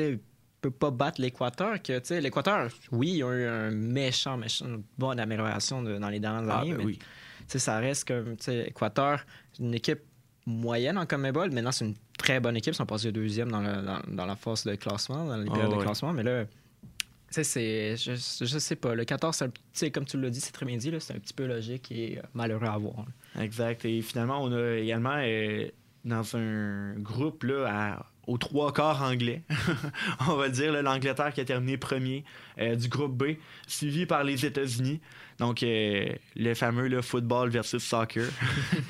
sais, 0.00 0.18
peut 0.60 0.70
pas 0.70 0.90
battre 0.90 1.20
l'Équateur. 1.20 1.80
Que, 1.82 2.00
l'Équateur, 2.20 2.68
oui, 2.90 3.12
ils 3.18 3.24
ont 3.24 3.32
eu 3.32 3.46
un 3.46 3.70
méchant, 3.70 4.36
méchant, 4.36 4.66
une 4.66 4.82
bonne 4.98 5.20
amélioration 5.20 5.82
de- 5.82 5.98
dans 5.98 6.08
les 6.08 6.18
dernières 6.20 6.50
Ah, 6.50 6.60
années, 6.60 6.70
ben 6.72 6.78
mais 6.78 6.84
oui. 6.84 6.98
Ça 7.58 7.78
reste 7.78 8.06
comme. 8.06 8.36
Tu 8.36 8.44
sais, 8.44 8.66
Équateur, 8.68 9.24
une 9.58 9.74
équipe 9.74 10.00
moyenne 10.46 10.98
en 10.98 11.06
Comebol. 11.06 11.50
Maintenant, 11.50 11.72
c'est 11.72 11.84
une 11.86 11.94
très 12.18 12.40
bonne 12.40 12.56
équipe. 12.56 12.74
Ils 12.74 12.76
sont 12.76 12.86
passés 12.86 13.12
deuxième 13.12 13.50
dans, 13.50 13.60
le- 13.60 13.82
dans, 13.82 14.00
dans 14.08 14.26
la 14.26 14.36
phase 14.36 14.64
de 14.64 14.74
classement, 14.74 15.24
dans 15.24 15.36
les 15.36 15.48
Ah, 15.52 15.66
de 15.68 15.82
classement, 15.82 16.12
mais 16.12 16.22
là. 16.22 16.44
Tu 16.44 16.48
sais, 17.30 17.44
c'est. 17.44 17.96
Je, 17.96 18.12
je 18.46 18.58
sais 18.58 18.76
pas. 18.76 18.94
Le 18.94 19.04
14, 19.04 19.36
c'est 19.36 19.44
un- 19.44 19.48
tu 19.50 19.60
sais, 19.72 19.90
comme 19.90 20.04
tu 20.04 20.20
l'as 20.20 20.30
dit, 20.30 20.40
c'est 20.40 20.52
très 20.52 20.66
bien 20.66 20.76
dit. 20.76 20.90
là, 20.90 21.00
C'est 21.00 21.14
un 21.14 21.18
petit 21.18 21.34
peu 21.34 21.46
logique 21.46 21.90
et 21.92 22.18
euh, 22.18 22.22
malheureux 22.34 22.66
à 22.66 22.76
voir. 22.78 23.04
là. 23.34 23.42
Exact. 23.44 23.84
Et 23.84 24.00
finalement, 24.02 24.42
on 24.42 24.52
a 24.52 24.76
également 24.76 25.16
euh, 25.18 25.68
dans 26.04 26.36
un 26.36 26.94
groupe 26.98 27.44
là, 27.44 27.66
à- 27.96 28.06
aux 28.26 28.36
trois 28.38 28.72
quarts 28.74 29.02
anglais, 29.02 29.42
on 30.28 30.34
va 30.36 30.48
dire 30.50 30.82
l'Angleterre 30.82 31.32
qui 31.32 31.40
a 31.40 31.44
terminé 31.46 31.76
premier 31.78 32.24
euh, 32.58 32.76
du 32.76 32.88
groupe 32.88 33.16
B, 33.16 33.36
suivi 33.66 34.04
par 34.06 34.22
les 34.24 34.44
États-Unis. 34.44 35.00
Donc, 35.38 35.62
euh, 35.62 36.08
le 36.34 36.54
fameux 36.54 36.88
là, 36.88 37.00
football 37.00 37.48
versus 37.48 37.82
soccer. 37.82 38.28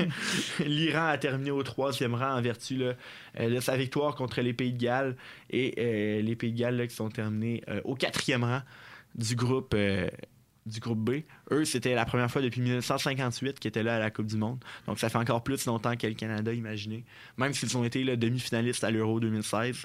L'Iran 0.60 1.08
a 1.08 1.18
terminé 1.18 1.50
au 1.50 1.62
troisième 1.62 2.14
rang 2.14 2.36
en 2.36 2.40
vertu 2.40 2.82
euh, 2.82 2.94
de 3.38 3.60
sa 3.60 3.76
victoire 3.76 4.14
contre 4.14 4.40
les 4.40 4.54
Pays 4.54 4.72
de 4.72 4.78
Galles 4.78 5.16
et 5.50 5.74
euh, 5.78 6.22
les 6.22 6.36
Pays 6.36 6.52
de 6.52 6.58
Galles 6.58 6.76
là, 6.76 6.86
qui 6.86 6.94
sont 6.94 7.10
terminés 7.10 7.62
au 7.84 7.94
quatrième 7.94 8.44
rang 8.44 8.62
du 9.14 9.36
groupe, 9.36 9.76
du 10.64 10.80
groupe 10.80 10.98
B. 10.98 11.10
Eux, 11.50 11.64
c'était 11.64 11.94
la 11.94 12.06
première 12.06 12.30
fois 12.30 12.40
depuis 12.40 12.62
1958 12.62 13.58
qu'ils 13.58 13.68
étaient 13.68 13.82
là 13.82 13.96
à 13.96 13.98
la 13.98 14.10
Coupe 14.10 14.26
du 14.26 14.36
Monde. 14.36 14.62
Donc, 14.86 14.98
ça 14.98 15.10
fait 15.10 15.18
encore 15.18 15.42
plus 15.42 15.66
longtemps 15.66 15.96
que 15.96 16.06
le 16.06 16.14
Canada, 16.14 16.52
imaginez. 16.52 17.04
Même 17.36 17.52
s'ils 17.52 17.76
ont 17.76 17.84
été 17.84 18.04
demi-finalistes 18.16 18.84
à 18.84 18.90
l'Euro 18.90 19.20
2016. 19.20 19.84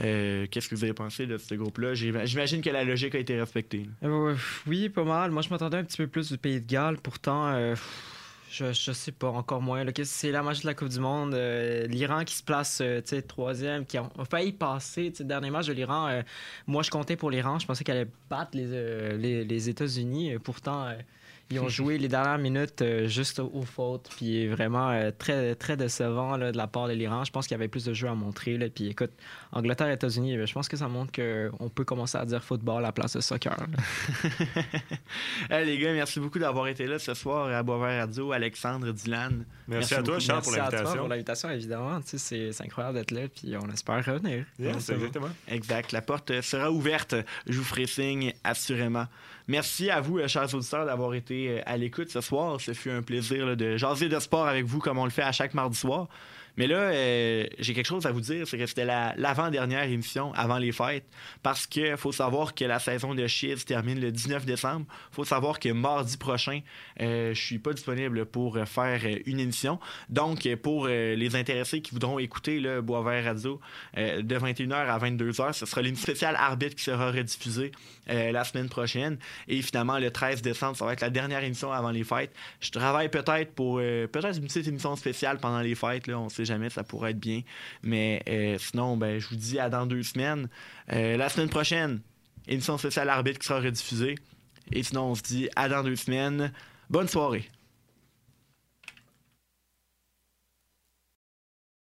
Euh, 0.00 0.46
Qu'est-ce 0.50 0.68
que 0.68 0.74
vous 0.74 0.84
avez 0.84 0.94
pensé 0.94 1.26
de 1.26 1.36
ce 1.36 1.54
groupe-là? 1.54 1.94
J'im- 1.94 2.24
J'imagine 2.24 2.62
que 2.62 2.70
la 2.70 2.84
logique 2.84 3.14
a 3.14 3.18
été 3.18 3.38
respectée. 3.38 3.86
Euh, 4.02 4.34
oui, 4.66 4.88
pas 4.88 5.04
mal. 5.04 5.30
Moi, 5.30 5.42
je 5.42 5.48
m'attendais 5.50 5.78
un 5.78 5.84
petit 5.84 5.98
peu 5.98 6.06
plus 6.06 6.30
du 6.32 6.38
Pays 6.38 6.60
de 6.60 6.66
Galles. 6.66 6.96
Pourtant, 6.98 7.48
euh, 7.48 7.74
je, 8.50 8.72
je 8.72 8.92
sais 8.92 9.12
pas, 9.12 9.28
encore 9.28 9.60
moins. 9.60 9.84
C'est 10.04 10.30
la 10.30 10.42
magie 10.42 10.62
de 10.62 10.66
la 10.66 10.74
Coupe 10.74 10.88
du 10.88 11.00
Monde. 11.00 11.34
L'Iran 11.88 12.24
qui 12.24 12.34
se 12.34 12.42
place 12.42 12.82
troisième, 13.28 13.84
qui 13.84 13.98
a, 13.98 14.08
failli 14.30 14.52
passer. 14.52 15.12
Le 15.18 15.24
dernier 15.24 15.50
match 15.50 15.66
de 15.66 15.72
l'Iran, 15.72 16.22
moi, 16.66 16.82
je 16.82 16.90
comptais 16.90 17.16
pour 17.16 17.30
l'Iran. 17.30 17.58
Je 17.58 17.66
pensais 17.66 17.84
qu'elle 17.84 17.98
allait 17.98 18.10
battre 18.28 18.52
les, 18.54 19.44
les, 19.44 19.68
États-Unis. 19.68 20.38
Pourtant, 20.42 20.94
ils 21.50 21.58
ont 21.58 21.68
joué 21.68 21.98
les 21.98 22.08
dernières 22.08 22.38
minutes 22.38 22.80
euh, 22.82 23.08
juste 23.08 23.40
aux, 23.40 23.62
fautes. 23.62 24.08
Puis 24.16 24.46
vraiment 24.46 24.90
euh, 24.90 25.10
très, 25.16 25.54
très 25.56 25.76
décevant 25.76 26.36
là, 26.36 26.52
de 26.52 26.56
la 26.56 26.66
part 26.66 26.86
de 26.86 26.92
l'Iran. 26.92 27.24
Je 27.24 27.32
pense 27.32 27.46
qu'il 27.46 27.54
y 27.54 27.60
avait 27.60 27.68
plus 27.68 27.84
de 27.84 27.92
jeux 27.92 28.08
à 28.08 28.14
montrer. 28.14 28.56
Là. 28.56 28.68
Puis 28.68 28.88
écoute, 28.88 29.10
Angleterre, 29.52 29.90
États-Unis, 29.90 30.46
je 30.46 30.52
pense 30.52 30.68
que 30.68 30.76
ça 30.76 30.88
montre 30.88 31.12
qu'on 31.12 31.68
peut 31.68 31.84
commencer 31.84 32.18
à 32.18 32.24
dire 32.24 32.42
football 32.44 32.78
à 32.78 32.88
la 32.88 32.92
place 32.92 33.16
de 33.16 33.20
soccer. 33.20 33.56
Hey, 35.50 35.66
les 35.66 35.78
gars, 35.78 35.92
merci 35.92 36.20
beaucoup 36.20 36.38
d'avoir 36.38 36.68
été 36.68 36.86
là 36.86 36.98
ce 36.98 37.14
soir 37.14 37.48
à 37.48 37.62
Boisvert 37.62 38.00
Radio. 38.00 38.30
Alexandre, 38.32 38.92
Dylan. 38.92 39.44
Merci, 39.66 39.94
Merci 39.94 39.94
à 39.94 40.02
toi, 40.02 40.14
beaucoup. 40.14 40.20
Charles, 40.20 40.42
pour 40.42 40.52
Merci 40.52 40.60
à 40.60 40.68
toi 40.68 40.78
l'invitation. 40.78 41.00
pour 41.00 41.08
l'invitation, 41.08 41.50
évidemment. 41.50 42.00
Tu 42.00 42.08
sais, 42.08 42.18
c'est, 42.18 42.52
c'est 42.52 42.64
incroyable 42.64 42.98
d'être 42.98 43.10
là, 43.10 43.22
puis 43.28 43.56
on 43.56 43.68
espère 43.70 44.04
revenir. 44.04 44.44
Exactement. 44.62 45.30
Exact. 45.48 45.92
La 45.92 46.02
porte 46.02 46.40
sera 46.40 46.70
ouverte. 46.70 47.14
Je 47.48 47.58
vous 47.58 47.64
ferai 47.64 47.86
signe, 47.86 48.32
assurément. 48.44 49.06
Merci 49.50 49.90
à 49.90 50.00
vous, 50.00 50.20
euh, 50.20 50.28
chers 50.28 50.54
auditeurs, 50.54 50.86
d'avoir 50.86 51.12
été 51.12 51.48
euh, 51.48 51.62
à 51.66 51.76
l'écoute 51.76 52.08
ce 52.08 52.20
soir. 52.20 52.60
Ce 52.60 52.72
fut 52.72 52.92
un 52.92 53.02
plaisir 53.02 53.56
de 53.56 53.76
jaser 53.76 54.08
de 54.08 54.16
sport 54.20 54.46
avec 54.46 54.64
vous 54.64 54.78
comme 54.78 54.96
on 54.96 55.04
le 55.04 55.10
fait 55.10 55.24
à 55.24 55.32
chaque 55.32 55.54
mardi 55.54 55.76
soir. 55.76 56.06
Mais 56.60 56.66
là, 56.66 56.76
euh, 56.76 57.46
j'ai 57.58 57.72
quelque 57.72 57.86
chose 57.86 58.04
à 58.04 58.12
vous 58.12 58.20
dire, 58.20 58.46
c'est 58.46 58.58
que 58.58 58.66
c'était 58.66 58.84
la- 58.84 59.14
l'avant-dernière 59.16 59.84
émission 59.84 60.34
avant 60.34 60.58
les 60.58 60.72
fêtes, 60.72 61.06
parce 61.42 61.66
que 61.66 61.96
faut 61.96 62.12
savoir 62.12 62.54
que 62.54 62.66
la 62.66 62.78
saison 62.78 63.14
de 63.14 63.26
Chiz 63.26 63.64
termine 63.64 63.98
le 63.98 64.12
19 64.12 64.44
décembre. 64.44 64.84
faut 65.10 65.24
savoir 65.24 65.58
que 65.58 65.70
mardi 65.70 66.18
prochain, 66.18 66.60
euh, 67.00 67.32
je 67.32 67.40
suis 67.40 67.58
pas 67.58 67.72
disponible 67.72 68.26
pour 68.26 68.58
faire 68.66 69.00
euh, 69.06 69.16
une 69.24 69.40
émission. 69.40 69.80
Donc, 70.10 70.44
euh, 70.44 70.54
pour 70.54 70.86
les 70.86 71.34
intéressés 71.34 71.80
qui 71.80 71.92
voudront 71.92 72.18
écouter 72.18 72.60
le 72.60 72.82
Boisvert 72.82 73.24
Radio 73.24 73.58
de 73.96 74.36
21h 74.38 74.74
à 74.90 74.98
22h, 74.98 75.54
ce 75.54 75.64
sera 75.64 75.80
l'émission 75.80 76.02
spéciale 76.08 76.36
arbitre 76.36 76.76
qui 76.76 76.84
sera 76.84 77.10
rediffusée 77.10 77.72
la 78.06 78.44
semaine 78.44 78.68
prochaine. 78.68 79.18
Et 79.48 79.62
finalement, 79.62 79.98
le 79.98 80.10
13 80.10 80.42
décembre, 80.42 80.76
ça 80.76 80.84
va 80.84 80.92
être 80.92 81.00
la 81.00 81.10
dernière 81.10 81.42
émission 81.42 81.72
avant 81.72 81.90
les 81.90 82.04
fêtes. 82.04 82.34
Je 82.60 82.70
travaille 82.70 83.08
peut-être 83.08 83.52
pour 83.54 83.76
peut-être 83.76 84.36
une 84.36 84.46
petite 84.46 84.66
émission 84.68 84.94
spéciale 84.96 85.38
pendant 85.38 85.60
les 85.60 85.74
fêtes. 85.74 86.06
Là, 86.06 86.18
on 86.18 86.28
sait 86.28 86.44
jamais, 86.50 86.70
ça 86.70 86.84
pourrait 86.84 87.12
être 87.12 87.20
bien. 87.20 87.42
Mais 87.82 88.22
euh, 88.28 88.58
sinon, 88.58 88.96
ben, 88.96 89.18
je 89.18 89.28
vous 89.28 89.36
dis 89.36 89.58
à 89.58 89.70
dans 89.70 89.86
deux 89.86 90.02
semaines. 90.02 90.48
Euh, 90.92 91.16
la 91.16 91.28
semaine 91.28 91.48
prochaine, 91.48 92.00
émission 92.46 92.76
spéciale 92.78 93.08
arbitre 93.08 93.38
qui 93.38 93.46
sera 93.46 93.60
rediffusée. 93.60 94.16
Et 94.72 94.82
sinon, 94.82 95.04
on 95.10 95.14
se 95.14 95.22
dit 95.22 95.48
à 95.56 95.68
dans 95.68 95.82
deux 95.82 95.96
semaines. 95.96 96.52
Bonne 96.90 97.08
soirée. 97.08 97.48